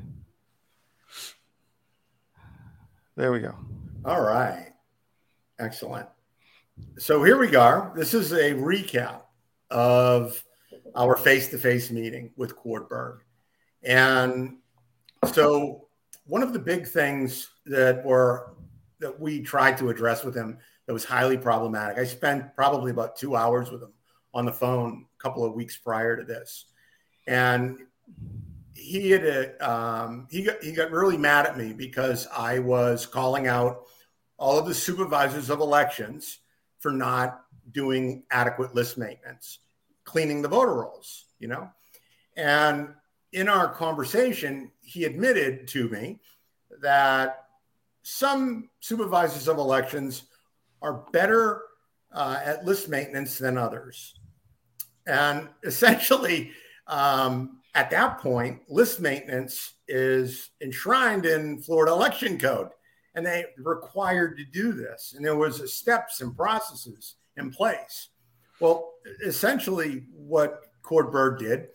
There 3.18 3.34
we 3.34 3.42
go. 3.42 3.54
All 4.06 4.22
right. 4.22 4.72
Excellent. 5.60 6.08
So 6.98 7.22
here 7.26 7.38
we 7.38 7.48
go. 7.48 7.92
This 7.94 8.14
is 8.14 8.32
a 8.32 8.54
recap 8.54 9.24
of 9.70 10.42
our 10.96 11.18
face 11.18 11.50
to 11.50 11.58
face 11.58 11.92
meeting 11.92 12.32
with 12.38 12.56
Cord 12.56 12.88
Byrd. 12.88 13.24
And 13.84 14.60
so 15.34 15.90
one 16.26 16.42
of 16.42 16.54
the 16.54 16.60
big 16.60 16.88
things 16.88 17.50
that 17.66 18.06
were 18.06 18.54
that 19.00 19.20
we 19.20 19.42
tried 19.42 19.78
to 19.80 19.90
address 19.90 20.24
with 20.24 20.38
him 20.38 20.58
that 20.86 20.94
was 20.94 21.04
highly 21.04 21.38
problematic. 21.38 21.98
I 21.98 22.06
spent 22.06 22.56
probably 22.56 22.92
about 22.92 23.18
two 23.18 23.36
hours 23.36 23.72
with 23.72 23.84
him 23.84 23.92
on 24.34 24.46
the 24.46 24.52
phone 24.52 25.06
a 25.20 25.24
couple 25.24 25.44
of 25.44 25.54
weeks 25.54 25.78
prior 25.78 26.16
to 26.16 26.24
this. 26.24 26.66
And 27.28 27.80
he 28.76 29.12
had 29.12 29.26
a, 29.26 29.70
um, 29.70 30.28
he 30.30 30.44
got 30.44 30.64
he 30.64 30.72
got 30.72 30.92
really 30.92 31.18
mad 31.18 31.46
at 31.46 31.58
me 31.58 31.74
because 31.74 32.28
I 32.28 32.60
was 32.60 33.06
calling 33.06 33.48
out 33.48 33.84
all 34.38 34.58
of 34.60 34.66
the 34.66 34.74
supervisors 34.74 35.50
of 35.50 35.60
elections 35.60 36.40
for 36.80 36.92
not 36.92 37.42
doing 37.72 38.24
adequate 38.32 38.76
list 38.76 38.98
maintenance, 38.98 39.60
cleaning 40.04 40.42
the 40.42 40.48
voter 40.48 40.76
rolls, 40.76 41.26
you 41.40 41.48
know. 41.48 41.70
And 42.36 42.90
in 43.34 43.50
our 43.50 43.74
conversation, 43.74 44.72
he 44.82 45.06
admitted 45.06 45.68
to 45.70 45.90
me 45.90 46.20
that 46.82 47.48
some 48.04 48.70
supervisors 48.80 49.48
of 49.48 49.58
elections 49.58 50.24
are 50.82 51.06
better 51.12 51.64
uh, 52.12 52.40
at 52.44 52.66
list 52.66 52.90
maintenance 52.90 53.38
than 53.38 53.58
others. 53.58 54.16
And 55.06 55.50
essentially, 55.64 56.52
um, 56.88 57.60
at 57.76 57.90
that 57.92 58.20
point, 58.20 58.62
list 58.70 59.00
maintenance 59.00 59.74
is 59.88 60.52
enshrined 60.62 61.26
in 61.26 61.62
Florida 61.62 61.92
election 61.92 62.38
code, 62.38 62.70
and 63.16 63.26
they 63.26 63.46
required 63.58 64.38
to 64.38 64.46
do 64.46 64.74
this. 64.74 65.14
And 65.16 65.24
there 65.24 65.36
was 65.36 65.74
steps 65.74 66.22
and 66.22 66.36
processes 66.36 67.16
in 67.38 67.52
place. 67.52 68.10
Well, 68.60 68.94
essentially, 69.24 70.06
what 70.12 70.62
Cord 70.82 71.12
Byrd 71.12 71.40
did 71.40 71.68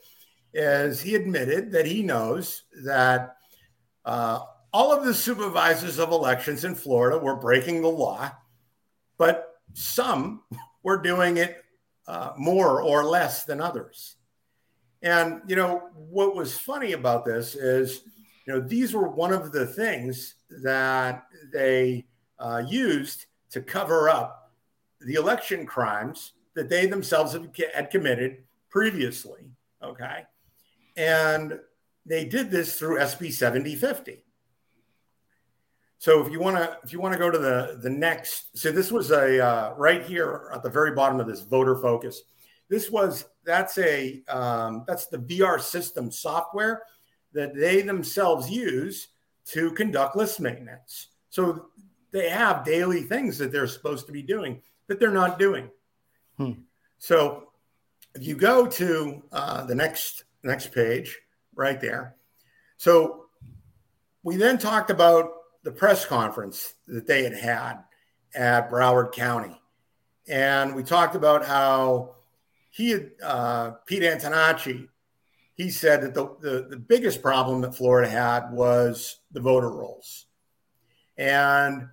is 0.52 1.00
he 1.00 1.14
admitted 1.14 1.72
that 1.72 1.86
he 1.86 2.02
knows 2.02 2.64
that 2.84 3.36
uh, 4.04 4.40
all 4.72 4.92
of 4.92 5.04
the 5.04 5.14
supervisors 5.14 5.98
of 5.98 6.10
elections 6.10 6.64
in 6.64 6.74
Florida 6.74 7.18
were 7.18 7.36
breaking 7.36 7.82
the 7.82 7.88
law, 7.88 8.30
but 9.18 9.51
some 9.74 10.42
were 10.82 11.00
doing 11.00 11.36
it 11.36 11.64
uh, 12.06 12.32
more 12.36 12.82
or 12.82 13.04
less 13.04 13.44
than 13.44 13.60
others. 13.60 14.16
And, 15.02 15.42
you 15.46 15.56
know, 15.56 15.90
what 15.94 16.36
was 16.36 16.56
funny 16.56 16.92
about 16.92 17.24
this 17.24 17.54
is, 17.54 18.02
you 18.46 18.54
know, 18.54 18.60
these 18.60 18.94
were 18.94 19.08
one 19.08 19.32
of 19.32 19.52
the 19.52 19.66
things 19.66 20.34
that 20.62 21.24
they 21.52 22.04
uh, 22.38 22.62
used 22.66 23.26
to 23.50 23.60
cover 23.60 24.08
up 24.08 24.52
the 25.00 25.14
election 25.14 25.66
crimes 25.66 26.32
that 26.54 26.68
they 26.68 26.86
themselves 26.86 27.36
had 27.74 27.90
committed 27.90 28.44
previously. 28.70 29.50
Okay. 29.82 30.24
And 30.96 31.58
they 32.04 32.24
did 32.24 32.50
this 32.50 32.78
through 32.78 32.98
SB 32.98 33.32
7050. 33.32 34.24
So 36.02 36.20
if 36.20 36.32
you 36.32 36.40
want 36.40 36.56
to, 36.56 36.76
if 36.82 36.92
you 36.92 36.98
want 36.98 37.12
to 37.12 37.18
go 37.18 37.30
to 37.30 37.38
the 37.38 37.78
the 37.80 37.88
next, 37.88 38.58
so 38.58 38.72
this 38.72 38.90
was 38.90 39.12
a 39.12 39.38
uh, 39.38 39.74
right 39.76 40.02
here 40.02 40.50
at 40.52 40.64
the 40.64 40.68
very 40.68 40.96
bottom 40.96 41.20
of 41.20 41.28
this 41.28 41.42
voter 41.42 41.76
focus. 41.76 42.22
This 42.68 42.90
was 42.90 43.26
that's 43.44 43.78
a 43.78 44.20
um, 44.26 44.82
that's 44.84 45.06
the 45.06 45.18
VR 45.18 45.60
system 45.60 46.10
software 46.10 46.82
that 47.34 47.54
they 47.54 47.82
themselves 47.82 48.50
use 48.50 49.10
to 49.50 49.70
conduct 49.70 50.16
list 50.16 50.40
maintenance. 50.40 51.10
So 51.30 51.66
they 52.10 52.28
have 52.30 52.64
daily 52.64 53.02
things 53.02 53.38
that 53.38 53.52
they're 53.52 53.68
supposed 53.68 54.06
to 54.06 54.12
be 54.12 54.22
doing 54.22 54.60
that 54.88 54.98
they're 54.98 55.12
not 55.12 55.38
doing. 55.38 55.70
Hmm. 56.36 56.62
So 56.98 57.52
if 58.16 58.26
you 58.26 58.34
go 58.34 58.66
to 58.66 59.22
uh, 59.30 59.66
the 59.66 59.76
next 59.76 60.24
next 60.42 60.72
page, 60.72 61.16
right 61.54 61.80
there. 61.80 62.16
So 62.76 63.26
we 64.24 64.34
then 64.34 64.58
talked 64.58 64.90
about 64.90 65.34
the 65.62 65.72
press 65.72 66.04
conference 66.04 66.74
that 66.88 67.06
they 67.06 67.24
had 67.24 67.34
had 67.34 67.84
at 68.34 68.70
Broward 68.70 69.12
County, 69.12 69.60
and 70.28 70.74
we 70.74 70.82
talked 70.82 71.14
about 71.14 71.44
how 71.44 72.16
he 72.70 72.90
had 72.90 73.10
uh, 73.22 73.70
Pete 73.86 74.02
Antonacci. 74.02 74.88
He 75.54 75.70
said 75.70 76.02
that 76.02 76.14
the, 76.14 76.36
the 76.40 76.66
the 76.70 76.76
biggest 76.76 77.22
problem 77.22 77.60
that 77.60 77.74
Florida 77.74 78.08
had 78.08 78.50
was 78.50 79.20
the 79.32 79.40
voter 79.40 79.70
rolls, 79.70 80.26
and 81.16 81.88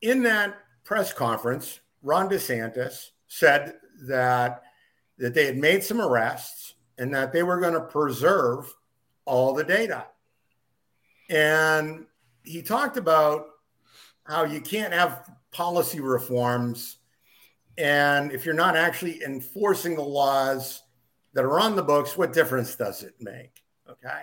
in 0.00 0.22
that 0.22 0.56
press 0.84 1.12
conference, 1.12 1.80
Ron 2.02 2.28
DeSantis 2.28 3.10
said 3.26 3.74
that 4.02 4.62
that 5.18 5.34
they 5.34 5.46
had 5.46 5.56
made 5.56 5.82
some 5.82 6.00
arrests 6.00 6.74
and 6.98 7.14
that 7.14 7.32
they 7.32 7.42
were 7.42 7.60
going 7.60 7.74
to 7.74 7.80
preserve 7.80 8.74
all 9.24 9.54
the 9.54 9.64
data. 9.64 10.06
And 11.28 12.06
he 12.46 12.62
talked 12.62 12.96
about 12.96 13.46
how 14.24 14.44
you 14.44 14.60
can't 14.60 14.92
have 14.92 15.30
policy 15.50 16.00
reforms 16.00 16.98
and 17.78 18.32
if 18.32 18.44
you're 18.46 18.54
not 18.54 18.76
actually 18.76 19.22
enforcing 19.22 19.96
the 19.96 20.02
laws 20.02 20.82
that 21.34 21.44
are 21.44 21.60
on 21.60 21.76
the 21.76 21.82
books, 21.82 22.16
what 22.16 22.32
difference 22.32 22.74
does 22.74 23.02
it 23.02 23.14
make? 23.20 23.62
Okay. 23.88 24.22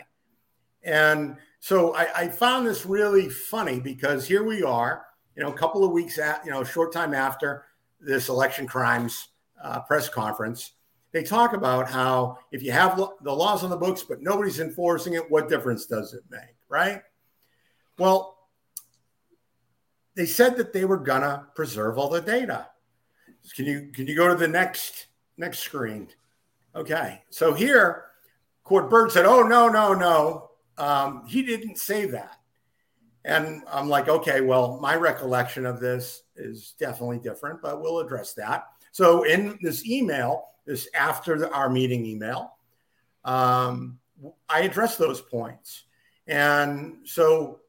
And 0.83 1.37
so 1.59 1.95
I, 1.95 2.07
I 2.15 2.27
found 2.27 2.65
this 2.65 2.85
really 2.85 3.29
funny 3.29 3.79
because 3.79 4.27
here 4.27 4.43
we 4.43 4.63
are, 4.63 5.05
you 5.35 5.43
know, 5.43 5.49
a 5.49 5.57
couple 5.57 5.83
of 5.83 5.91
weeks 5.91 6.17
at, 6.17 6.43
you 6.43 6.51
know, 6.51 6.61
a 6.61 6.65
short 6.65 6.91
time 6.91 7.13
after 7.13 7.65
this 7.99 8.27
election 8.27 8.67
crimes 8.67 9.29
uh, 9.63 9.79
press 9.81 10.09
conference, 10.09 10.71
they 11.11 11.23
talk 11.23 11.53
about 11.53 11.89
how 11.89 12.37
if 12.51 12.63
you 12.63 12.71
have 12.71 12.97
lo- 12.97 13.13
the 13.21 13.31
laws 13.31 13.63
on 13.63 13.69
the 13.69 13.77
books, 13.77 14.03
but 14.03 14.21
nobody's 14.21 14.59
enforcing 14.59 15.13
it, 15.13 15.29
what 15.29 15.47
difference 15.47 15.85
does 15.85 16.13
it 16.13 16.23
make? 16.29 16.55
Right. 16.67 17.03
Well, 17.97 18.37
they 20.15 20.25
said 20.25 20.57
that 20.57 20.73
they 20.73 20.85
were 20.85 20.97
gonna 20.97 21.47
preserve 21.55 21.97
all 21.97 22.09
the 22.09 22.21
data. 22.21 22.67
Can 23.55 23.65
you 23.65 23.91
can 23.93 24.07
you 24.07 24.15
go 24.15 24.27
to 24.27 24.35
the 24.35 24.47
next 24.47 25.07
next 25.37 25.59
screen? 25.59 26.07
Okay, 26.75 27.21
so 27.29 27.53
here, 27.53 28.05
Cord 28.63 28.89
Byrd 28.89 29.11
said, 29.11 29.25
"Oh 29.25 29.43
no, 29.43 29.67
no, 29.67 29.93
no, 29.93 30.51
um, 30.77 31.25
he 31.27 31.43
didn't 31.43 31.77
say 31.77 32.05
that." 32.07 32.39
And 33.25 33.63
I'm 33.71 33.87
like, 33.87 34.09
okay, 34.09 34.41
well, 34.41 34.79
my 34.81 34.95
recollection 34.95 35.65
of 35.65 35.79
this 35.79 36.23
is 36.35 36.75
definitely 36.77 37.19
different, 37.19 37.61
but 37.61 37.81
we'll 37.81 37.99
address 37.99 38.33
that. 38.33 38.65
So 38.91 39.23
in 39.23 39.57
this 39.61 39.87
email, 39.87 40.49
this 40.65 40.87
after 40.93 41.39
the, 41.39 41.49
our 41.51 41.69
meeting 41.69 42.05
email, 42.05 42.57
um, 43.23 43.99
I 44.49 44.61
addressed 44.61 44.99
those 44.99 45.21
points. 45.21 45.83
And 46.27 46.97
so, 47.05 47.59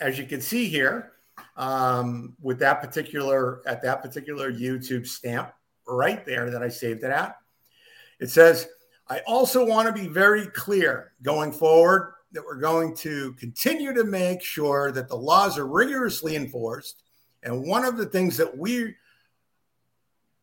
as 0.00 0.18
you 0.18 0.26
can 0.26 0.40
see 0.40 0.68
here, 0.68 1.12
um, 1.56 2.36
with 2.40 2.58
that 2.60 2.80
particular 2.80 3.62
at 3.66 3.82
that 3.82 4.02
particular 4.02 4.52
YouTube 4.52 5.06
stamp 5.06 5.52
right 5.86 6.24
there 6.24 6.50
that 6.50 6.62
I 6.62 6.68
saved 6.68 7.04
it 7.04 7.10
at. 7.10 7.36
It 8.20 8.30
says, 8.30 8.68
I 9.08 9.20
also 9.26 9.64
want 9.64 9.86
to 9.86 10.02
be 10.02 10.08
very 10.08 10.46
clear 10.46 11.12
going 11.22 11.52
forward 11.52 12.14
that 12.32 12.44
we're 12.44 12.56
going 12.56 12.96
to 12.96 13.32
continue 13.34 13.92
to 13.94 14.04
make 14.04 14.42
sure 14.42 14.90
that 14.92 15.08
the 15.08 15.16
laws 15.16 15.58
are 15.58 15.66
rigorously 15.66 16.36
enforced. 16.36 17.02
And 17.42 17.66
one 17.66 17.84
of 17.84 17.96
the 17.96 18.06
things 18.06 18.36
that 18.38 18.56
we 18.56 18.94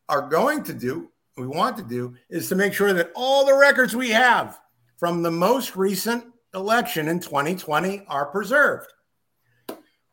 are 0.08 0.28
going 0.28 0.62
to 0.64 0.72
do, 0.72 1.10
we 1.36 1.46
want 1.46 1.76
to 1.78 1.82
do, 1.82 2.14
is 2.30 2.48
to 2.48 2.54
make 2.54 2.72
sure 2.72 2.92
that 2.92 3.10
all 3.14 3.44
the 3.44 3.56
records 3.56 3.96
we 3.96 4.10
have 4.10 4.58
from 4.96 5.22
the 5.22 5.30
most 5.30 5.76
recent 5.76 6.24
election 6.54 7.08
in 7.08 7.18
2020 7.18 8.04
are 8.08 8.26
preserved. 8.26 8.92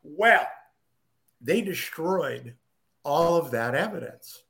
Well, 0.02 0.46
they 1.40 1.60
destroyed 1.60 2.54
all 3.04 3.36
of 3.36 3.50
that 3.52 3.74
evidence. 3.74 4.42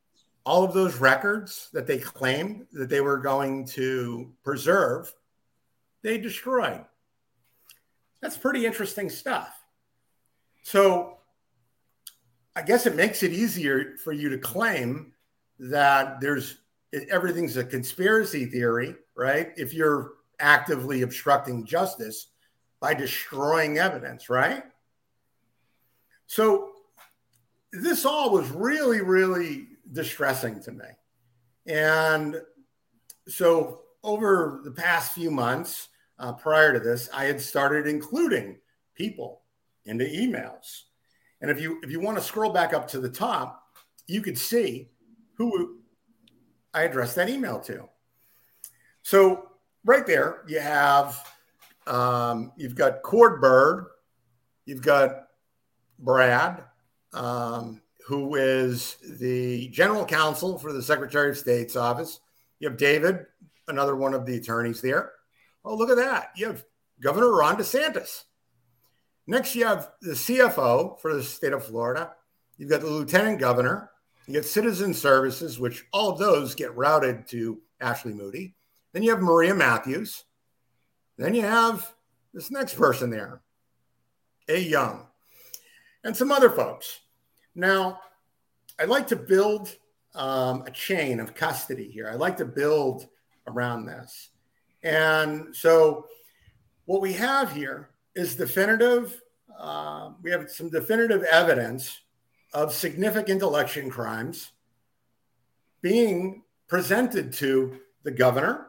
All 0.45 0.65
of 0.65 0.73
those 0.73 0.97
records 0.97 1.69
that 1.73 1.87
they 1.87 1.99
claimed 1.99 2.67
that 2.73 2.89
they 2.89 3.01
were 3.01 3.19
going 3.19 3.67
to 3.67 4.33
preserve, 4.43 5.13
they 6.03 6.19
destroyed. 6.19 6.85
That's 8.21 8.37
pretty 8.37 8.67
interesting 8.67 9.11
stuff. 9.11 9.55
So 10.63 11.19
I 12.57 12.63
guess 12.63 12.87
it 12.87 12.97
makes 12.97 13.23
it 13.23 13.33
easier 13.33 13.97
for 14.03 14.13
you 14.13 14.29
to 14.31 14.39
claim 14.39 15.13
that 15.59 16.21
there's 16.21 16.59
everything's 17.11 17.57
a 17.57 17.65
conspiracy 17.65 18.47
theory, 18.47 18.97
right? 19.15 19.53
If 19.57 19.73
you're 19.73 20.13
actively 20.41 21.03
obstructing 21.03 21.65
justice 21.65 22.29
by 22.81 22.95
destroying 22.95 23.79
evidence, 23.79 24.29
right? 24.29 24.65
So 26.31 26.75
this 27.73 28.07
all 28.07 28.31
was 28.31 28.49
really, 28.51 29.01
really 29.01 29.67
distressing 29.91 30.63
to 30.63 30.71
me. 30.71 30.85
And 31.67 32.41
so 33.27 33.81
over 34.05 34.61
the 34.63 34.71
past 34.71 35.13
few 35.13 35.33
months 35.33 35.89
uh, 36.21 36.33
prior 36.35 36.73
to 36.73 36.79
this, 36.79 37.09
I 37.13 37.25
had 37.25 37.41
started 37.41 37.89
including 37.89 38.59
people 38.95 39.43
into 39.87 40.05
emails. 40.05 40.83
And 41.41 41.51
if 41.51 41.61
you 41.61 41.81
if 41.83 41.91
you 41.91 41.99
want 41.99 42.17
to 42.17 42.23
scroll 42.23 42.53
back 42.53 42.75
up 42.75 42.87
to 42.91 43.01
the 43.01 43.11
top, 43.11 43.61
you 44.07 44.23
could 44.23 44.39
see 44.39 44.89
who 45.35 45.81
I 46.73 46.83
addressed 46.83 47.17
that 47.17 47.29
email 47.29 47.59
to. 47.63 47.89
So 49.03 49.49
right 49.85 50.07
there, 50.07 50.45
you 50.47 50.61
have 50.61 51.29
um, 51.89 52.53
you've 52.57 52.77
got 52.77 53.03
Cord 53.03 53.41
Byrd, 53.41 53.87
you've 54.65 54.83
got 54.83 55.25
Brad, 56.01 56.65
um, 57.13 57.81
who 58.07 58.35
is 58.35 58.97
the 59.19 59.69
general 59.69 60.05
counsel 60.05 60.59
for 60.59 60.73
the 60.73 60.83
Secretary 60.83 61.31
of 61.31 61.39
State's 61.39 61.77
office. 61.77 62.21
You 62.59 62.69
have 62.69 62.79
David, 62.79 63.27
another 63.69 63.97
one 63.97 64.15
of 64.15 64.27
the 64.27 64.37
attorneys 64.37 64.81
there. 64.81 65.13
Oh, 65.65 65.75
look 65.75 65.91
at 65.91 65.97
that. 65.97 66.31
You 66.37 66.47
have 66.49 66.65
Governor 67.01 67.31
Ron 67.31 67.57
DeSantis. 67.57 68.25
Next, 69.27 69.55
you 69.55 69.67
have 69.67 69.93
the 70.01 70.13
CFO 70.13 71.01
for 71.01 71.15
the 71.15 71.23
state 71.23 71.53
of 71.53 71.65
Florida. 71.65 72.13
You've 72.57 72.71
got 72.71 72.81
the 72.81 72.91
lieutenant 72.91 73.39
governor. 73.39 73.91
You 74.27 74.35
get 74.35 74.45
citizen 74.45 74.93
services, 74.93 75.61
which 75.61 75.85
all 75.93 76.11
of 76.11 76.19
those 76.19 76.55
get 76.55 76.77
routed 76.77 77.27
to 77.29 77.61
Ashley 77.81 78.13
Moody. 78.13 78.55
Then 78.93 79.03
you 79.03 79.11
have 79.11 79.21
Maria 79.21 79.55
Matthews. 79.55 80.25
Then 81.17 81.35
you 81.35 81.43
have 81.43 81.95
this 82.35 82.51
next 82.51 82.75
person 82.75 83.11
there, 83.11 83.43
A. 84.49 84.59
Young 84.59 85.07
and 86.05 86.17
some 86.17 86.33
other 86.33 86.51
folks. 86.51 87.01
Now, 87.55 88.01
I'd 88.79 88.89
like 88.89 89.09
to 89.09 89.17
build 89.17 89.77
um, 90.15 90.63
a 90.67 90.71
chain 90.71 91.21
of 91.21 91.35
custody 91.35 91.89
here. 91.91 92.09
I 92.11 92.15
like 92.15 92.37
to 92.39 92.45
build 92.45 93.07
around 93.47 93.87
this. 93.87 94.31
And 94.83 95.55
so, 95.55 96.07
what 96.87 97.03
we 97.03 97.13
have 97.13 97.53
here 97.53 97.91
is 98.15 98.35
definitive, 98.35 99.21
uh, 99.59 100.11
we 100.23 100.31
have 100.31 100.51
some 100.51 100.71
definitive 100.71 101.23
evidence 101.25 102.01
of 102.53 102.73
significant 102.73 103.43
election 103.43 103.91
crimes 103.91 104.53
being 105.83 106.43
presented 106.69 107.33
to 107.35 107.79
the 108.03 108.11
governor, 108.11 108.69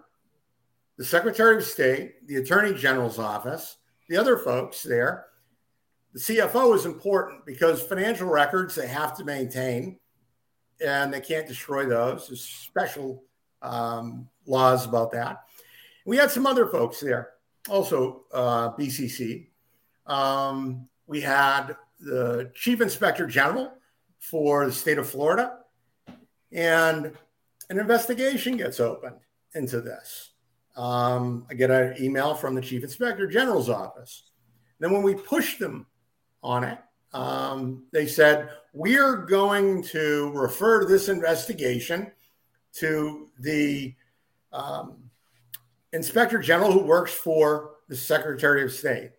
the 0.98 1.06
secretary 1.06 1.58
of 1.58 1.64
state, 1.64 2.28
the 2.28 2.36
attorney 2.36 2.74
general's 2.74 3.18
office, 3.18 3.78
the 4.08 4.18
other 4.18 4.38
folks 4.38 4.84
there, 4.84 5.28
the 6.14 6.20
CFO 6.20 6.76
is 6.76 6.86
important 6.86 7.46
because 7.46 7.82
financial 7.82 8.28
records 8.28 8.76
they 8.76 8.88
have 8.88 9.16
to 9.18 9.24
maintain 9.24 9.98
and 10.86 11.14
they 11.14 11.22
can't 11.22 11.48
destroy 11.48 11.86
those. 11.86 12.28
There's 12.28 12.42
special 12.42 13.24
um, 13.62 14.28
laws 14.46 14.86
about 14.86 15.12
that. 15.12 15.44
We 16.06 16.18
had 16.18 16.32
some 16.32 16.48
other 16.48 16.68
folks 16.68 17.00
there, 17.00 17.30
also 17.70 18.24
uh, 18.34 18.72
BCC. 18.72 19.48
Um, 20.08 20.88
we 21.08 21.22
had 21.22 21.76
the 22.00 22.52
Chief 22.56 22.82
Inspector 22.82 23.26
General 23.28 23.72
for 24.20 24.66
the 24.66 24.72
state 24.72 24.98
of 24.98 25.08
Florida, 25.10 25.60
and 26.52 27.14
an 27.70 27.80
investigation 27.80 28.58
gets 28.58 28.80
opened 28.80 29.20
into 29.54 29.82
this. 29.82 30.32
Um, 30.76 31.46
I 31.50 31.54
get 31.54 31.70
an 31.70 31.96
email 32.00 32.34
from 32.34 32.56
the 32.56 32.62
Chief 32.62 32.84
Inspector 32.84 33.26
General's 33.28 33.70
office. 33.70 34.32
Then, 34.80 34.92
when 34.92 35.04
we 35.04 35.14
push 35.14 35.58
them 35.58 35.86
on 36.44 36.64
it. 36.64 36.80
Um, 37.14 37.86
they 37.92 38.08
said, 38.08 38.50
We're 38.74 39.18
going 39.18 39.84
to 39.84 40.32
refer 40.34 40.86
this 40.86 41.10
investigation 41.10 42.12
to 42.74 43.30
the 43.40 43.94
um, 44.54 44.98
inspector 45.94 46.40
general 46.40 46.72
who 46.72 46.84
works 46.84 47.14
for 47.14 47.72
the 47.90 47.96
secretary 47.96 48.64
of 48.64 48.72
state. 48.72 49.12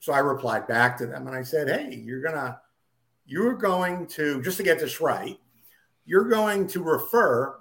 So 0.00 0.12
I 0.12 0.18
replied 0.18 0.66
back 0.66 0.96
to 0.98 1.06
them 1.06 1.26
and 1.26 1.36
I 1.36 1.42
said, 1.42 1.68
Hey, 1.68 1.96
you're 1.96 2.22
going 2.22 2.34
to, 2.34 2.58
you're 3.26 3.54
going 3.54 4.06
to, 4.08 4.42
just 4.42 4.56
to 4.58 4.62
get 4.62 4.78
this 4.78 5.00
right, 5.00 5.38
you're 6.04 6.28
going 6.28 6.66
to 6.68 6.82
refer 6.82 7.56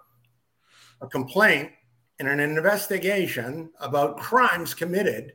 a 1.02 1.08
complaint 1.08 1.72
and 2.20 2.28
an 2.28 2.40
investigation 2.40 3.70
about 3.80 4.18
crimes 4.18 4.74
committed 4.74 5.34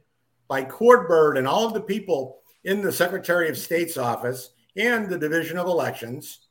by 0.48 0.64
Cord 0.64 1.08
Byrd 1.08 1.36
and 1.36 1.46
all 1.46 1.66
of 1.66 1.74
the 1.74 1.80
people 1.80 2.38
in 2.68 2.82
the 2.82 2.92
Secretary 2.92 3.48
of 3.48 3.56
State's 3.56 3.96
office 3.96 4.50
and 4.76 5.08
the 5.08 5.16
Division 5.18 5.56
of 5.56 5.66
Elections 5.66 6.48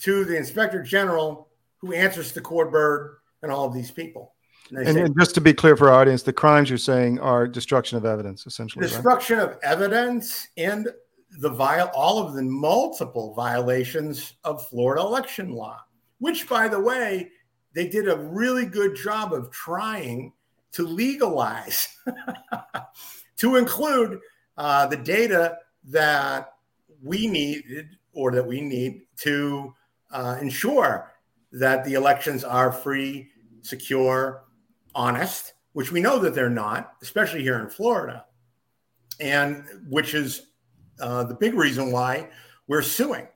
to 0.00 0.24
the 0.24 0.34
Inspector 0.34 0.82
General 0.84 1.48
who 1.76 1.92
answers 1.92 2.32
to 2.32 2.40
Cord 2.40 2.72
Byrd 2.72 3.18
and 3.42 3.52
all 3.52 3.66
of 3.66 3.74
these 3.74 3.90
people. 3.90 4.32
And, 4.70 4.78
and, 4.78 4.94
say, 4.94 5.02
and, 5.02 5.18
just 5.18 5.34
to 5.34 5.42
be 5.42 5.52
clear 5.52 5.76
for 5.76 5.90
our 5.90 6.00
audience, 6.00 6.22
the 6.22 6.32
crimes 6.32 6.70
you're 6.70 6.78
saying 6.78 7.20
are 7.20 7.46
destruction 7.46 7.98
of 7.98 8.06
evidence, 8.06 8.46
essentially. 8.46 8.86
Destruction 8.86 9.36
right? 9.36 9.50
of 9.50 9.58
evidence 9.62 10.48
and 10.56 10.88
the 11.40 11.50
viol 11.50 11.90
all 11.94 12.26
of 12.26 12.32
the 12.32 12.42
multiple 12.42 13.34
violations 13.34 14.32
of 14.44 14.66
Florida 14.68 15.02
election 15.02 15.52
law, 15.52 15.78
which, 16.20 16.48
by 16.48 16.68
the 16.68 16.80
way, 16.80 17.30
they 17.74 17.86
did 17.86 18.08
a 18.08 18.16
really 18.16 18.64
good 18.64 18.96
job 18.96 19.34
of 19.34 19.50
trying 19.50 20.32
to 20.72 20.86
legalize, 20.86 21.86
to 23.36 23.56
include 23.56 24.18
uh, 24.56 24.86
the 24.86 24.96
data 24.96 25.58
that 25.84 26.54
we 27.02 27.26
needed 27.26 27.96
or 28.12 28.32
that 28.32 28.46
we 28.46 28.60
need 28.60 29.02
to 29.18 29.74
uh, 30.10 30.38
ensure 30.40 31.12
that 31.52 31.84
the 31.84 31.94
elections 31.94 32.44
are 32.44 32.72
free, 32.72 33.28
secure, 33.62 34.44
honest, 34.94 35.54
which 35.72 35.92
we 35.92 36.00
know 36.00 36.18
that 36.18 36.34
they're 36.34 36.50
not, 36.50 36.94
especially 37.02 37.42
here 37.42 37.60
in 37.60 37.68
Florida, 37.68 38.24
and 39.20 39.64
which 39.88 40.14
is 40.14 40.48
uh, 41.00 41.24
the 41.24 41.34
big 41.34 41.54
reason 41.54 41.92
why 41.92 42.28
we're 42.66 42.82
suing. 42.82 43.28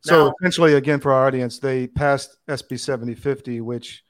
So 0.00 0.26
now, 0.26 0.34
essentially, 0.40 0.74
again, 0.74 1.00
for 1.00 1.12
our 1.12 1.26
audience, 1.26 1.58
they 1.58 1.88
passed 1.88 2.38
SB 2.48 2.78
7050, 2.78 3.60
which 3.60 4.04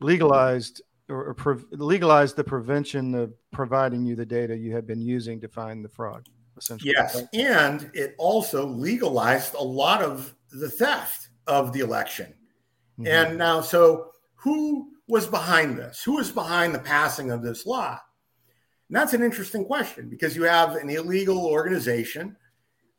legalized 0.00 0.80
or, 1.08 1.26
or 1.26 1.34
pre- 1.34 1.64
legalized 1.72 2.36
the 2.36 2.44
prevention 2.44 3.14
of 3.14 3.32
providing 3.52 4.04
you 4.04 4.16
the 4.16 4.26
data 4.26 4.56
you 4.56 4.74
have 4.74 4.86
been 4.86 5.00
using 5.00 5.40
to 5.40 5.48
find 5.48 5.84
the 5.84 5.88
fraud. 5.88 6.28
Essentially, 6.56 6.92
yes, 6.96 7.20
and 7.32 7.90
it 7.94 8.14
also 8.16 8.64
legalized 8.64 9.54
a 9.54 9.62
lot 9.62 10.02
of 10.02 10.34
the 10.52 10.70
theft 10.70 11.30
of 11.48 11.72
the 11.72 11.80
election. 11.80 12.32
Mm-hmm. 12.98 13.06
And 13.08 13.38
now, 13.38 13.60
so 13.60 14.12
who 14.36 14.92
was 15.08 15.26
behind 15.26 15.76
this? 15.76 16.02
Who 16.04 16.16
was 16.16 16.30
behind 16.30 16.74
the 16.74 16.78
passing 16.78 17.30
of 17.30 17.42
this 17.42 17.66
law? 17.66 17.98
And 18.88 18.96
that's 18.96 19.14
an 19.14 19.22
interesting 19.22 19.64
question 19.64 20.08
because 20.08 20.36
you 20.36 20.44
have 20.44 20.76
an 20.76 20.90
illegal 20.90 21.44
organization. 21.44 22.36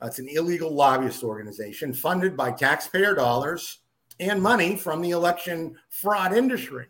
It's 0.01 0.19
an 0.19 0.27
illegal 0.29 0.73
lobbyist 0.73 1.23
organization 1.23 1.93
funded 1.93 2.35
by 2.35 2.51
taxpayer 2.51 3.15
dollars 3.15 3.79
and 4.19 4.41
money 4.41 4.75
from 4.75 5.01
the 5.01 5.11
election 5.11 5.77
fraud 5.89 6.33
industry. 6.33 6.87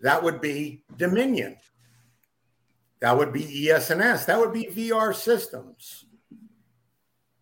That 0.00 0.22
would 0.22 0.40
be 0.40 0.82
Dominion. 0.96 1.56
That 3.00 3.16
would 3.16 3.32
be 3.32 3.70
ES&S. 3.70 4.26
That 4.26 4.38
would 4.38 4.52
be 4.52 4.66
VR 4.66 5.14
systems. 5.14 6.04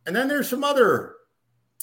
And 0.06 0.14
then 0.14 0.28
there's 0.28 0.48
some 0.48 0.64
other 0.64 1.16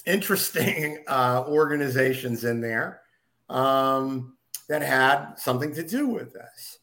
interesting 0.06 1.04
uh, 1.06 1.44
organizations 1.46 2.44
in 2.44 2.60
there 2.60 3.02
um, 3.48 4.36
that 4.68 4.82
had 4.82 5.34
something 5.36 5.74
to 5.74 5.82
do 5.82 6.06
with 6.08 6.32
this. 6.32 6.78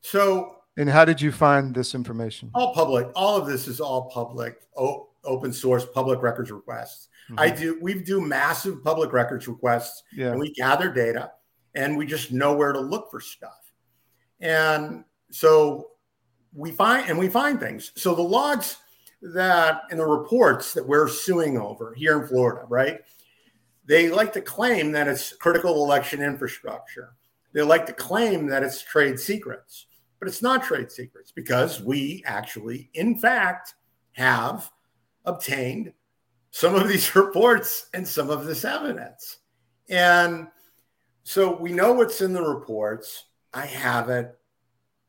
So, 0.00 0.56
and 0.76 0.88
how 0.88 1.04
did 1.04 1.20
you 1.20 1.32
find 1.32 1.74
this 1.74 1.94
information? 1.94 2.50
All 2.54 2.72
public. 2.74 3.08
All 3.16 3.36
of 3.36 3.46
this 3.46 3.66
is 3.66 3.80
all 3.80 4.08
public, 4.10 4.60
o- 4.76 5.08
open 5.24 5.52
source, 5.52 5.84
public 5.94 6.22
records 6.22 6.50
requests. 6.52 7.08
Mm-hmm. 7.30 7.40
I 7.40 7.50
do. 7.50 7.78
We 7.82 7.94
do 7.94 8.20
massive 8.20 8.84
public 8.84 9.12
records 9.12 9.48
requests, 9.48 10.04
yeah. 10.12 10.28
and 10.28 10.38
we 10.38 10.52
gather 10.52 10.92
data, 10.92 11.32
and 11.76 11.96
we 11.96 12.06
just 12.06 12.32
know 12.32 12.54
where 12.54 12.72
to 12.72 12.80
look 12.80 13.10
for 13.10 13.20
stuff. 13.20 13.72
And 14.40 15.04
so 15.30 15.90
we 16.52 16.72
find 16.72 17.08
and 17.08 17.18
we 17.18 17.28
find 17.28 17.60
things. 17.60 17.92
So 17.94 18.14
the 18.14 18.22
logs 18.22 18.78
that 19.20 19.82
in 19.90 19.98
the 19.98 20.06
reports 20.06 20.72
that 20.72 20.86
we're 20.86 21.08
suing 21.08 21.58
over 21.58 21.94
here 21.94 22.20
in 22.20 22.26
Florida, 22.26 22.64
right? 22.68 23.00
They 23.84 24.08
like 24.08 24.32
to 24.32 24.40
claim 24.40 24.90
that 24.92 25.06
it's 25.06 25.34
critical 25.36 25.84
election 25.84 26.22
infrastructure. 26.22 27.14
They 27.52 27.62
like 27.62 27.86
to 27.86 27.92
claim 27.92 28.46
that 28.48 28.62
it's 28.62 28.82
trade 28.82 29.20
secrets, 29.20 29.86
but 30.18 30.28
it's 30.28 30.42
not 30.42 30.64
trade 30.64 30.90
secrets 30.90 31.30
because 31.30 31.80
we 31.80 32.22
actually, 32.26 32.90
in 32.94 33.16
fact, 33.16 33.74
have 34.12 34.70
obtained 35.24 35.92
some 36.50 36.74
of 36.74 36.88
these 36.88 37.14
reports 37.14 37.88
and 37.94 38.06
some 38.06 38.30
of 38.30 38.46
this 38.46 38.64
evidence. 38.64 39.38
And 39.88 40.48
so 41.26 41.56
we 41.56 41.72
know 41.72 41.92
what's 41.92 42.20
in 42.20 42.32
the 42.32 42.40
reports. 42.40 43.24
I 43.52 43.66
have 43.66 44.10
it. 44.10 44.38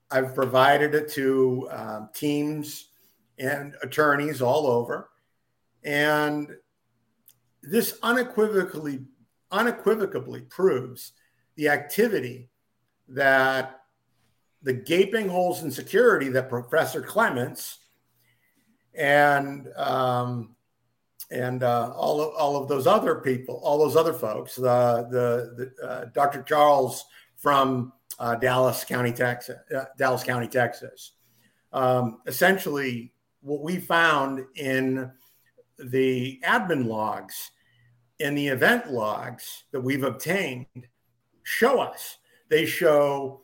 I've 0.10 0.34
provided 0.34 0.96
it 0.96 1.10
to 1.12 1.70
um, 1.72 2.10
teams 2.12 2.88
and 3.38 3.76
attorneys 3.84 4.42
all 4.42 4.66
over. 4.66 5.12
And 5.84 6.50
this 7.62 8.00
unequivocally, 8.02 9.06
unequivocally 9.52 10.42
proves 10.42 11.12
the 11.56 11.70
activity 11.70 12.50
that 13.10 13.82
the 14.64 14.74
gaping 14.74 15.30
holes 15.30 15.62
in 15.62 15.70
security 15.70 16.30
that 16.30 16.50
Professor 16.50 17.00
Clements 17.00 17.78
and 18.96 19.68
um, 19.76 20.56
and 21.30 21.64
uh, 21.64 21.92
all 21.96 22.22
of 22.22 22.34
all 22.36 22.56
of 22.56 22.68
those 22.68 22.88
other 22.88 23.16
people, 23.16 23.60
all 23.64 23.78
those 23.78 23.96
other 23.96 24.14
folks, 24.14 24.58
uh, 24.60 25.04
the 25.10 25.72
the 25.80 25.88
uh, 25.88 26.06
Dr. 26.14 26.42
Charles 26.44 27.06
from 27.36 27.94
uh, 28.20 28.36
Dallas 28.36 28.84
County, 28.84 29.12
Texas, 29.12 29.58
uh, 29.76 29.86
Dallas 29.98 30.24
County, 30.24 30.48
Texas, 30.48 31.14
um, 31.74 32.20
essentially 32.26 33.14
what 33.42 33.62
we 33.62 33.78
found 33.78 34.46
in 34.56 35.12
the 35.80 36.40
admin 36.44 36.86
logs 36.86 37.52
in 38.20 38.34
the 38.34 38.48
event 38.48 38.92
logs 38.92 39.66
that 39.72 39.82
we've 39.82 40.04
obtained 40.04 40.66
show 41.44 41.80
us. 41.80 42.18
They 42.50 42.66
show 42.66 43.44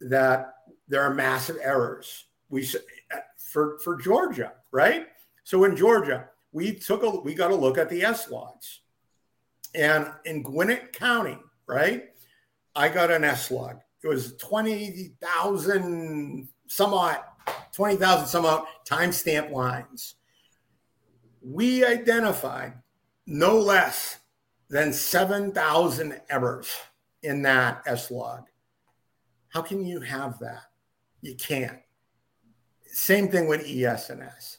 that 0.00 0.54
there 0.88 1.02
are 1.02 1.14
massive 1.14 1.56
errors. 1.62 2.26
We 2.48 2.68
for 3.38 3.78
for 3.78 3.96
georgia 3.96 4.52
right? 4.72 5.06
So 5.44 5.64
in 5.64 5.76
georgia 5.76 6.29
we 6.52 6.74
took 6.74 7.02
a 7.02 7.10
we 7.10 7.34
got 7.34 7.50
a 7.50 7.54
look 7.54 7.78
at 7.78 7.88
the 7.88 8.02
s 8.02 8.30
logs 8.30 8.80
and 9.74 10.06
in 10.24 10.42
gwinnett 10.42 10.92
county 10.92 11.38
right 11.66 12.10
i 12.74 12.88
got 12.88 13.10
an 13.10 13.24
s 13.24 13.50
log 13.50 13.80
it 14.02 14.08
was 14.08 14.34
20000 14.36 16.48
somewhat 16.66 17.30
20,000 17.72 18.26
some 18.26 18.46
out 18.46 18.66
timestamp 18.88 19.50
lines. 19.50 20.16
We 21.42 21.84
identified 21.84 22.74
no 23.26 23.58
less 23.58 24.18
than 24.68 24.92
7,000 24.92 26.20
errors 26.28 26.70
in 27.22 27.42
that 27.42 27.82
S 27.86 28.10
log. 28.10 28.44
How 29.48 29.62
can 29.62 29.84
you 29.84 30.00
have 30.00 30.38
that? 30.40 30.62
You 31.22 31.34
can't. 31.34 31.78
Same 32.86 33.28
thing 33.28 33.48
with 33.48 33.66
ES&S. 33.66 34.58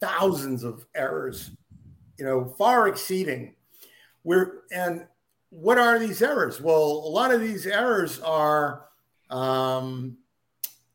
Thousands 0.00 0.64
of 0.64 0.86
errors, 0.94 1.50
you 2.18 2.24
know, 2.24 2.54
far 2.58 2.88
exceeding. 2.88 3.54
We're 4.24 4.62
and 4.72 5.06
what 5.50 5.78
are 5.78 5.98
these 5.98 6.22
errors? 6.22 6.60
Well, 6.60 6.82
a 6.82 7.10
lot 7.10 7.32
of 7.32 7.40
these 7.40 7.66
errors 7.66 8.20
are 8.20 8.84
um, 9.30 10.18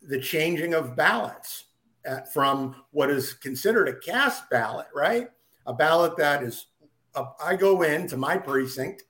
the 0.01 0.19
changing 0.19 0.73
of 0.73 0.95
ballots 0.95 1.65
at, 2.05 2.31
from 2.31 2.75
what 2.91 3.09
is 3.09 3.33
considered 3.33 3.87
a 3.87 3.95
cast 3.95 4.49
ballot, 4.49 4.87
right? 4.93 5.29
A 5.65 5.73
ballot 5.73 6.17
that 6.17 6.43
is, 6.43 6.67
uh, 7.15 7.25
I 7.43 7.55
go 7.55 7.81
into 7.81 8.17
my 8.17 8.37
precinct 8.37 9.03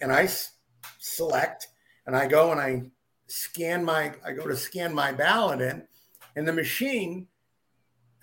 and 0.00 0.12
I 0.12 0.24
s- 0.24 0.52
select 0.98 1.68
and 2.06 2.16
I 2.16 2.26
go 2.26 2.52
and 2.52 2.60
I 2.60 2.82
scan 3.26 3.84
my, 3.84 4.12
I 4.24 4.32
go 4.32 4.46
to 4.46 4.56
scan 4.56 4.94
my 4.94 5.12
ballot 5.12 5.60
in, 5.60 5.86
and 6.36 6.48
the 6.48 6.52
machine 6.52 7.28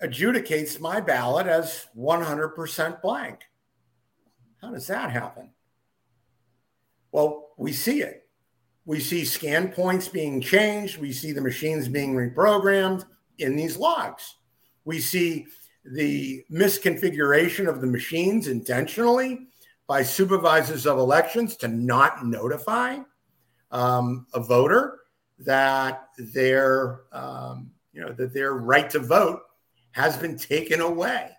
adjudicates 0.02 0.80
my 0.80 1.00
ballot 1.00 1.46
as 1.46 1.86
100% 1.96 3.02
blank. 3.02 3.40
How 4.60 4.70
does 4.70 4.86
that 4.88 5.10
happen? 5.10 5.50
Well, 7.12 7.48
we 7.56 7.72
see 7.72 8.02
it. 8.02 8.28
We 8.84 9.00
see 9.00 9.24
scan 9.24 9.68
points 9.70 10.08
being 10.08 10.40
changed. 10.40 10.98
We 10.98 11.12
see 11.12 11.32
the 11.32 11.40
machines 11.40 11.88
being 11.88 12.14
reprogrammed 12.14 13.04
in 13.38 13.56
these 13.56 13.76
logs. 13.76 14.36
We 14.84 14.98
see 15.00 15.46
the 15.84 16.44
misconfiguration 16.50 17.68
of 17.68 17.80
the 17.80 17.86
machines 17.86 18.48
intentionally 18.48 19.48
by 19.86 20.02
supervisors 20.02 20.86
of 20.86 20.98
elections 20.98 21.56
to 21.56 21.68
not 21.68 22.24
notify 22.26 22.98
um, 23.70 24.26
a 24.34 24.40
voter 24.40 25.00
that 25.40 26.08
their 26.18 27.02
um, 27.12 27.70
you 27.92 28.00
know 28.00 28.12
that 28.12 28.34
their 28.34 28.54
right 28.54 28.88
to 28.90 28.98
vote 28.98 29.40
has 29.92 30.16
been 30.16 30.36
taken 30.36 30.80
away. 30.80 31.30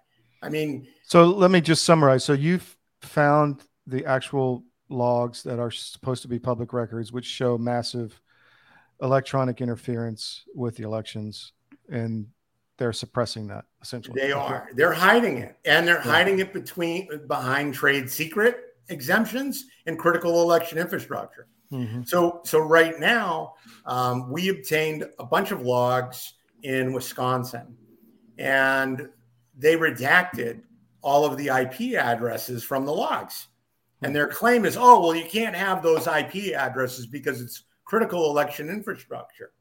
I 0.41 0.49
mean, 0.49 0.87
so 1.03 1.25
let 1.25 1.51
me 1.51 1.61
just 1.61 1.83
summarize. 1.83 2.23
So 2.23 2.33
you've 2.33 2.77
found 3.01 3.61
the 3.87 4.05
actual 4.05 4.63
logs 4.89 5.43
that 5.43 5.59
are 5.59 5.71
supposed 5.71 6.21
to 6.23 6.27
be 6.27 6.39
public 6.39 6.73
records, 6.73 7.11
which 7.11 7.25
show 7.25 7.57
massive 7.57 8.19
electronic 9.01 9.61
interference 9.61 10.43
with 10.55 10.75
the 10.75 10.83
elections, 10.83 11.53
and 11.89 12.27
they're 12.77 12.93
suppressing 12.93 13.47
that 13.47 13.65
essentially. 13.81 14.19
They 14.19 14.31
are. 14.31 14.69
They're 14.73 14.93
hiding 14.93 15.37
it, 15.39 15.57
and 15.65 15.87
they're 15.87 15.95
yeah. 15.95 16.11
hiding 16.11 16.39
it 16.39 16.53
between 16.53 17.07
behind 17.27 17.73
trade 17.73 18.09
secret 18.09 18.57
exemptions 18.89 19.65
and 19.85 19.97
critical 19.97 20.41
election 20.41 20.77
infrastructure. 20.77 21.47
Mm-hmm. 21.71 22.03
So, 22.03 22.41
so 22.45 22.59
right 22.59 22.99
now, 22.99 23.53
um, 23.85 24.31
we 24.31 24.49
obtained 24.49 25.05
a 25.19 25.25
bunch 25.25 25.51
of 25.51 25.61
logs 25.61 26.33
in 26.63 26.93
Wisconsin, 26.93 27.77
and 28.39 29.09
they 29.55 29.75
redacted 29.75 30.61
all 31.01 31.25
of 31.25 31.37
the 31.37 31.47
IP 31.49 31.99
addresses 31.99 32.63
from 32.63 32.85
the 32.85 32.93
logs. 32.93 33.47
And 34.01 34.15
their 34.15 34.29
claim 34.29 34.63
is, 34.63 34.77
oh, 34.77 35.01
well, 35.01 35.13
you 35.13 35.25
can't 35.25 35.55
have 35.55 35.83
those 35.83 36.07
IP 36.07 36.55
addresses 36.55 37.05
because 37.05 37.41
it's 37.41 37.63
critical 37.83 38.29
election 38.29 38.69
infrastructure. 38.69 39.51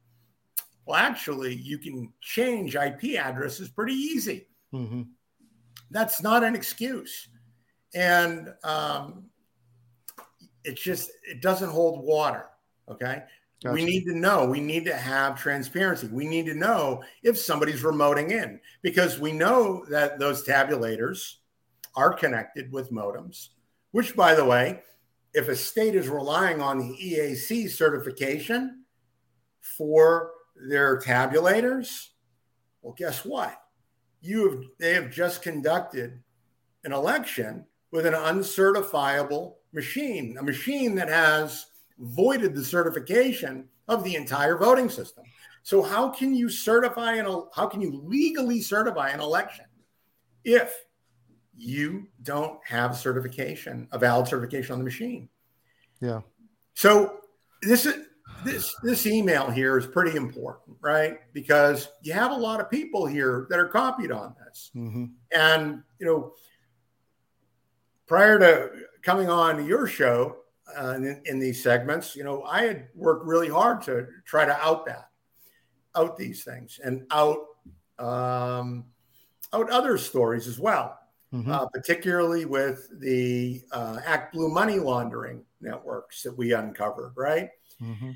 Well, 0.87 0.97
actually, 0.97 1.55
you 1.57 1.79
can 1.79 2.13
change 2.21 2.77
IP 2.77 3.19
addresses 3.19 3.69
pretty 3.69 3.95
easy. 3.95 4.47
Mm-hmm. 4.73 5.03
That's 5.91 6.23
not 6.23 6.45
an 6.45 6.55
excuse. 6.55 7.29
And 7.95 8.55
um, 8.63 9.25
it's 10.63 10.81
just, 10.81 11.11
it 11.25 11.43
doesn't 11.43 11.71
hold 11.71 12.05
water. 12.05 12.47
Okay. 12.89 13.25
Gotcha. 13.63 13.75
We 13.75 13.85
need 13.85 14.05
to 14.05 14.17
know. 14.17 14.45
We 14.45 14.61
need 14.61 14.85
to 14.85 14.97
have 14.97 15.41
transparency. 15.41 16.07
We 16.07 16.29
need 16.29 16.47
to 16.47 16.55
know 16.55 17.03
if 17.25 17.37
somebody's 17.37 17.83
remoting 17.83 18.31
in 18.31 18.61
because 18.83 19.19
we 19.19 19.33
know 19.33 19.85
that 19.91 20.19
those 20.21 20.47
tabulators 20.47 21.35
are 21.97 22.13
connected 22.13 22.71
with 22.71 22.93
modems, 22.93 23.49
which, 23.91 24.15
by 24.15 24.37
the 24.37 24.45
way, 24.45 24.81
if 25.35 25.49
a 25.49 25.57
state 25.57 25.97
is 25.97 26.09
relying 26.09 26.63
on 26.63 26.79
the 26.79 26.97
EAC 27.03 27.69
certification 27.69 28.85
for 29.61 30.31
their 30.69 31.01
tabulators, 31.01 32.09
well, 32.83 32.95
guess 32.97 33.25
what? 33.25 33.61
You 34.21 34.51
have 34.51 34.61
they 34.79 34.95
have 34.95 35.11
just 35.11 35.43
conducted 35.43 36.23
an 36.85 36.93
election 36.93 37.67
with 37.91 38.07
an 38.07 38.15
uncertifiable 38.15 39.57
machine, 39.73 40.37
a 40.39 40.43
machine 40.43 40.95
that 40.95 41.09
has 41.09 41.67
voided 41.99 42.55
the 42.55 42.65
certification 42.65 43.69
of 43.89 44.05
the 44.05 44.15
entire 44.15 44.57
voting 44.57 44.89
system. 44.89 45.25
So 45.63 45.83
how 45.83 46.09
can 46.11 46.35
you 46.35 46.49
certify 46.49 47.15
an 47.15 47.27
how 47.55 47.67
can 47.67 47.81
you 47.81 48.01
legally 48.05 48.61
certify 48.61 49.11
an 49.11 49.21
election 49.21 49.67
if 50.45 50.87
you 51.57 52.07
don't 52.23 52.59
have 52.65 52.97
certification, 52.97 53.89
a 53.93 53.99
valid 53.99 54.29
certification 54.29 54.73
on 54.73 54.79
the 54.79 54.85
machine? 54.85 55.29
Yeah. 56.01 56.21
So 56.75 57.19
this 57.63 57.87
is 57.87 58.07
this 58.45 58.75
this 58.83 59.07
email 59.07 59.51
here 59.51 59.77
is 59.77 59.87
pretty 59.87 60.17
important, 60.17 60.77
right? 60.81 61.19
Because 61.33 61.89
you 62.03 62.13
have 62.13 62.31
a 62.31 62.37
lot 62.37 62.61
of 62.61 62.71
people 62.71 63.07
here 63.07 63.47
that 63.51 63.59
are 63.59 63.69
copied 63.69 64.13
on 64.13 64.35
this. 64.47 64.71
Mm-hmm. 64.77 65.07
And 65.33 65.83
you 65.99 66.07
know, 66.07 66.33
prior 68.07 68.39
to 68.39 68.71
coming 69.03 69.29
on 69.29 69.67
your 69.67 69.87
show, 69.87 70.37
uh, 70.77 70.95
in, 70.95 71.21
in, 71.25 71.39
these 71.39 71.63
segments, 71.63 72.15
you 72.17 72.25
know, 72.25 72.43
I 72.43 72.63
had 72.63 72.89
worked 72.95 73.27
really 73.27 73.49
hard 73.49 73.83
to 73.83 74.07
try 74.25 74.45
to 74.45 74.57
out 74.61 74.87
that, 74.87 75.09
out 75.95 76.17
these 76.17 76.45
things, 76.45 76.81
and 76.83 77.07
out 77.11 77.39
um, 77.99 78.85
out 79.53 79.71
other 79.71 79.99
stories 79.99 80.47
as 80.47 80.59
well, 80.59 80.99
mm-hmm. 81.33 81.51
uh, 81.51 81.67
particularly 81.69 82.45
with 82.45 82.89
the 83.01 83.63
uh, 83.73 83.99
Act 84.05 84.33
Blue 84.33 84.49
money 84.49 84.79
laundering 84.79 85.43
networks 85.61 86.23
that 86.23 86.37
we 86.37 86.53
uncovered. 86.53 87.13
Right, 87.17 87.51
mm-hmm. 87.83 88.13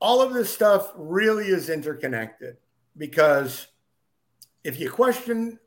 all 0.00 0.20
of 0.20 0.34
this 0.34 0.52
stuff 0.52 0.92
really 0.94 1.48
is 1.48 1.70
interconnected 1.70 2.56
because 2.96 3.68
if 4.64 4.78
you 4.78 4.90
question 4.90 5.58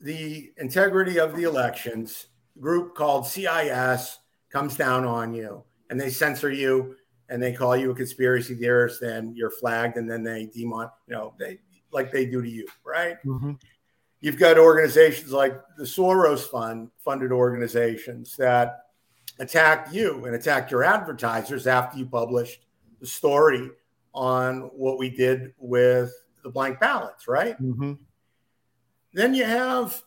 the 0.00 0.52
integrity 0.56 1.18
of 1.18 1.36
the 1.36 1.44
elections, 1.44 2.26
group 2.60 2.94
called 2.94 3.26
CIS 3.26 4.18
comes 4.52 4.76
down 4.76 5.04
on 5.04 5.32
you 5.32 5.64
and 5.90 6.00
they 6.00 6.10
censor 6.10 6.50
you 6.50 6.96
and 7.28 7.42
they 7.42 7.52
call 7.52 7.76
you 7.76 7.90
a 7.90 7.94
conspiracy 7.94 8.54
theorist, 8.54 9.00
and 9.00 9.34
you're 9.36 9.50
flagged 9.50 9.96
and 9.96 10.10
then 10.10 10.22
they 10.22 10.46
demon, 10.46 10.88
you 11.06 11.14
know, 11.14 11.34
they 11.38 11.58
like 11.90 12.12
they 12.12 12.26
do 12.26 12.42
to 12.42 12.48
you, 12.48 12.66
right? 12.84 13.16
Mm-hmm. 13.24 13.52
You've 14.20 14.38
got 14.38 14.58
organizations 14.58 15.32
like 15.32 15.58
the 15.78 15.84
Soros 15.84 16.40
Fund 16.40 16.90
funded 16.98 17.32
organizations 17.32 18.36
that 18.36 18.80
attacked 19.38 19.94
you 19.94 20.26
and 20.26 20.34
attacked 20.34 20.70
your 20.70 20.84
advertisers 20.84 21.66
after 21.66 21.98
you 21.98 22.06
published 22.06 22.66
the 23.00 23.06
story 23.06 23.70
on 24.14 24.70
what 24.74 24.98
we 24.98 25.08
did 25.08 25.54
with 25.58 26.12
the 26.44 26.50
blank 26.50 26.78
ballots, 26.80 27.26
right? 27.26 27.60
Mm-hmm. 27.60 27.94
Then 29.14 29.34
you 29.34 29.44
have 29.44 30.02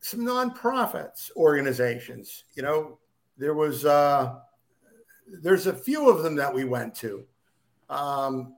some 0.00 0.20
nonprofits 0.20 1.30
organizations, 1.36 2.44
you 2.54 2.62
know, 2.62 2.98
there 3.38 3.54
was 3.54 3.84
uh, 3.84 4.36
there's 5.42 5.66
a 5.66 5.72
few 5.72 6.08
of 6.08 6.22
them 6.22 6.36
that 6.36 6.52
we 6.52 6.64
went 6.64 6.94
to, 6.96 7.24
um, 7.90 8.54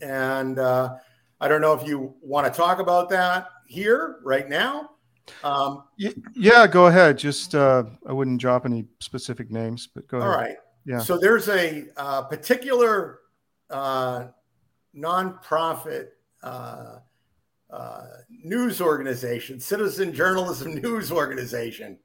and 0.00 0.58
uh, 0.58 0.96
I 1.40 1.48
don't 1.48 1.60
know 1.60 1.72
if 1.72 1.86
you 1.86 2.14
want 2.22 2.52
to 2.52 2.56
talk 2.56 2.78
about 2.78 3.08
that 3.10 3.48
here 3.66 4.18
right 4.24 4.48
now. 4.48 4.90
Um, 5.44 5.84
yeah, 5.96 6.66
go 6.66 6.86
ahead. 6.86 7.18
Just 7.18 7.54
uh, 7.54 7.84
I 8.06 8.12
wouldn't 8.12 8.40
drop 8.40 8.66
any 8.66 8.86
specific 9.00 9.50
names, 9.50 9.88
but 9.94 10.06
go 10.08 10.18
all 10.18 10.22
ahead. 10.24 10.34
All 10.34 10.42
right. 10.42 10.56
Yeah. 10.84 10.98
So 10.98 11.18
there's 11.18 11.48
a 11.48 11.86
uh, 11.96 12.22
particular 12.22 13.20
uh, 13.68 14.28
nonprofit 14.96 16.08
uh, 16.42 16.96
uh, 17.70 18.06
news 18.28 18.80
organization, 18.80 19.60
citizen 19.60 20.12
journalism 20.12 20.74
news 20.74 21.12
organization 21.12 21.98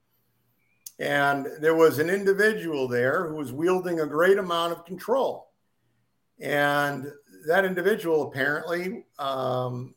and 1.00 1.48
there 1.60 1.76
was 1.76 2.00
an 2.00 2.10
individual 2.10 2.88
there 2.88 3.28
who 3.28 3.36
was 3.36 3.52
wielding 3.52 4.00
a 4.00 4.06
great 4.06 4.38
amount 4.38 4.72
of 4.72 4.86
control. 4.86 5.52
And 6.40 7.12
that 7.48 7.66
individual 7.66 8.24
apparently 8.24 9.06
um, 9.20 9.94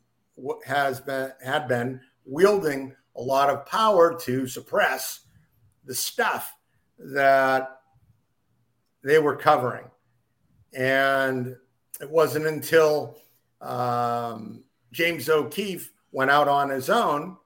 has 0.67 1.01
been 1.01 1.33
had 1.43 1.69
been 1.69 2.01
wielding 2.25 2.95
a 3.17 3.23
lot 3.23 3.51
of 3.51 3.67
power 3.67 4.19
to 4.21 4.47
suppress 4.47 5.21
the 5.85 5.95
stuff 5.95 6.55
that 6.99 7.81
they 9.03 9.19
were 9.19 9.37
covering. 9.37 9.85
And 10.75 11.57
it 12.01 12.11
wasn't 12.11 12.47
until 12.47 13.17
um, 13.61 14.65
James 14.93 15.29
O'Keefe 15.29 15.93
went 16.13 16.31
out 16.31 16.49
on 16.49 16.71
his 16.71 16.91
own 16.91 17.37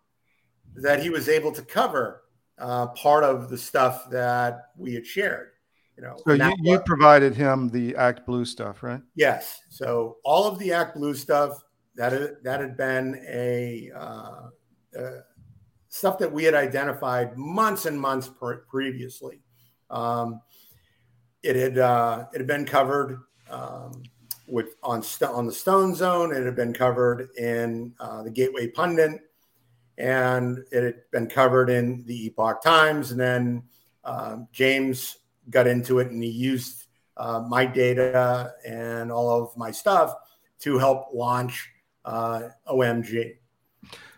that 0.74 1.02
he 1.02 1.10
was 1.10 1.28
able 1.28 1.52
to 1.52 1.62
cover 1.62 2.21
uh, 2.62 2.86
part 2.88 3.24
of 3.24 3.50
the 3.50 3.58
stuff 3.58 4.08
that 4.10 4.68
we 4.76 4.94
had 4.94 5.04
shared. 5.04 5.48
You 5.96 6.04
know, 6.04 6.16
so 6.24 6.32
you, 6.32 6.54
you 6.62 6.80
provided 6.80 7.34
him 7.34 7.68
the 7.68 7.94
Act 7.96 8.24
Blue 8.24 8.44
stuff, 8.44 8.82
right? 8.82 9.02
Yes. 9.14 9.60
So 9.68 10.18
all 10.24 10.46
of 10.46 10.58
the 10.58 10.72
Act 10.72 10.96
Blue 10.96 11.14
stuff 11.14 11.62
that 11.96 12.12
had, 12.12 12.36
that 12.44 12.60
had 12.60 12.76
been 12.76 13.20
a 13.28 13.90
uh, 13.94 14.48
uh, 14.98 15.10
stuff 15.88 16.18
that 16.18 16.32
we 16.32 16.44
had 16.44 16.54
identified 16.54 17.36
months 17.36 17.84
and 17.84 18.00
months 18.00 18.30
previously. 18.70 19.42
Um, 19.90 20.40
it 21.42 21.56
had 21.56 21.78
uh, 21.78 22.26
it 22.32 22.38
had 22.38 22.46
been 22.46 22.64
covered 22.64 23.20
um, 23.50 24.02
with 24.46 24.76
on 24.82 25.02
on 25.28 25.46
the 25.46 25.52
Stone 25.52 25.94
Zone. 25.96 26.32
It 26.32 26.44
had 26.44 26.56
been 26.56 26.72
covered 26.72 27.28
in 27.36 27.92
uh, 28.00 28.22
the 28.22 28.30
Gateway 28.30 28.68
Pundit 28.68 29.20
and 29.98 30.58
it 30.70 30.82
had 30.82 31.02
been 31.10 31.26
covered 31.26 31.70
in 31.70 32.04
the 32.06 32.26
Epoch 32.26 32.62
Times. 32.62 33.10
And 33.10 33.20
then 33.20 33.62
um, 34.04 34.48
James 34.52 35.18
got 35.50 35.66
into 35.66 35.98
it 35.98 36.10
and 36.10 36.22
he 36.22 36.30
used 36.30 36.86
uh, 37.16 37.40
my 37.40 37.66
data 37.66 38.52
and 38.66 39.12
all 39.12 39.42
of 39.42 39.56
my 39.56 39.70
stuff 39.70 40.14
to 40.60 40.78
help 40.78 41.08
launch 41.12 41.70
uh, 42.04 42.48
OMG. 42.68 43.36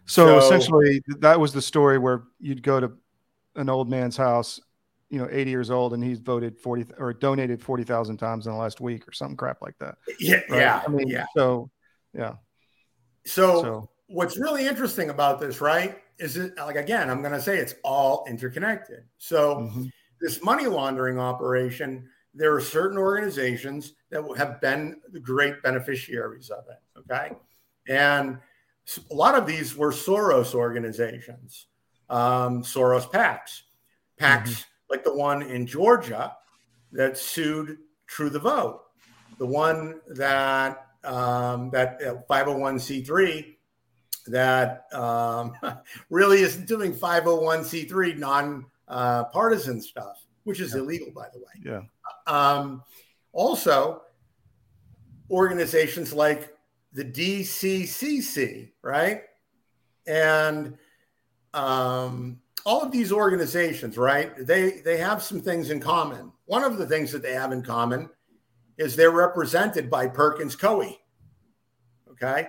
So, 0.07 0.27
so, 0.27 0.39
essentially, 0.39 1.03
that 1.21 1.41
was 1.41 1.53
the 1.53 1.63
story 1.63 1.99
where 1.99 2.25
you'd 2.39 2.63
go 2.63 2.79
to 2.79 2.93
an 3.57 3.71
old 3.71 3.89
man's 3.89 4.17
house, 4.17 4.61
you 5.09 5.19
know, 5.19 5.29
80 5.31 5.51
years 5.51 5.71
old, 5.71 5.95
and 5.95 6.05
he's 6.05 6.19
voted 6.19 6.59
40 6.59 6.87
or 6.99 7.15
donated 7.15 7.63
40,000 7.63 8.19
times 8.19 8.47
in 8.47 8.53
the 8.53 8.59
last 8.59 8.81
week 8.81 9.09
or 9.09 9.13
something 9.13 9.37
crap 9.37 9.63
like 9.63 9.79
that. 9.79 9.97
Yeah. 10.21 10.41
Right? 10.51 10.61
Yeah. 10.61 10.83
I 10.87 10.91
mean, 10.91 11.09
yeah. 11.09 11.25
So, 11.35 11.71
yeah. 12.13 12.35
So, 13.25 13.63
so 13.63 13.91
what's 14.09 14.39
really 14.39 14.67
interesting 14.67 15.11
about 15.11 15.41
this, 15.41 15.61
right, 15.61 15.99
is 16.19 16.37
it 16.37 16.57
like 16.57 16.77
again, 16.77 17.11
I'm 17.11 17.21
going 17.21 17.33
to 17.33 17.43
say 17.43 17.59
it's 17.59 17.75
all 17.83 18.25
interconnected. 18.29 19.05
So, 19.19 19.57
mm-hmm. 19.57 19.85
this 20.21 20.43
money 20.43 20.67
laundering 20.67 21.19
operation, 21.19 22.09
there 22.35 22.55
are 22.55 22.61
certain 22.61 22.99
organizations 22.99 23.95
that 24.11 24.23
have 24.37 24.61
been 24.61 25.01
the 25.13 25.21
great 25.21 25.63
beneficiaries 25.63 26.51
of 26.51 26.65
it. 26.69 27.01
Okay, 27.01 27.33
and 27.89 28.39
a 29.11 29.15
lot 29.15 29.35
of 29.35 29.47
these 29.47 29.77
were 29.77 29.93
Soros 29.93 30.55
organizations, 30.55 31.67
um, 32.11 32.63
Soros 32.63 33.11
PACs, 33.11 33.63
PACs 34.21 34.43
mm-hmm. 34.43 34.63
like 34.91 35.05
the 35.05 35.15
one 35.15 35.43
in 35.43 35.67
Georgia 35.67 36.37
that 36.93 37.19
sued 37.19 37.79
True 38.07 38.31
the 38.31 38.39
Vote, 38.39 38.83
the 39.39 39.47
one 39.47 40.01
that 40.09 40.87
um, 41.03 41.71
that 41.71 42.01
501c3 42.29 43.54
that 44.27 44.87
um, 44.93 45.55
really 46.11 46.41
isn't 46.41 46.67
doing 46.67 46.93
501c3 46.93 48.19
non 48.19 48.67
uh, 48.89 49.25
partisan 49.25 49.81
stuff, 49.81 50.25
which 50.45 50.61
is 50.61 50.75
yeah. 50.75 50.81
illegal, 50.81 51.11
by 51.15 51.29
the 51.33 51.39
way. 51.39 51.63
Yeah. 51.65 51.83
Um, 52.27 52.83
also, 53.33 54.03
organizations 55.31 56.13
like 56.13 56.55
the 56.93 57.05
DCCC, 57.05 58.71
right? 58.83 59.23
And 60.07 60.79
um, 61.53 62.41
all 62.65 62.83
of 62.83 62.93
these 62.93 63.13
organizations, 63.13 63.99
right? 63.99 64.33
They 64.39 64.81
they 64.85 64.97
have 64.99 65.23
some 65.23 65.41
things 65.41 65.71
in 65.71 65.81
common. 65.81 66.33
One 66.47 66.65
of 66.65 66.79
the 66.79 66.87
things 66.87 67.13
that 67.13 67.23
they 67.23 67.33
have 67.33 67.53
in 67.53 67.63
common 67.63 68.11
is 68.77 68.97
they're 68.97 69.11
represented 69.11 69.91
by 69.91 70.09
Perkins 70.09 70.57
Coie. 70.57 70.97
Okay, 72.11 72.49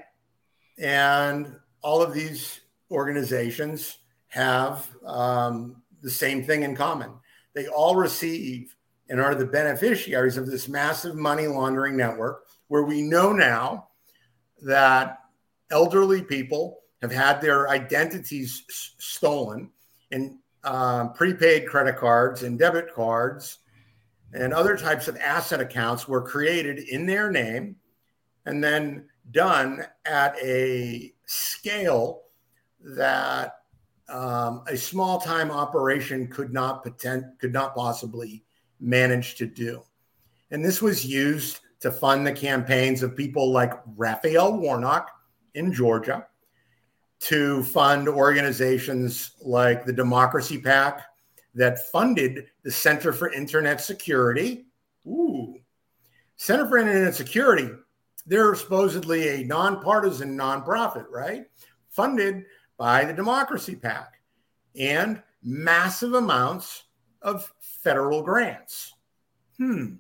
and 0.78 1.56
all 1.86 2.02
of 2.02 2.16
these 2.16 2.62
organizations 2.90 4.00
have 4.28 4.90
um, 5.06 5.84
the 6.02 6.10
same 6.10 6.44
thing 6.44 6.64
in 6.64 6.76
common. 6.76 7.12
They 7.54 7.68
all 7.68 7.96
receive 7.96 8.76
and 9.08 9.22
are 9.22 9.36
the 9.36 9.46
beneficiaries 9.46 10.36
of 10.36 10.48
this 10.48 10.68
massive 10.68 11.16
money 11.16 11.46
laundering 11.46 11.96
network, 11.96 12.46
where 12.70 12.82
we 12.82 13.04
know 13.04 13.32
now 13.34 13.90
that 14.64 15.20
elderly 15.70 16.24
people 16.24 16.80
have 17.04 17.12
had 17.12 17.40
their 17.40 17.70
identities 17.70 18.64
s- 18.68 18.96
stolen 18.98 19.70
and 20.12 20.40
um, 20.64 21.14
prepaid 21.14 21.68
credit 21.68 21.98
cards 21.98 22.42
and 22.42 22.58
debit 22.58 22.96
cards 22.96 23.60
and 24.34 24.54
other 24.54 24.76
types 24.76 25.08
of 25.08 25.18
asset 25.18 25.62
accounts 25.62 26.08
were 26.08 26.24
created 26.24 26.80
in 26.80 27.06
their 27.06 27.30
name 27.30 27.76
and 28.48 28.64
then 28.64 29.08
done 29.30 29.86
at 30.06 30.36
a 30.44 31.12
scale 31.26 32.24
that 32.82 33.60
um, 34.10 34.64
a 34.68 34.78
small 34.78 35.20
time 35.20 35.52
operation 35.52 36.28
could 36.28 36.54
not 36.54 36.84
pretend, 36.84 37.26
could 37.40 37.54
not 37.54 37.76
possibly 37.76 38.44
manage 38.80 39.36
to 39.36 39.48
do. 39.48 39.84
And 40.52 40.64
this 40.64 40.82
was 40.82 41.06
used 41.06 41.60
to 41.80 41.92
fund 41.92 42.26
the 42.26 42.32
campaigns 42.32 43.04
of 43.04 43.16
people 43.16 43.52
like 43.52 43.74
Raphael 43.96 44.58
Warnock 44.58 45.10
in 45.54 45.74
Georgia, 45.74 46.28
to 47.20 47.64
fund 47.64 48.08
organizations 48.08 49.32
like 49.42 49.86
the 49.86 49.94
Democracy 49.94 50.58
PAC 50.58 51.02
that 51.56 51.88
funded 51.92 52.48
the 52.64 52.72
Center 52.72 53.14
for 53.14 53.32
Internet 53.32 53.82
Security. 53.82 54.66
Ooh, 55.08 55.56
Center 56.36 56.68
for 56.68 56.78
Internet 56.78 57.16
Security, 57.16 57.70
they're 58.26 58.56
supposedly 58.56 59.30
a 59.30 59.46
nonpartisan 59.46 60.38
nonprofit, 60.38 61.06
right? 61.10 61.46
Funded 61.90 62.46
by 62.78 63.06
the 63.06 63.14
Democracy 63.14 63.76
PAC 63.76 64.14
and 64.78 65.22
massive 65.44 66.14
amounts 66.14 66.84
of 67.22 67.52
federal 67.60 68.22
grants. 68.22 68.94
Hmm. 69.58 69.96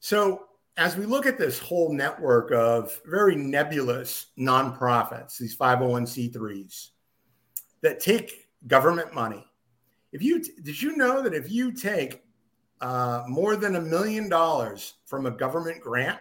So 0.00 0.46
as 0.76 0.96
we 0.96 1.06
look 1.06 1.26
at 1.26 1.38
this 1.38 1.58
whole 1.58 1.92
network 1.92 2.52
of 2.52 3.00
very 3.06 3.34
nebulous 3.34 4.26
nonprofits, 4.38 5.38
these 5.38 5.56
501c3s 5.56 6.90
that 7.82 8.00
take 8.00 8.48
government 8.66 9.14
money, 9.14 9.46
if 10.12 10.22
you 10.22 10.42
did 10.42 10.80
you 10.80 10.96
know 10.96 11.22
that 11.22 11.34
if 11.34 11.50
you 11.50 11.72
take 11.72 12.22
uh, 12.80 13.22
more 13.26 13.56
than 13.56 13.76
a 13.76 13.80
million 13.80 14.28
dollars 14.28 14.94
from 15.06 15.26
a 15.26 15.30
government 15.30 15.80
grant 15.80 16.18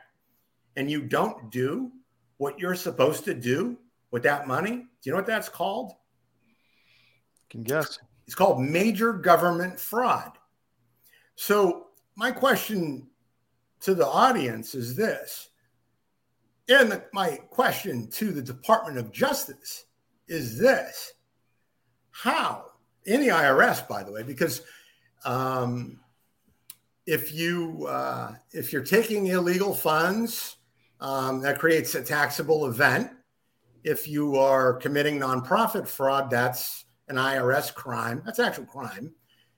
and 0.75 0.89
you 0.89 1.01
don't 1.01 1.51
do 1.51 1.91
what 2.37 2.59
you're 2.59 2.75
supposed 2.75 3.25
to 3.25 3.33
do 3.33 3.77
with 4.11 4.23
that 4.23 4.47
money, 4.47 4.71
do 4.71 4.85
you 5.03 5.11
know 5.11 5.17
what 5.17 5.25
that's 5.25 5.49
called? 5.49 5.91
I 5.91 7.43
Can 7.49 7.63
guess. 7.63 7.99
It's 8.25 8.35
called 8.35 8.61
major 8.61 9.13
government 9.13 9.79
fraud. 9.79 10.31
So 11.35 11.87
my 12.15 12.31
question 12.31 13.07
to 13.81 13.93
the 13.93 14.07
audience 14.07 14.73
is 14.73 14.95
this. 14.95 15.49
And 16.67 16.91
the, 16.91 17.03
my 17.13 17.37
question 17.49 18.09
to 18.11 18.31
the 18.31 18.41
Department 18.41 18.97
of 18.97 19.11
Justice 19.11 19.85
is 20.27 20.57
this 20.57 21.13
How, 22.11 22.65
in 23.05 23.21
the 23.21 23.27
IRS, 23.27 23.87
by 23.87 24.01
the 24.01 24.11
way, 24.11 24.23
because 24.23 24.61
um, 25.23 25.99
if 27.05 27.31
you 27.33 27.85
uh, 27.87 28.33
if 28.51 28.73
you're 28.73 28.83
taking 28.83 29.27
illegal 29.27 29.73
funds, 29.73 30.57
um, 31.05 31.39
that 31.39 31.59
creates 31.59 31.93
a 31.93 32.03
taxable 32.03 32.65
event. 32.65 33.11
If 33.83 34.07
you 34.07 34.37
are 34.37 34.73
committing 34.73 35.19
nonprofit 35.19 35.87
fraud, 35.87 36.31
that's 36.31 36.85
an 37.09 37.17
IRS 37.17 37.71
crime. 37.71 38.23
That's 38.25 38.39
actual 38.39 38.65
crime. 38.65 39.13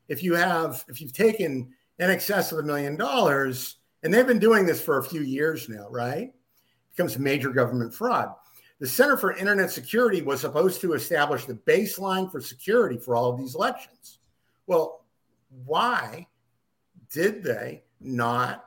If 0.10 0.22
you 0.22 0.36
have 0.36 0.84
if 0.90 1.00
you've 1.00 1.14
taken 1.14 1.74
in 2.00 2.10
excess 2.10 2.52
of 2.52 2.60
a 2.60 2.64
million 2.64 2.98
dollars, 2.98 3.78
and 4.04 4.14
they've 4.14 4.28
been 4.28 4.40
doing 4.40 4.66
this 4.66 4.82
for 4.82 4.98
a 4.98 5.04
few 5.04 5.22
years 5.22 5.70
now, 5.70 5.88
right? 5.90 6.24
It 6.28 6.34
becomes 6.98 7.18
major 7.18 7.50
government 7.52 7.94
fraud. 7.94 8.34
The 8.80 8.88
Center 8.88 9.16
for 9.16 9.32
Internet 9.32 9.72
Security 9.72 10.22
was 10.22 10.42
supposed 10.42 10.82
to 10.82 10.94
establish 10.94 11.46
the 11.46 11.56
baseline 11.56 12.30
for 12.30 12.42
security 12.42 12.98
for 12.98 13.16
all 13.16 13.32
of 13.32 13.40
these 13.40 13.56
elections. 13.56 14.20
Well, 14.68 15.06
why 15.66 16.28
did 17.10 17.42
they 17.42 17.84
not 18.02 18.67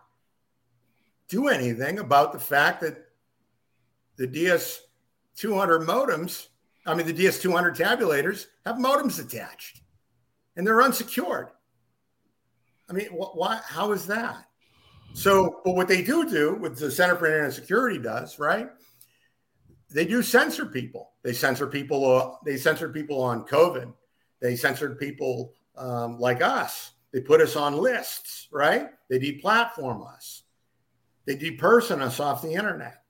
do 1.31 1.49
anything 1.49 2.01
about 2.01 2.33
the 2.33 2.39
fact 2.39 2.83
that 2.83 3.07
the 4.17 4.27
DS 4.27 4.83
200 5.37 5.83
modems, 5.83 6.49
I 6.87 6.95
mean, 6.95 7.07
the 7.07 7.13
DS 7.13 7.41
200 7.41 7.75
tabulators 7.75 8.47
have 8.67 8.77
modems 8.77 9.19
attached 9.19 9.81
and 10.57 10.67
they're 10.67 10.83
unsecured? 10.83 11.49
I 12.89 12.93
mean, 12.93 13.07
wh- 13.07 13.35
why, 13.37 13.61
how 13.65 13.93
is 13.93 14.07
that? 14.09 14.45
So, 15.15 15.61
but 15.65 15.75
what 15.75 15.89
they 15.89 16.03
do 16.03 16.29
do, 16.29 16.57
what 16.57 16.77
the 16.77 16.91
Center 16.91 17.17
for 17.17 17.27
Internet 17.27 17.55
Security 17.55 17.99
does, 17.99 18.39
right? 18.39 18.69
They 19.91 20.05
do 20.05 20.23
censor 20.23 20.67
people. 20.67 21.13
They 21.23 21.33
censor 21.33 21.67
people. 21.67 22.05
Uh, 22.05 22.37
they 22.45 22.57
censor 22.57 22.89
people 22.89 23.21
on 23.23 23.45
COVID. 23.45 23.93
They 24.41 24.57
censored 24.57 24.99
people 24.99 25.53
um, 25.77 26.19
like 26.19 26.43
us. 26.43 26.93
They 27.13 27.21
put 27.21 27.41
us 27.41 27.57
on 27.57 27.77
lists, 27.77 28.49
right? 28.53 28.91
They 29.09 29.19
deplatform 29.19 30.07
us. 30.15 30.40
They 31.27 31.37
deperson 31.37 32.01
us 32.01 32.21
off 32.21 32.43
the 32.43 32.53
internet. 32.53 33.03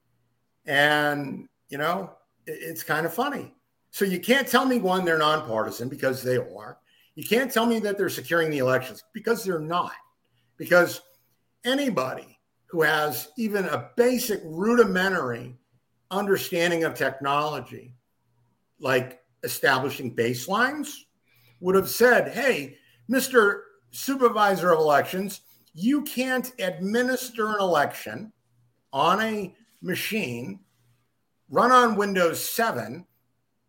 And, 0.66 1.48
you 1.68 1.78
know, 1.78 2.12
it, 2.46 2.58
it's 2.61 2.82
kind 2.82 3.06
of 3.06 3.14
funny. 3.14 3.54
So 3.90 4.04
you 4.04 4.20
can't 4.20 4.46
tell 4.46 4.64
me 4.64 4.78
one, 4.78 5.04
they're 5.04 5.18
nonpartisan 5.18 5.88
because 5.88 6.22
they 6.22 6.36
are. 6.36 6.78
You 7.14 7.24
can't 7.24 7.52
tell 7.52 7.66
me 7.66 7.80
that 7.80 7.98
they're 7.98 8.08
securing 8.08 8.50
the 8.50 8.58
elections 8.58 9.02
because 9.12 9.44
they're 9.44 9.58
not. 9.58 9.92
Because 10.56 11.00
anybody 11.64 12.38
who 12.66 12.82
has 12.82 13.28
even 13.36 13.64
a 13.66 13.90
basic 13.96 14.40
rudimentary 14.44 15.56
understanding 16.11 16.84
of 16.84 16.94
technology, 16.94 17.94
like 18.78 19.20
establishing 19.42 20.14
baselines, 20.14 20.94
would 21.61 21.74
have 21.74 21.88
said, 21.88 22.32
hey, 22.32 22.76
Mr. 23.11 23.62
Supervisor 23.90 24.72
of 24.72 24.78
Elections, 24.78 25.40
you 25.74 26.02
can't 26.02 26.52
administer 26.58 27.48
an 27.50 27.60
election 27.60 28.32
on 28.92 29.20
a 29.20 29.54
machine 29.82 30.60
run 31.48 31.72
on 31.72 31.96
Windows 31.96 32.44
7 32.48 33.04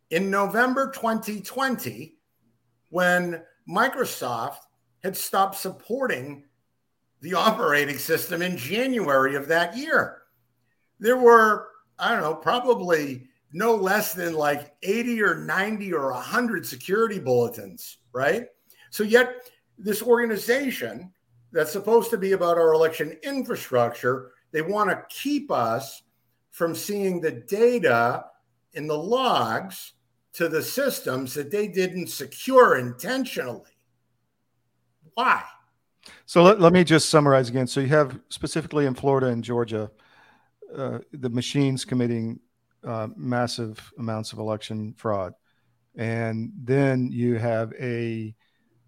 in 0.10 0.30
November 0.30 0.91
2020 0.91 2.16
when 2.89 3.41
Microsoft 3.68 4.60
had 5.04 5.16
stopped 5.16 5.56
supporting 5.56 6.43
the 7.22 7.34
operating 7.34 7.97
system 7.97 8.41
in 8.41 8.58
January 8.58 9.36
of 9.36 9.47
that 9.47 9.78
year. 9.78 10.24
There 10.99 11.18
were, 11.18 11.70
I 11.97 12.12
don't 12.12 12.22
know, 12.22 12.36
probably 12.36 13.28
no 13.54 13.76
less 13.76 14.14
than 14.14 14.34
like 14.34 14.74
80 14.84 15.22
or 15.22 15.36
90 15.36 15.93
or 15.93 16.12
100 16.12 16.66
security 16.66 17.20
bulletins, 17.20 17.97
right? 18.14 18.47
So, 18.89 19.04
yet 19.04 19.49
this 19.78 20.02
organization 20.02 21.12
that's 21.52 21.72
supposed 21.72 22.10
to 22.12 22.18
be 22.18 22.32
about 22.32 22.58
our 22.58 22.74
election 22.74 23.18
infrastructure, 23.24 24.32
they 24.52 24.62
want 24.62 24.89
to 24.89 25.04
keep 25.10 25.52
us 25.52 26.04
from 26.49 26.76
seeing 26.76 27.22
the 27.22 27.32
data 27.32 28.26
in 28.74 28.88
the 28.88 28.97
logs 28.97 29.93
to 30.34 30.47
the 30.47 30.64
systems 30.64 31.34
that 31.34 31.52
they 31.52 31.68
didn't 31.68 32.08
secure 32.08 32.78
intentionally. 32.78 33.72
Why? 35.14 35.43
So 36.26 36.43
let, 36.43 36.60
let 36.60 36.74
me 36.74 36.84
just 36.84 37.10
summarize 37.10 37.49
again. 37.49 37.68
So 37.68 37.82
you 37.82 37.88
have 37.88 38.20
specifically 38.30 38.86
in 38.86 38.95
Florida 38.95 39.28
and 39.28 39.43
Georgia, 39.43 39.91
uh, 40.76 40.99
the 41.12 41.30
machines 41.30 41.84
committing 41.84 42.39
uh, 42.84 43.10
massive 43.16 43.91
amounts 43.99 44.34
of 44.34 44.39
election 44.39 44.93
fraud. 44.97 45.34
And 45.95 46.52
then 46.56 47.10
you 47.12 47.36
have 47.36 47.74
a 47.80 48.34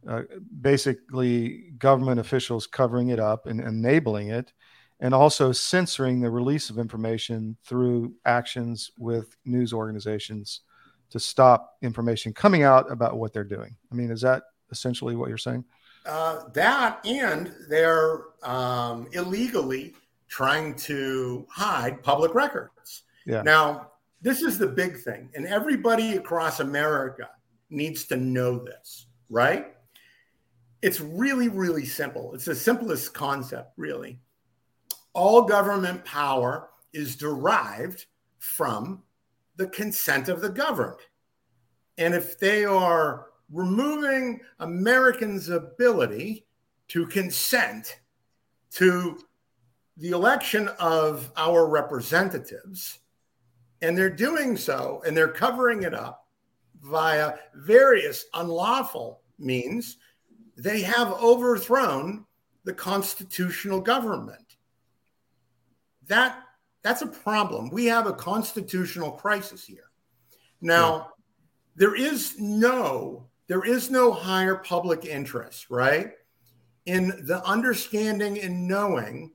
uh, 0.08 0.24
basically 0.62 1.72
government 1.78 2.20
officials 2.20 2.68
covering 2.68 3.10
it 3.10 3.20
up 3.20 3.46
and 3.46 3.60
enabling 3.60 4.30
it, 4.30 4.54
and 5.00 5.14
also 5.14 5.52
censoring 5.52 6.22
the 6.22 6.30
release 6.30 6.70
of 6.70 6.78
information 6.78 7.58
through 7.64 8.14
actions 8.26 8.92
with 8.98 9.36
news 9.46 9.74
organizations 9.74 10.62
to 11.10 11.20
stop 11.20 11.78
information 11.82 12.34
coming 12.34 12.64
out 12.64 12.92
about 12.92 13.18
what 13.18 13.34
they're 13.34 13.44
doing. 13.44 13.76
I 13.92 13.96
mean, 13.96 14.12
is 14.12 14.22
that 14.22 14.44
essentially 14.72 15.16
what 15.16 15.30
you're 15.30 15.38
saying? 15.38 15.64
Uh, 16.06 16.50
that 16.54 17.06
and 17.06 17.54
they're 17.70 18.22
um, 18.44 19.08
illegally 19.14 19.94
trying 20.28 20.76
to 20.76 21.46
hide 21.50 22.02
public 22.04 22.34
records. 22.34 23.04
Yeah. 23.26 23.42
Now, 23.44 23.92
this 24.22 24.42
is 24.42 24.58
the 24.58 24.68
big 24.68 25.00
thing, 25.00 25.30
and 25.36 25.46
everybody 25.46 26.16
across 26.16 26.60
America 26.60 27.30
needs 27.70 28.06
to 28.06 28.18
know 28.18 28.58
this, 28.58 29.08
right? 29.30 29.76
It's 30.84 31.00
really, 31.00 31.48
really 31.48 31.86
simple. 31.86 32.36
It's 32.36 32.44
the 32.44 32.54
simplest 32.54 33.14
concept, 33.14 33.72
really. 33.78 34.20
All 35.14 35.44
government 35.44 36.04
power 36.04 36.72
is 36.92 37.16
derived 37.16 38.06
from 38.40 39.02
the 39.56 39.68
consent 39.68 40.28
of 40.28 40.42
the 40.42 40.50
governed. 40.50 41.00
And 41.98 42.14
if 42.14 42.38
they 42.38 42.66
are 42.66 43.28
removing 43.50 44.42
Americans' 44.60 45.48
ability 45.48 46.48
to 46.90 47.08
consent 47.08 48.02
to 48.72 49.20
the 49.96 50.10
election 50.10 50.68
of 50.80 51.32
our 51.38 51.66
representatives, 51.66 53.00
and 53.82 53.98
they're 53.98 54.10
doing 54.10 54.58
so 54.58 55.02
and 55.08 55.16
they're 55.16 55.30
covering 55.30 55.84
it 55.84 55.94
up 55.94 56.28
via 56.82 57.36
various 57.56 58.26
unlawful 58.34 59.22
means, 59.40 59.96
they 60.58 60.82
have 60.82 61.12
overthrown 61.14 62.26
the 62.64 62.74
constitutional 62.74 63.82
government. 63.82 64.58
That 66.08 66.40
that's 66.84 67.02
a 67.02 67.08
problem. 67.08 67.70
We 67.70 67.86
have 67.86 68.08
a 68.08 68.14
constitutional 68.14 69.12
crisis 69.12 69.66
here. 69.66 69.90
Now, 70.62 70.96
yeah. 70.96 71.04
there 71.76 71.96
is 71.96 72.40
no 72.40 73.28
there 73.48 73.66
is 73.66 73.90
no 73.90 74.12
higher 74.12 74.56
public 74.56 75.06
interest, 75.06 75.70
right? 75.70 76.12
In 76.86 77.26
the 77.26 77.44
understanding 77.46 78.40
and 78.40 78.68
knowing 78.68 79.32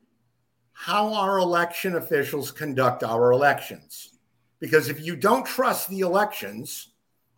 how 0.72 1.12
our 1.12 1.38
election 1.38 1.96
officials 1.96 2.50
conduct 2.50 3.02
our 3.02 3.32
elections. 3.32 4.14
Because 4.60 4.88
if 4.88 5.04
you 5.04 5.16
don't 5.16 5.44
trust 5.44 5.88
the 5.88 6.00
elections 6.00 6.88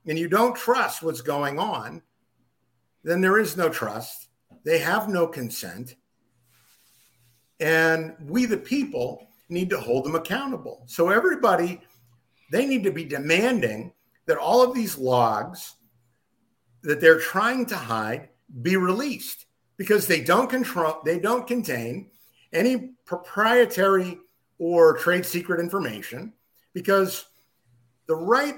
and 0.06 0.18
you 0.18 0.28
don't 0.28 0.56
trust 0.56 1.02
what's 1.02 1.20
going 1.20 1.58
on, 1.58 2.02
then 3.02 3.20
there 3.20 3.38
is 3.38 3.56
no 3.56 3.68
trust. 3.68 4.28
They 4.64 4.78
have 4.78 5.08
no 5.08 5.26
consent. 5.26 5.96
And 7.58 8.14
we, 8.20 8.46
the 8.46 8.56
people, 8.56 9.26
need 9.50 9.70
to 9.70 9.80
hold 9.80 10.04
them 10.04 10.14
accountable. 10.14 10.84
So, 10.86 11.10
everybody, 11.10 11.80
they 12.52 12.66
need 12.66 12.84
to 12.84 12.92
be 12.92 13.04
demanding 13.04 13.92
that 14.26 14.38
all 14.38 14.62
of 14.62 14.74
these 14.74 14.96
logs 14.96 15.74
that 16.82 17.00
they're 17.00 17.18
trying 17.18 17.66
to 17.66 17.76
hide 17.76 18.28
be 18.62 18.76
released 18.76 19.46
because 19.76 20.06
they 20.06 20.20
don't 20.20 20.48
control, 20.48 21.00
they 21.04 21.18
don't 21.18 21.46
contain 21.46 22.10
any 22.52 22.92
proprietary 23.04 24.18
or 24.58 24.96
trade 24.96 25.26
secret 25.26 25.60
information 25.60 26.32
because 26.74 27.26
the 28.06 28.14
right 28.14 28.56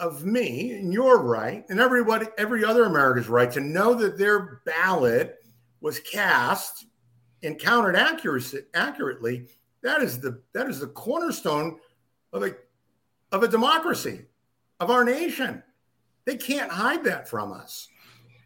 of 0.00 0.24
me 0.24 0.72
and 0.72 0.92
your 0.92 1.22
right 1.22 1.64
and 1.68 1.78
everybody 1.78 2.26
every 2.38 2.64
other 2.64 2.84
american's 2.84 3.28
right 3.28 3.52
to 3.52 3.60
know 3.60 3.94
that 3.94 4.18
their 4.18 4.60
ballot 4.64 5.36
was 5.80 6.00
cast 6.00 6.86
and 7.42 7.58
counted 7.58 7.96
accuracy, 7.96 8.60
accurately 8.74 9.46
that 9.82 10.02
is 10.02 10.20
the 10.20 10.40
that 10.52 10.68
is 10.68 10.80
the 10.80 10.86
cornerstone 10.88 11.78
of 12.32 12.42
a 12.42 12.54
of 13.32 13.42
a 13.42 13.48
democracy 13.48 14.22
of 14.78 14.90
our 14.90 15.04
nation. 15.04 15.62
They 16.24 16.36
can't 16.36 16.70
hide 16.70 17.04
that 17.04 17.28
from 17.28 17.52
us. 17.52 17.88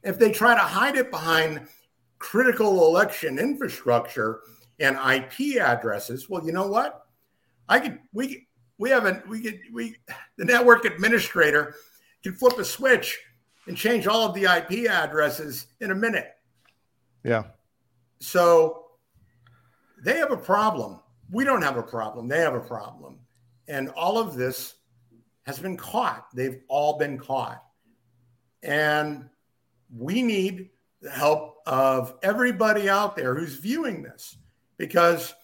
If 0.02 0.18
they 0.18 0.30
try 0.30 0.54
to 0.54 0.60
hide 0.60 0.96
it 0.96 1.10
behind 1.10 1.66
critical 2.18 2.86
election 2.86 3.38
infrastructure 3.38 4.40
and 4.80 4.96
ip 5.12 5.60
addresses 5.60 6.28
well 6.28 6.44
you 6.44 6.52
know 6.52 6.66
what? 6.66 7.06
I 7.68 7.80
could 7.80 7.98
we 8.12 8.46
we 8.78 8.90
haven't 8.90 9.26
we 9.28 9.40
could 9.40 9.60
we 9.72 9.96
the 10.36 10.44
network 10.44 10.84
administrator 10.84 11.74
can 12.22 12.34
flip 12.34 12.58
a 12.58 12.64
switch 12.64 13.18
and 13.66 13.76
change 13.76 14.06
all 14.06 14.26
of 14.26 14.34
the 14.34 14.44
ip 14.44 14.90
addresses 14.90 15.66
in 15.80 15.90
a 15.90 15.94
minute. 15.94 16.32
Yeah. 17.22 17.44
So 18.20 18.86
they 20.02 20.18
have 20.18 20.32
a 20.32 20.36
problem. 20.36 21.00
We 21.30 21.44
don't 21.44 21.62
have 21.62 21.76
a 21.76 21.82
problem. 21.82 22.28
They 22.28 22.40
have 22.40 22.54
a 22.54 22.60
problem. 22.60 23.18
And 23.68 23.88
all 23.90 24.18
of 24.18 24.34
this 24.34 24.74
has 25.46 25.58
been 25.58 25.76
caught. 25.76 26.26
They've 26.34 26.60
all 26.68 26.98
been 26.98 27.18
caught. 27.18 27.62
And 28.62 29.28
we 29.94 30.22
need 30.22 30.70
the 31.00 31.10
help 31.10 31.56
of 31.66 32.14
everybody 32.22 32.88
out 32.88 33.16
there 33.16 33.34
who's 33.34 33.56
viewing 33.56 34.02
this 34.02 34.36
because 34.76 35.34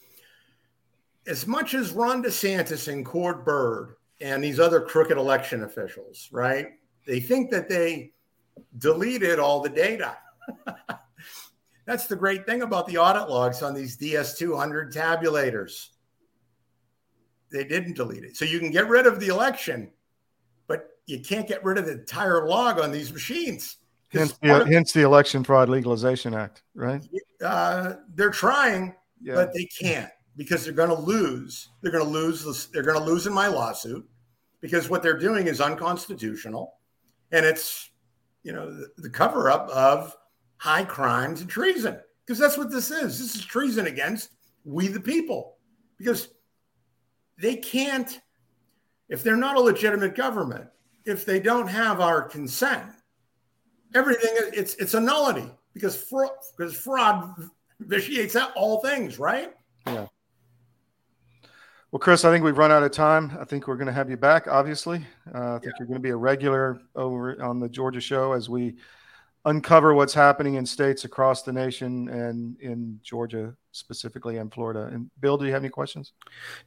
as 1.30 1.46
much 1.46 1.74
as 1.74 1.92
Ron 1.92 2.24
DeSantis 2.24 2.92
and 2.92 3.06
Cord 3.06 3.44
Byrd 3.44 3.94
and 4.20 4.42
these 4.42 4.58
other 4.58 4.80
crooked 4.80 5.16
election 5.16 5.62
officials, 5.62 6.28
right? 6.32 6.72
They 7.06 7.20
think 7.20 7.52
that 7.52 7.68
they 7.68 8.12
deleted 8.78 9.38
all 9.38 9.60
the 9.60 9.68
data. 9.68 10.16
That's 11.86 12.08
the 12.08 12.16
great 12.16 12.46
thing 12.46 12.62
about 12.62 12.88
the 12.88 12.98
audit 12.98 13.30
logs 13.30 13.62
on 13.62 13.74
these 13.74 13.96
DS200 13.96 14.92
tabulators. 14.92 15.90
They 17.52 17.64
didn't 17.64 17.94
delete 17.94 18.24
it. 18.24 18.36
So 18.36 18.44
you 18.44 18.58
can 18.58 18.72
get 18.72 18.88
rid 18.88 19.06
of 19.06 19.20
the 19.20 19.28
election, 19.28 19.90
but 20.66 20.98
you 21.06 21.20
can't 21.20 21.46
get 21.46 21.64
rid 21.64 21.78
of 21.78 21.86
the 21.86 21.92
entire 21.92 22.46
log 22.46 22.80
on 22.80 22.90
these 22.90 23.12
machines. 23.12 23.76
Hence 24.08 24.36
the, 24.42 24.66
hence 24.66 24.92
the 24.92 25.02
Election 25.02 25.44
Fraud 25.44 25.68
Legalization 25.68 26.34
Act, 26.34 26.62
right? 26.74 27.00
Uh, 27.44 27.94
they're 28.16 28.30
trying, 28.30 28.94
yeah. 29.22 29.34
but 29.36 29.52
they 29.54 29.66
can't 29.66 30.10
because 30.36 30.64
they're 30.64 30.72
going 30.72 30.88
to 30.88 30.94
lose. 30.94 31.68
They're 31.82 31.92
going 31.92 32.04
to 32.04 32.10
lose. 32.10 32.66
They're 32.66 32.82
going 32.82 32.98
to 32.98 33.04
lose 33.04 33.26
in 33.26 33.32
my 33.32 33.48
lawsuit 33.48 34.08
because 34.60 34.88
what 34.88 35.02
they're 35.02 35.18
doing 35.18 35.46
is 35.46 35.60
unconstitutional, 35.60 36.74
and 37.32 37.44
it's 37.44 37.90
you 38.42 38.52
know 38.52 38.72
the, 38.72 38.88
the 38.98 39.10
cover 39.10 39.50
up 39.50 39.68
of 39.70 40.16
high 40.56 40.84
crimes 40.84 41.40
and 41.40 41.50
treason 41.50 41.98
because 42.24 42.38
that's 42.38 42.58
what 42.58 42.70
this 42.70 42.90
is. 42.90 43.18
This 43.18 43.34
is 43.34 43.44
treason 43.44 43.86
against 43.86 44.30
we 44.64 44.88
the 44.88 45.00
people 45.00 45.56
because 45.98 46.28
they 47.38 47.56
can't 47.56 48.20
if 49.08 49.22
they're 49.22 49.36
not 49.36 49.56
a 49.56 49.60
legitimate 49.60 50.14
government 50.14 50.66
if 51.04 51.24
they 51.24 51.40
don't 51.40 51.66
have 51.66 52.00
our 52.00 52.22
consent 52.22 52.90
everything 53.94 54.30
it's 54.52 54.74
it's 54.76 54.94
a 54.94 55.00
nullity 55.00 55.50
because 55.74 55.96
fraud 55.96 56.30
because 56.56 56.74
fraud 56.76 57.34
vitiates 57.80 58.36
all 58.54 58.80
things 58.80 59.18
right 59.18 59.52
yeah 59.86 60.06
well, 61.92 61.98
Chris, 61.98 62.24
I 62.24 62.30
think 62.30 62.44
we've 62.44 62.56
run 62.56 62.70
out 62.70 62.82
of 62.82 62.92
time. 62.92 63.36
I 63.40 63.44
think 63.44 63.66
we're 63.66 63.76
going 63.76 63.88
to 63.88 63.92
have 63.92 64.08
you 64.08 64.16
back, 64.16 64.46
obviously. 64.46 65.04
Uh, 65.34 65.56
I 65.56 65.58
think 65.58 65.64
yeah. 65.64 65.70
you're 65.80 65.88
going 65.88 65.98
to 65.98 66.02
be 66.02 66.10
a 66.10 66.16
regular 66.16 66.80
over 66.94 67.42
on 67.42 67.58
the 67.58 67.68
Georgia 67.68 68.00
show 68.00 68.32
as 68.32 68.48
we 68.48 68.76
uncover 69.44 69.94
what's 69.94 70.14
happening 70.14 70.54
in 70.54 70.66
states 70.66 71.04
across 71.04 71.42
the 71.42 71.52
nation 71.52 72.08
and 72.08 72.60
in 72.60 73.00
Georgia 73.02 73.54
specifically 73.72 74.36
and 74.36 74.52
Florida. 74.52 74.90
And 74.92 75.10
Bill, 75.20 75.36
do 75.36 75.46
you 75.46 75.52
have 75.52 75.62
any 75.62 75.70
questions? 75.70 76.12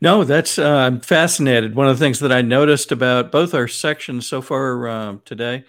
No, 0.02 0.24
that's 0.24 0.60
uh, 0.60 0.70
I'm 0.70 1.00
fascinated. 1.00 1.76
One 1.76 1.88
of 1.88 1.98
the 1.98 2.04
things 2.04 2.20
that 2.20 2.32
I 2.32 2.42
noticed 2.42 2.92
about 2.92 3.32
both 3.32 3.54
our 3.54 3.68
sections 3.68 4.28
so 4.28 4.42
far 4.42 4.88
uh, 4.88 5.16
today, 5.24 5.64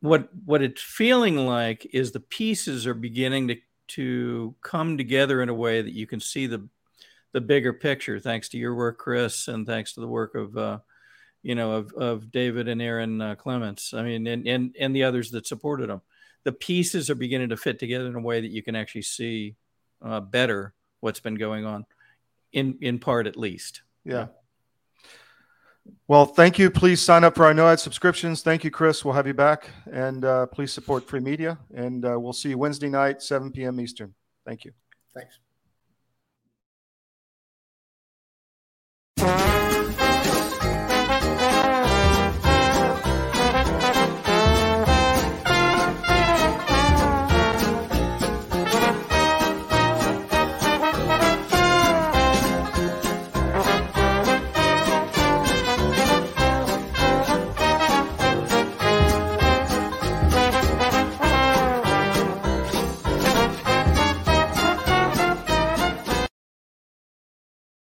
what 0.00 0.30
what 0.44 0.62
it's 0.62 0.82
feeling 0.82 1.36
like 1.36 1.86
is 1.92 2.10
the 2.10 2.20
pieces 2.20 2.86
are 2.86 2.94
beginning 2.94 3.48
to 3.48 3.56
to 3.88 4.54
come 4.62 4.96
together 4.96 5.42
in 5.42 5.48
a 5.48 5.54
way 5.54 5.82
that 5.82 5.92
you 5.92 6.06
can 6.06 6.20
see 6.20 6.46
the 6.46 6.66
the 7.32 7.40
bigger 7.40 7.72
picture, 7.72 8.18
thanks 8.18 8.48
to 8.50 8.58
your 8.58 8.74
work, 8.74 8.98
Chris, 8.98 9.48
and 9.48 9.66
thanks 9.66 9.92
to 9.94 10.00
the 10.00 10.08
work 10.08 10.34
of, 10.34 10.56
uh, 10.56 10.78
you 11.42 11.54
know, 11.54 11.72
of, 11.72 11.92
of 11.92 12.30
David 12.30 12.68
and 12.68 12.82
Erin 12.82 13.20
uh, 13.20 13.34
Clements. 13.36 13.94
I 13.94 14.02
mean, 14.02 14.26
and, 14.26 14.46
and, 14.46 14.76
and 14.78 14.94
the 14.94 15.04
others 15.04 15.30
that 15.30 15.46
supported 15.46 15.88
them. 15.88 16.02
The 16.44 16.52
pieces 16.52 17.10
are 17.10 17.14
beginning 17.14 17.50
to 17.50 17.56
fit 17.56 17.78
together 17.78 18.06
in 18.06 18.14
a 18.14 18.20
way 18.20 18.40
that 18.40 18.50
you 18.50 18.62
can 18.62 18.74
actually 18.74 19.02
see 19.02 19.56
uh, 20.02 20.20
better 20.20 20.74
what's 21.00 21.20
been 21.20 21.34
going 21.34 21.66
on, 21.66 21.84
in 22.52 22.78
in 22.80 22.98
part 22.98 23.26
at 23.26 23.36
least. 23.36 23.82
Yeah. 24.04 24.28
Well, 26.08 26.26
thank 26.26 26.58
you. 26.58 26.70
Please 26.70 27.00
sign 27.00 27.24
up 27.24 27.34
for 27.34 27.44
our 27.44 27.54
NOAD 27.54 27.78
subscriptions. 27.78 28.42
Thank 28.42 28.64
you, 28.64 28.70
Chris. 28.70 29.04
We'll 29.04 29.14
have 29.14 29.26
you 29.26 29.34
back. 29.34 29.70
And 29.92 30.24
uh, 30.24 30.46
please 30.46 30.72
support 30.72 31.08
free 31.08 31.20
media. 31.20 31.58
And 31.74 32.04
uh, 32.04 32.18
we'll 32.18 32.32
see 32.32 32.50
you 32.50 32.58
Wednesday 32.58 32.88
night, 32.88 33.22
7 33.22 33.50
p.m. 33.52 33.80
Eastern. 33.80 34.14
Thank 34.44 34.64
you. 34.64 34.72
Thanks. 35.14 35.38